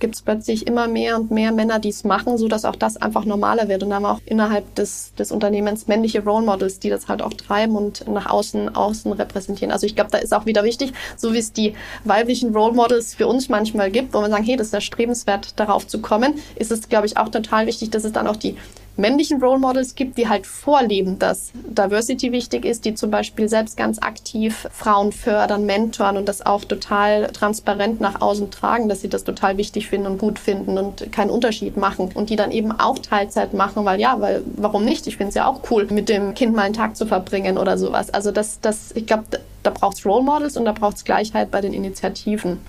gibt 0.01 0.15
es 0.15 0.21
plötzlich 0.21 0.67
immer 0.67 0.89
mehr 0.89 1.15
und 1.15 1.31
mehr 1.31 1.53
Männer, 1.53 1.79
die 1.79 1.89
es 1.89 2.03
machen, 2.03 2.37
so 2.37 2.47
auch 2.47 2.75
das 2.75 2.97
einfach 2.97 3.23
normaler 3.23 3.69
wird. 3.69 3.83
Und 3.83 3.91
dann 3.91 3.97
haben 3.97 4.03
wir 4.03 4.11
auch 4.11 4.21
innerhalb 4.25 4.75
des, 4.75 5.13
des 5.17 5.31
Unternehmens 5.31 5.87
männliche 5.87 6.21
Role 6.23 6.45
Models, 6.45 6.79
die 6.79 6.89
das 6.89 7.07
halt 7.07 7.21
auch 7.21 7.33
treiben 7.33 7.77
und 7.77 8.05
nach 8.09 8.29
außen, 8.29 8.75
außen 8.75 9.13
repräsentieren. 9.13 9.71
Also 9.71 9.85
ich 9.85 9.95
glaube, 9.95 10.11
da 10.11 10.17
ist 10.17 10.33
auch 10.33 10.45
wieder 10.45 10.65
wichtig, 10.65 10.91
so 11.15 11.33
wie 11.33 11.37
es 11.37 11.53
die 11.53 11.73
weiblichen 12.03 12.53
Role 12.53 12.73
Models 12.73 13.15
für 13.15 13.27
uns 13.27 13.47
manchmal 13.47 13.89
gibt, 13.91 14.13
wo 14.13 14.19
wir 14.19 14.29
sagen, 14.29 14.43
hey, 14.43 14.57
das 14.57 14.67
ist 14.67 14.73
erstrebenswert, 14.73 15.59
darauf 15.59 15.87
zu 15.87 16.01
kommen, 16.01 16.35
ist 16.55 16.71
es, 16.71 16.89
glaube 16.89 17.05
ich, 17.05 17.17
auch 17.17 17.29
total 17.29 17.67
wichtig, 17.67 17.91
dass 17.91 18.03
es 18.03 18.11
dann 18.11 18.27
auch 18.27 18.35
die 18.35 18.57
männlichen 18.97 19.41
Role 19.41 19.59
Models 19.59 19.95
gibt, 19.95 20.17
die 20.17 20.27
halt 20.27 20.45
vorleben, 20.45 21.17
dass 21.19 21.51
Diversity 21.53 22.31
wichtig 22.31 22.65
ist, 22.65 22.85
die 22.85 22.93
zum 22.93 23.11
Beispiel 23.11 23.47
selbst 23.49 23.77
ganz 23.77 23.99
aktiv 23.99 24.67
Frauen 24.71 25.11
fördern, 25.11 25.65
mentoren 25.65 26.17
und 26.17 26.27
das 26.27 26.45
auch 26.45 26.63
total 26.65 27.27
transparent 27.27 28.01
nach 28.01 28.21
außen 28.21 28.51
tragen, 28.51 28.89
dass 28.89 29.01
sie 29.01 29.09
das 29.09 29.23
total 29.23 29.57
wichtig 29.57 29.87
finden 29.87 30.07
und 30.07 30.17
gut 30.17 30.39
finden 30.39 30.77
und 30.77 31.11
keinen 31.11 31.29
Unterschied 31.29 31.77
machen 31.77 32.11
und 32.13 32.29
die 32.29 32.35
dann 32.35 32.51
eben 32.51 32.71
auch 32.71 32.99
Teilzeit 32.99 33.53
machen, 33.53 33.85
weil 33.85 33.99
ja, 33.99 34.19
weil 34.19 34.43
warum 34.55 34.85
nicht? 34.85 35.07
Ich 35.07 35.17
finde 35.17 35.29
es 35.29 35.35
ja 35.35 35.47
auch 35.47 35.61
cool, 35.71 35.87
mit 35.89 36.09
dem 36.09 36.33
Kind 36.33 36.55
mal 36.55 36.63
einen 36.63 36.73
Tag 36.73 36.95
zu 36.95 37.05
verbringen 37.05 37.57
oder 37.57 37.77
sowas. 37.77 38.13
Also 38.13 38.31
das, 38.31 38.59
das, 38.61 38.91
ich 38.93 39.05
glaube, 39.05 39.23
da 39.63 39.69
braucht 39.69 39.97
es 39.97 40.05
Role 40.05 40.23
Models 40.23 40.57
und 40.57 40.65
da 40.65 40.71
braucht 40.71 40.97
es 40.97 41.03
Gleichheit 41.03 41.51
bei 41.51 41.61
den 41.61 41.73
Initiativen. 41.73 42.59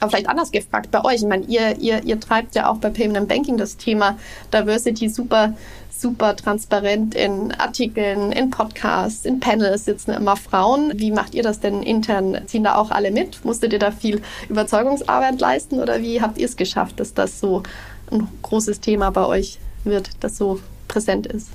Aber 0.00 0.10
vielleicht 0.10 0.28
anders 0.28 0.52
gefragt 0.52 0.90
bei 0.90 1.02
euch. 1.04 1.16
Ich 1.16 1.26
meine, 1.26 1.44
ihr, 1.46 1.78
ihr, 1.78 2.04
ihr 2.04 2.20
treibt 2.20 2.54
ja 2.54 2.68
auch 2.68 2.76
bei 2.78 2.90
Payment 2.90 3.16
and 3.16 3.28
Banking 3.28 3.56
das 3.56 3.76
Thema 3.76 4.18
Diversity 4.52 5.08
super, 5.08 5.54
super 5.90 6.36
transparent 6.36 7.14
in 7.14 7.52
Artikeln, 7.52 8.32
in 8.32 8.50
Podcasts, 8.50 9.24
in 9.24 9.40
Panels 9.40 9.86
sitzen 9.86 10.10
immer 10.10 10.36
Frauen. 10.36 10.92
Wie 10.96 11.10
macht 11.10 11.34
ihr 11.34 11.42
das 11.42 11.60
denn 11.60 11.82
intern? 11.82 12.42
Ziehen 12.46 12.64
da 12.64 12.76
auch 12.76 12.90
alle 12.90 13.10
mit? 13.10 13.44
Musstet 13.44 13.72
ihr 13.72 13.78
da 13.78 13.90
viel 13.90 14.20
Überzeugungsarbeit 14.48 15.40
leisten 15.40 15.80
oder 15.80 16.02
wie 16.02 16.20
habt 16.20 16.36
ihr 16.36 16.46
es 16.46 16.56
geschafft, 16.56 17.00
dass 17.00 17.14
das 17.14 17.40
so 17.40 17.62
ein 18.10 18.28
großes 18.42 18.80
Thema 18.80 19.10
bei 19.10 19.24
euch 19.24 19.58
wird, 19.84 20.10
das 20.20 20.36
so 20.36 20.60
präsent 20.88 21.26
ist? 21.26 21.48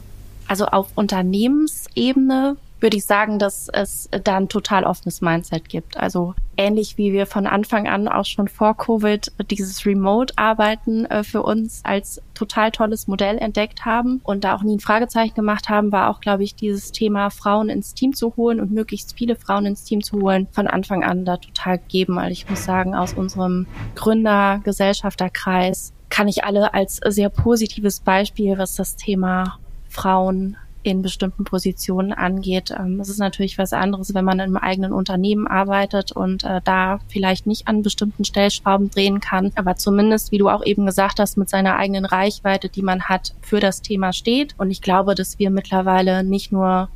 Also 0.47 0.65
auf 0.65 0.87
Unternehmensebene 0.95 2.57
würde 2.81 2.97
ich 2.97 3.05
sagen, 3.05 3.39
dass 3.39 3.69
es 3.69 4.09
da 4.23 4.37
ein 4.37 4.49
total 4.49 4.83
offenes 4.83 5.21
Mindset 5.21 5.69
gibt. 5.69 5.97
Also 5.97 6.33
ähnlich 6.57 6.97
wie 6.97 7.13
wir 7.13 7.27
von 7.27 7.47
Anfang 7.47 7.87
an 7.87 8.07
auch 8.07 8.25
schon 8.25 8.47
vor 8.47 8.75
Covid 8.75 9.31
dieses 9.49 9.85
Remote-Arbeiten 9.85 11.05
äh, 11.05 11.23
für 11.23 11.43
uns 11.43 11.81
als 11.83 12.21
total 12.33 12.71
tolles 12.71 13.07
Modell 13.07 13.37
entdeckt 13.37 13.85
haben 13.85 14.19
und 14.23 14.43
da 14.43 14.55
auch 14.55 14.63
nie 14.63 14.75
ein 14.75 14.79
Fragezeichen 14.79 15.35
gemacht 15.35 15.69
haben, 15.69 15.91
war 15.91 16.09
auch, 16.09 16.19
glaube 16.21 16.43
ich, 16.43 16.55
dieses 16.55 16.91
Thema 16.91 17.29
Frauen 17.29 17.69
ins 17.69 17.93
Team 17.93 18.13
zu 18.13 18.35
holen 18.35 18.59
und 18.59 18.71
möglichst 18.71 19.15
viele 19.17 19.35
Frauen 19.35 19.67
ins 19.67 19.83
Team 19.83 20.01
zu 20.01 20.19
holen, 20.19 20.47
von 20.51 20.67
Anfang 20.67 21.03
an 21.03 21.23
da 21.23 21.37
total 21.37 21.77
gegeben. 21.77 22.17
Also 22.17 22.31
ich 22.31 22.49
muss 22.49 22.65
sagen, 22.65 22.95
aus 22.95 23.13
unserem 23.13 23.67
Gründer-Gesellschafterkreis 23.95 25.93
kann 26.09 26.27
ich 26.27 26.43
alle 26.43 26.73
als 26.73 26.99
sehr 27.07 27.29
positives 27.29 27.99
Beispiel, 27.99 28.57
was 28.57 28.75
das 28.75 28.95
Thema 28.95 29.59
Frauen 29.87 30.57
in 30.83 31.01
bestimmten 31.01 31.43
Positionen 31.43 32.13
angeht. 32.13 32.71
Ähm, 32.77 32.99
es 32.99 33.09
ist 33.09 33.19
natürlich 33.19 33.57
was 33.57 33.73
anderes, 33.73 34.13
wenn 34.13 34.25
man 34.25 34.39
im 34.39 34.57
eigenen 34.57 34.93
Unternehmen 34.93 35.47
arbeitet 35.47 36.11
und 36.11 36.43
äh, 36.43 36.61
da 36.63 36.99
vielleicht 37.07 37.47
nicht 37.47 37.67
an 37.67 37.83
bestimmten 37.83 38.25
Stellschrauben 38.25 38.89
drehen 38.89 39.19
kann, 39.19 39.51
aber 39.55 39.75
zumindest, 39.75 40.31
wie 40.31 40.37
du 40.37 40.49
auch 40.49 40.65
eben 40.65 40.85
gesagt 40.85 41.19
hast, 41.19 41.37
mit 41.37 41.49
seiner 41.49 41.75
eigenen 41.75 42.05
Reichweite, 42.05 42.69
die 42.69 42.81
man 42.81 43.03
hat, 43.03 43.33
für 43.41 43.59
das 43.59 43.81
Thema 43.81 44.13
steht. 44.13 44.55
Und 44.57 44.71
ich 44.71 44.81
glaube, 44.81 45.15
dass 45.15 45.39
wir 45.39 45.49
mittlerweile 45.49 46.23
nicht 46.23 46.51
nur, 46.51 46.89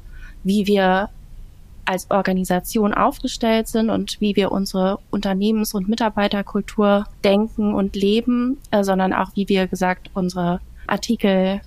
wie 0.43 0.67
wir 0.67 1.09
als 1.85 2.09
Organisation 2.09 2.93
aufgestellt 2.93 3.67
sind 3.67 3.89
und 3.89 4.19
wie 4.19 4.35
wir 4.35 4.51
unsere 4.51 4.99
Unternehmens- 5.11 5.73
und 5.75 5.87
Mitarbeiterkultur 5.87 7.05
denken 7.23 7.73
und 7.73 7.95
leben, 7.95 8.57
äh, 8.71 8.83
sondern 8.83 9.13
auch, 9.13 9.31
wie 9.35 9.47
wir 9.47 9.67
gesagt, 9.67 10.09
unsere 10.13 10.59
Artikel 10.87 11.61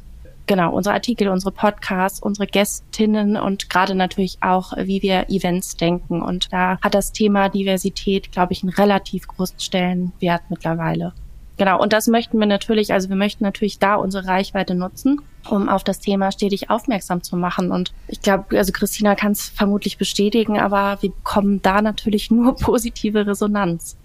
genau, 0.49 0.72
unsere 0.72 0.94
Artikel, 0.94 1.28
unsere 1.28 1.53
Podcasts, 1.53 2.20
unsere 2.20 2.49
Gästinnen 2.49 3.36
und 3.36 3.70
gerade 3.70 3.94
natürlich 3.94 4.38
auch, 4.40 4.72
wie 4.76 5.03
wir 5.03 5.30
Events 5.30 5.76
denken. 5.76 6.20
Und 6.20 6.53
da 6.53 6.78
hat 6.82 6.94
das 6.94 7.12
Thema 7.12 7.49
Diversität, 7.49 8.32
glaube 8.32 8.55
ich, 8.55 8.64
einen 8.64 8.72
relativ 8.72 9.28
großen 9.28 9.61
Stellenwert 9.61 10.42
mittlerweile. 10.49 11.12
Genau, 11.59 11.80
und 11.80 11.92
das 11.92 12.07
möchten 12.07 12.38
wir 12.38 12.46
natürlich, 12.46 12.92
also 12.92 13.09
wir 13.09 13.16
möchten 13.16 13.42
natürlich 13.42 13.80
da 13.80 13.96
unsere 13.96 14.26
Reichweite 14.26 14.76
nutzen, 14.76 15.20
um 15.51 15.68
auf 15.68 15.82
das 15.82 15.99
Thema 15.99 16.30
stetig 16.30 16.70
aufmerksam 16.70 17.22
zu 17.22 17.36
machen. 17.36 17.72
Und 17.72 17.92
ich 18.07 18.22
glaube, 18.22 18.57
also 18.57 18.72
Christina 18.72 19.16
kann 19.16 19.32
es 19.32 19.49
vermutlich 19.49 19.99
bestätigen, 19.99 20.59
aber 20.59 20.99
wir 21.01 21.11
bekommen 21.11 21.61
da 21.61 21.82
natürlich 21.82 22.30
nur 22.32 22.57
positive 22.57 23.26
Resonanz. 23.26 23.96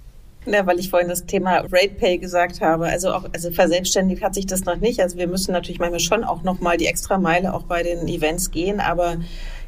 Ja, 0.45 0.65
weil 0.65 0.79
ich 0.79 0.89
vorhin 0.89 1.07
das 1.07 1.25
Thema 1.25 1.59
Rate 1.71 1.95
Pay 1.97 2.17
gesagt 2.17 2.59
habe. 2.59 2.87
Also 2.87 3.13
auch, 3.13 3.25
also 3.33 3.51
verselbstständigt 3.51 4.21
hat 4.21 4.35
sich 4.35 4.45
das 4.45 4.65
noch 4.65 4.77
nicht. 4.77 4.99
Also 4.99 5.17
wir 5.17 5.27
müssen 5.27 5.53
natürlich 5.53 5.79
manchmal 5.79 6.01
schon 6.01 6.23
auch 6.23 6.43
nochmal 6.43 6.77
die 6.77 6.87
extra 6.87 7.17
Meile 7.17 7.53
auch 7.53 7.63
bei 7.63 7.81
den 7.81 8.07
Events 8.07 8.51
gehen. 8.51 8.81
Aber 8.81 9.17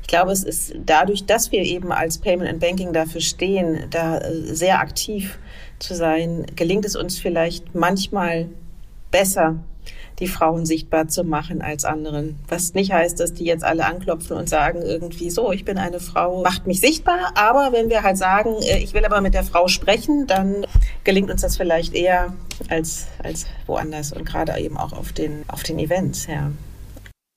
ich 0.01 0.07
glaube, 0.07 0.31
es 0.31 0.43
ist 0.43 0.75
dadurch, 0.85 1.25
dass 1.25 1.51
wir 1.51 1.61
eben 1.61 1.91
als 1.91 2.17
Payment 2.17 2.49
and 2.49 2.59
Banking 2.59 2.91
dafür 2.91 3.21
stehen, 3.21 3.85
da 3.89 4.17
äh, 4.17 4.53
sehr 4.53 4.79
aktiv 4.79 5.39
zu 5.79 5.95
sein, 5.95 6.45
gelingt 6.55 6.85
es 6.85 6.95
uns 6.95 7.17
vielleicht 7.17 7.73
manchmal 7.73 8.49
besser, 9.11 9.57
die 10.19 10.27
Frauen 10.27 10.65
sichtbar 10.65 11.07
zu 11.07 11.23
machen 11.23 11.61
als 11.61 11.85
anderen. 11.85 12.39
Was 12.47 12.73
nicht 12.73 12.91
heißt, 12.93 13.19
dass 13.19 13.33
die 13.33 13.45
jetzt 13.45 13.63
alle 13.63 13.85
anklopfen 13.85 14.37
und 14.37 14.47
sagen 14.47 14.81
irgendwie 14.81 15.29
so, 15.29 15.51
ich 15.51 15.65
bin 15.65 15.77
eine 15.77 15.99
Frau, 15.99 16.41
macht 16.41 16.67
mich 16.67 16.79
sichtbar. 16.79 17.33
Aber 17.35 17.73
wenn 17.73 17.89
wir 17.89 18.03
halt 18.03 18.17
sagen, 18.17 18.55
äh, 18.61 18.77
ich 18.79 18.93
will 18.93 19.05
aber 19.05 19.21
mit 19.21 19.33
der 19.33 19.43
Frau 19.43 19.67
sprechen, 19.67 20.27
dann 20.27 20.65
gelingt 21.03 21.29
uns 21.29 21.41
das 21.41 21.57
vielleicht 21.57 21.93
eher 21.93 22.33
als, 22.69 23.07
als 23.23 23.45
woanders 23.65 24.13
und 24.13 24.25
gerade 24.25 24.57
eben 24.59 24.77
auch 24.77 24.93
auf 24.93 25.11
den, 25.11 25.43
auf 25.47 25.63
den 25.63 25.79
Events, 25.79 26.27
ja. 26.27 26.51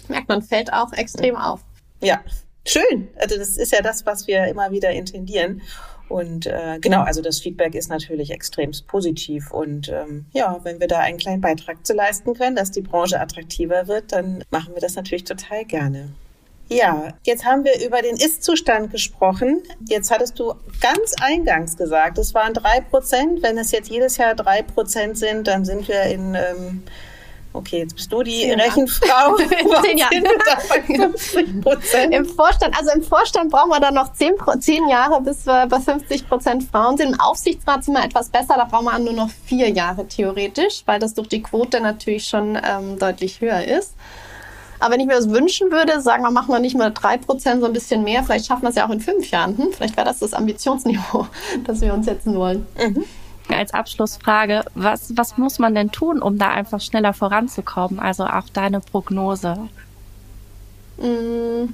Merkt 0.07 0.29
man, 0.29 0.43
fällt 0.43 0.73
auch 0.73 0.93
extrem 0.93 1.37
auf. 1.37 1.61
Ja, 2.01 2.21
schön. 2.67 3.09
Also 3.17 3.37
das 3.37 3.57
ist 3.57 3.73
ja 3.73 3.83
das, 3.83 4.07
was 4.07 4.27
wir 4.27 4.47
immer 4.47 4.71
wieder 4.71 4.91
intendieren. 4.91 5.63
Und 6.09 6.47
äh, 6.47 6.79
genau, 6.81 7.03
also 7.03 7.23
das 7.23 7.41
Feedback 7.41 7.75
ist 7.75 7.89
natürlich 7.89 8.31
extrem 8.31 8.73
positiv. 8.87 9.51
Und 9.51 9.89
ähm, 9.89 10.27
ja, 10.33 10.59
wenn 10.63 10.81
wir 10.81 10.89
da 10.89 11.01
einen 11.01 11.19
kleinen 11.19 11.41
Beitrag 11.41 11.87
zu 11.87 11.95
leisten 11.95 12.35
können, 12.35 12.57
dass 12.57 12.71
die 12.71 12.83
Branche 12.83 13.21
attraktiver 13.21 13.89
wird, 13.89 14.13
dann 14.13 14.45
machen 14.51 14.75
wir 14.75 14.81
das 14.81 14.95
natürlich 14.95 15.25
total 15.25 15.65
gerne. 15.65 16.11
Ja, 16.71 17.15
jetzt 17.23 17.47
haben 17.47 17.65
wir 17.65 17.85
über 17.85 18.03
den 18.03 18.17
Ist-Zustand 18.17 18.91
gesprochen. 18.91 19.63
Jetzt 19.89 20.11
hattest 20.11 20.39
du 20.39 20.53
ganz 20.83 21.15
eingangs 21.21 21.79
gesagt, 21.79 22.19
es 22.19 22.35
waren 22.35 22.53
drei 22.53 22.81
Prozent. 22.81 23.43
Wenn 23.43 23.57
es 23.57 23.73
jetzt 23.73 23.89
jedes 23.89 24.19
Jahr 24.19 24.35
drei 24.35 24.63
Prozent 24.63 25.17
sind, 25.17 25.47
dann 25.47 25.65
sind 25.65 25.89
wir 25.89 26.03
in, 26.03 26.35
ähm, 26.35 26.83
okay, 27.53 27.79
jetzt 27.79 27.97
bist 27.97 28.13
du 28.13 28.23
die 28.23 28.43
Zehn 28.43 28.61
Rechenfrau. 28.61 29.37
Zehn 29.83 29.99
Jahre. 29.99 30.13
50 30.87 31.61
Prozent. 31.63 32.15
Im 32.15 32.25
Vorstand, 32.25 32.77
also 32.79 32.91
im 32.93 33.03
Vorstand 33.03 33.51
brauchen 33.51 33.71
wir 33.71 33.81
dann 33.81 33.95
noch 33.95 34.13
zehn, 34.13 34.35
zehn 34.61 34.89
Jahre, 34.89 35.21
bis 35.21 35.47
wir 35.47 35.67
bei 35.67 35.81
50 35.81 36.29
Prozent 36.29 36.65
Frauen 36.65 36.97
sind. 36.97 37.15
Im 37.15 37.21
Aufsichtsrat 37.21 37.85
sind 37.85 37.95
wir 37.95 38.05
etwas 38.05 38.29
besser, 38.29 38.55
da 38.57 38.65
brauchen 38.65 38.87
wir 38.87 38.99
nur 38.99 39.13
noch 39.13 39.31
vier 39.47 39.71
Jahre 39.71 40.07
theoretisch, 40.07 40.83
weil 40.87 40.99
das 40.99 41.15
durch 41.15 41.29
die 41.29 41.43
Quote 41.43 41.81
natürlich 41.81 42.27
schon 42.27 42.57
ähm, 42.57 42.99
deutlich 42.99 43.41
höher 43.41 43.65
ist. 43.65 43.95
Aber 44.81 44.95
wenn 44.95 45.01
ich 45.01 45.07
mir 45.07 45.15
das 45.15 45.29
wünschen 45.29 45.71
würde, 45.71 46.01
sagen 46.01 46.23
wir, 46.23 46.31
machen 46.31 46.53
wir 46.53 46.61
nicht 46.61 46.77
mal 46.77 46.91
drei 46.91 47.17
Prozent, 47.17 47.61
so 47.61 47.67
ein 47.67 47.73
bisschen 47.73 48.05
mehr. 48.05 48.23
Vielleicht 48.23 48.47
schaffen 48.47 48.63
wir 48.63 48.69
es 48.69 48.77
ja 48.77 48.87
auch 48.87 48.91
in 48.91 49.01
fünf 49.01 49.31
Jahren. 49.31 49.59
Hm? 49.59 49.73
Vielleicht 49.73 49.97
wäre 49.97 50.07
das 50.07 50.21
das 50.21 50.35
Ambitionsniveau, 50.35 51.27
das 51.65 51.81
wir 51.81 51.93
uns 51.93 52.07
setzen 52.07 52.37
wollen. 52.37 52.67
Mhm. 52.79 53.05
Als 53.55 53.73
Abschlussfrage, 53.73 54.65
was, 54.75 55.17
was 55.17 55.39
muss 55.39 55.59
man 55.59 55.75
denn 55.75 55.91
tun, 55.91 56.21
um 56.21 56.39
da 56.39 56.49
einfach 56.49 56.81
schneller 56.81 57.13
voranzukommen? 57.13 57.99
Also 57.99 58.25
auch 58.25 58.49
deine 58.53 58.81
Prognose. 58.81 59.57
Mm, 60.99 61.73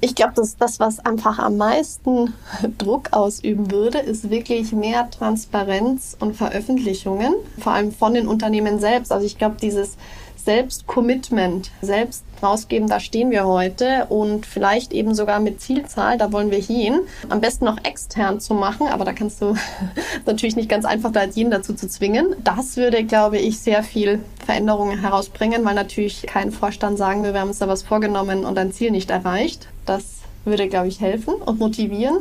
ich 0.00 0.14
glaube, 0.14 0.32
dass 0.34 0.56
das, 0.56 0.80
was 0.80 1.00
einfach 1.00 1.38
am 1.38 1.56
meisten 1.56 2.34
Druck 2.78 3.12
ausüben 3.12 3.70
würde, 3.70 3.98
ist 3.98 4.30
wirklich 4.30 4.72
mehr 4.72 5.10
Transparenz 5.10 6.16
und 6.18 6.36
Veröffentlichungen, 6.36 7.34
vor 7.58 7.72
allem 7.72 7.92
von 7.92 8.14
den 8.14 8.26
Unternehmen 8.26 8.80
selbst. 8.80 9.12
Also 9.12 9.26
ich 9.26 9.38
glaube, 9.38 9.56
dieses 9.60 9.96
Selbstcommitment, 10.44 11.70
selbst 11.82 12.24
rausgeben, 12.42 12.88
da 12.88 13.00
stehen 13.00 13.30
wir 13.30 13.46
heute 13.46 14.06
und 14.08 14.46
vielleicht 14.46 14.92
eben 14.92 15.14
sogar 15.14 15.40
mit 15.40 15.60
Zielzahl, 15.60 16.18
da 16.18 16.32
wollen 16.32 16.50
wir 16.50 16.58
hin. 16.58 17.00
Am 17.28 17.40
besten 17.40 17.64
noch 17.64 17.78
extern 17.84 18.40
zu 18.40 18.54
machen, 18.54 18.88
aber 18.88 19.04
da 19.04 19.12
kannst 19.12 19.40
du 19.40 19.54
natürlich 20.26 20.56
nicht 20.56 20.68
ganz 20.68 20.84
einfach 20.84 21.12
da 21.12 21.24
jeden 21.24 21.50
dazu 21.50 21.74
zu 21.74 21.88
zwingen. 21.88 22.34
Das 22.42 22.76
würde, 22.76 23.04
glaube 23.04 23.38
ich, 23.38 23.60
sehr 23.60 23.82
viel 23.82 24.20
Veränderungen 24.44 25.00
herausbringen, 25.00 25.64
weil 25.64 25.74
natürlich 25.74 26.22
kein 26.22 26.50
Vorstand 26.50 26.98
sagen 26.98 27.22
will, 27.22 27.32
wir 27.32 27.40
haben 27.40 27.48
uns 27.48 27.58
da 27.58 27.68
was 27.68 27.82
vorgenommen 27.82 28.44
und 28.44 28.58
ein 28.58 28.72
Ziel 28.72 28.90
nicht 28.90 29.10
erreicht. 29.10 29.68
Das 29.86 30.04
würde, 30.44 30.68
glaube 30.68 30.88
ich, 30.88 31.00
helfen 31.00 31.34
und 31.34 31.58
motivieren. 31.58 32.18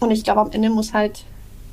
Und 0.00 0.10
ich 0.10 0.24
glaube, 0.24 0.40
am 0.40 0.50
Ende 0.50 0.70
muss 0.70 0.92
halt 0.92 1.24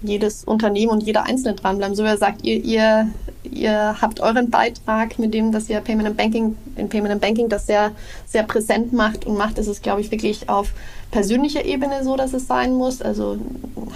jedes 0.02 0.44
Unternehmen 0.44 0.92
und 0.92 1.04
jeder 1.04 1.24
Einzelne 1.24 1.56
dranbleiben. 1.56 1.96
So 1.96 2.04
wie 2.04 2.08
er 2.08 2.18
sagt, 2.18 2.44
ihr, 2.44 2.64
ihr, 2.64 3.10
ihr 3.44 3.96
habt 4.02 4.20
euren 4.20 4.50
Beitrag 4.50 5.18
mit 5.20 5.34
dem, 5.34 5.52
dass 5.52 5.70
ihr 5.70 5.80
Payment 5.80 6.08
and 6.08 6.18
Banking, 6.18 6.56
in 6.76 6.90
Payment 6.90 7.14
and 7.14 7.22
Banking 7.22 7.50
das 7.50 7.66
sehr, 7.68 7.92
sehr 8.26 8.44
präsent 8.44 8.94
macht 8.94 9.26
und 9.26 9.38
macht, 9.38 9.58
ist 9.58 9.68
es, 9.68 9.82
glaube 9.82 10.02
ich, 10.02 10.12
wirklich 10.12 10.50
auf 10.50 10.74
persönlicher 11.12 11.66
Ebene 11.66 12.04
so, 12.04 12.16
dass 12.16 12.34
es 12.34 12.48
sein 12.48 12.74
muss. 12.74 13.02
Also 13.02 13.38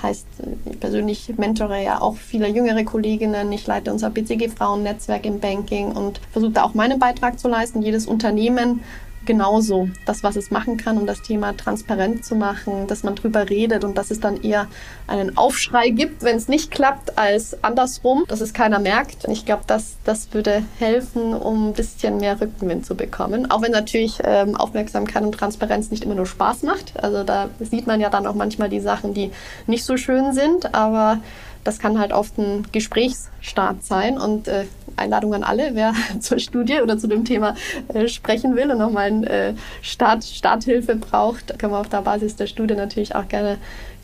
heißt, 0.02 0.26
ich 0.66 0.80
persönlich 0.80 1.34
mentore 1.38 1.84
ja 1.84 2.02
auch 2.02 2.16
viele 2.16 2.48
jüngere 2.48 2.84
Kolleginnen. 2.84 3.52
Ich 3.52 3.68
leite 3.68 3.92
unser 3.92 4.10
BCG-Frauen-Netzwerk 4.10 5.26
im 5.26 5.40
Banking 5.40 5.92
und 5.92 6.20
versuche 6.32 6.52
da 6.52 6.64
auch 6.64 6.74
meinen 6.74 7.00
Beitrag 7.00 7.40
zu 7.40 7.48
leisten. 7.48 7.82
Jedes 7.82 8.08
Unternehmen 8.08 8.82
genauso 9.26 9.90
das, 10.06 10.24
was 10.24 10.36
es 10.36 10.52
machen 10.52 10.78
kann, 10.78 10.98
um 10.98 11.06
das 11.06 11.22
Thema 11.22 11.56
transparent 11.56 12.26
zu 12.26 12.36
machen, 12.36 12.88
dass 12.88 13.04
man 13.04 13.16
drüber 13.16 13.50
redet 13.50 13.84
und 13.84 13.98
dass 13.98 14.12
es 14.12 14.20
dann 14.20 14.42
eher 14.42 14.68
einen 15.08 15.38
Aufschrei 15.38 15.90
gibt, 15.90 16.24
wenn 16.24 16.36
es 16.38 16.48
nicht 16.48 16.72
klappt, 16.72 17.18
als 17.18 17.64
andersrum, 17.64 18.26
dass 18.28 18.42
es 18.42 18.54
keiner 18.54 18.80
merkt. 18.80 19.28
Ich 19.28 19.46
glaube, 19.46 19.64
das, 19.68 19.98
das 20.04 20.34
würde 20.34 20.64
helfen, 20.80 21.34
um 21.34 21.70
ein 21.70 21.74
bisschen 21.74 22.18
mehr 22.18 22.40
Rückenwind 22.40 22.86
zu 22.86 22.96
bekommen. 22.96 23.50
Auch 23.50 23.62
wenn 23.62 23.72
natürlich 23.72 24.20
ähm, 24.24 24.56
Aufmerksamkeit 24.56 25.24
und 25.24 25.34
Transparenz 25.34 25.92
nicht 25.92 26.04
immer 26.04 26.16
nur 26.16 26.26
Spaß 26.26 26.64
macht. 26.64 26.94
Also 27.02 27.24
da 27.24 27.50
sieht 27.60 27.88
man 27.88 28.02
ja 28.02 28.10
dann 28.10 28.28
auch 28.28 28.36
manchmal 28.36 28.70
die 28.70 28.80
Sachen, 28.80 29.14
die 29.14 29.32
nicht 29.68 29.86
so 29.86 29.98
schön 29.98 30.34
sind, 30.34 30.74
aber 30.74 31.20
das 31.64 31.80
kann 31.80 32.00
halt 32.00 32.12
oft 32.12 32.38
ein 32.38 32.68
Gesprächsstart 32.72 33.84
sein 33.84 34.18
und 34.18 34.48
äh, 34.48 34.66
Einladung 34.98 35.34
an 35.34 35.44
alle, 35.44 35.76
wer 35.76 35.94
zur 36.20 36.40
Studie 36.40 36.82
oder 36.82 36.98
zu 36.98 37.08
dem 37.08 37.26
Thema 37.26 37.56
äh, 37.94 38.08
sprechen 38.08 38.56
will 38.56 38.72
und 38.72 38.78
nochmal 38.78 39.08
eine 39.08 39.30
äh, 39.30 39.54
Start, 39.82 40.24
Starthilfe 40.24 40.96
braucht, 40.96 41.58
können 41.60 41.74
wir 41.74 41.80
auf 41.80 41.90
der 41.90 42.02
Basis 42.02 42.36
der 42.36 42.48
Studie 42.48 42.76
natürlich 42.76 43.16
auch 43.16 43.28
gerne, 43.28 43.58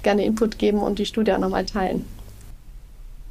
gerne 0.04 0.26
Input 0.26 0.58
geben 0.58 0.80
und 0.80 1.00
die 1.00 1.06
Studie 1.06 1.34
auch 1.34 1.40
nochmal 1.40 1.66
teilen. 1.66 2.06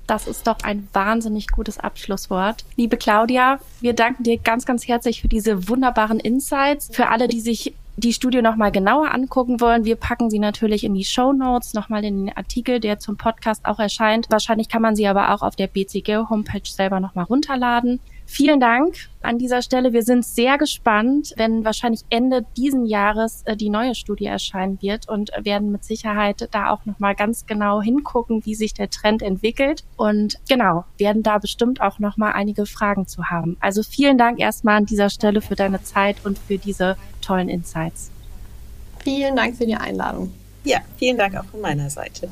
Das 0.07 0.27
ist 0.27 0.47
doch 0.47 0.57
ein 0.63 0.89
wahnsinnig 0.95 1.49
gutes 1.49 1.79
Abschlusswort. 1.79 2.65
Liebe 2.77 2.97
Claudia, 2.97 3.61
wir 3.83 3.93
danken 3.93 4.23
dir 4.23 4.39
ganz, 4.39 4.65
ganz 4.65 4.89
herzlich 4.89 5.21
für 5.21 5.29
diese 5.29 5.69
wunderbaren 5.69 6.19
Insights. 6.19 6.89
Für 6.91 7.09
alle, 7.09 7.29
die 7.29 7.41
sich 7.41 7.75
die 7.99 8.13
Studie 8.13 8.43
nochmal 8.43 8.71
genauer 8.71 9.13
angucken 9.13 9.61
wollen, 9.61 9.85
wir 9.85 9.97
packen 9.97 10.31
sie 10.31 10.39
natürlich 10.39 10.85
in 10.85 10.95
die 10.95 11.05
Show 11.05 11.33
Notes, 11.33 11.75
nochmal 11.75 12.05
in 12.05 12.27
den 12.27 12.37
Artikel, 12.37 12.79
der 12.79 13.01
zum 13.01 13.17
Podcast 13.17 13.67
auch 13.67 13.81
erscheint. 13.81 14.27
Wahrscheinlich 14.31 14.69
kann 14.69 14.83
man 14.83 14.95
sie 14.95 15.09
aber 15.09 15.35
auch 15.35 15.43
auf 15.43 15.57
der 15.57 15.67
BCG 15.67 16.29
Homepage 16.31 16.61
selber 16.65 17.01
nochmal 17.01 17.25
runterladen. 17.25 17.99
Vielen 18.31 18.61
Dank 18.61 19.09
an 19.23 19.39
dieser 19.39 19.63
Stelle. 19.63 19.95
Wir 19.95 20.03
sind 20.03 20.23
sehr 20.23 20.59
gespannt, 20.59 21.33
wenn 21.37 21.65
wahrscheinlich 21.65 22.03
Ende 22.11 22.45
diesen 22.59 22.85
Jahres 22.85 23.43
äh, 23.47 23.57
die 23.57 23.71
neue 23.71 23.95
Studie 23.95 24.27
erscheinen 24.27 24.81
wird 24.83 25.09
und 25.09 25.31
werden 25.43 25.73
mit 25.73 25.83
Sicherheit 25.83 26.47
da 26.53 26.71
auch 26.71 26.85
nochmal 26.85 27.15
ganz 27.15 27.47
genau 27.47 27.81
hingucken, 27.81 28.45
wie 28.45 28.55
sich 28.55 28.75
der 28.75 28.91
Trend 28.91 29.23
entwickelt 29.23 29.83
und 29.97 30.39
genau, 30.47 30.85
werden 30.99 31.23
da 31.23 31.39
bestimmt 31.39 31.81
auch 31.81 32.01
nochmal 32.01 32.35
einige 32.35 32.67
Fragen 32.67 33.07
zu 33.07 33.25
haben. 33.25 33.57
Also 33.61 33.83
vielen 33.83 34.19
Dank 34.19 34.39
erstmal 34.41 34.77
an 34.77 34.85
dieser 34.85 35.09
Stelle 35.09 35.41
für 35.41 35.57
deine 35.57 35.83
Zeit 35.83 36.17
und 36.27 36.39
für 36.39 36.59
diese 36.59 36.99
tollen 37.23 37.49
Insights. 37.49 38.11
Vielen 39.03 39.37
Dank 39.37 39.57
für 39.57 39.65
die 39.65 39.75
Einladung. 39.75 40.35
Ja, 40.65 40.81
vielen 40.99 41.17
Dank 41.17 41.35
auch 41.35 41.47
von 41.47 41.63
meiner 41.63 41.89
Seite. 41.89 42.29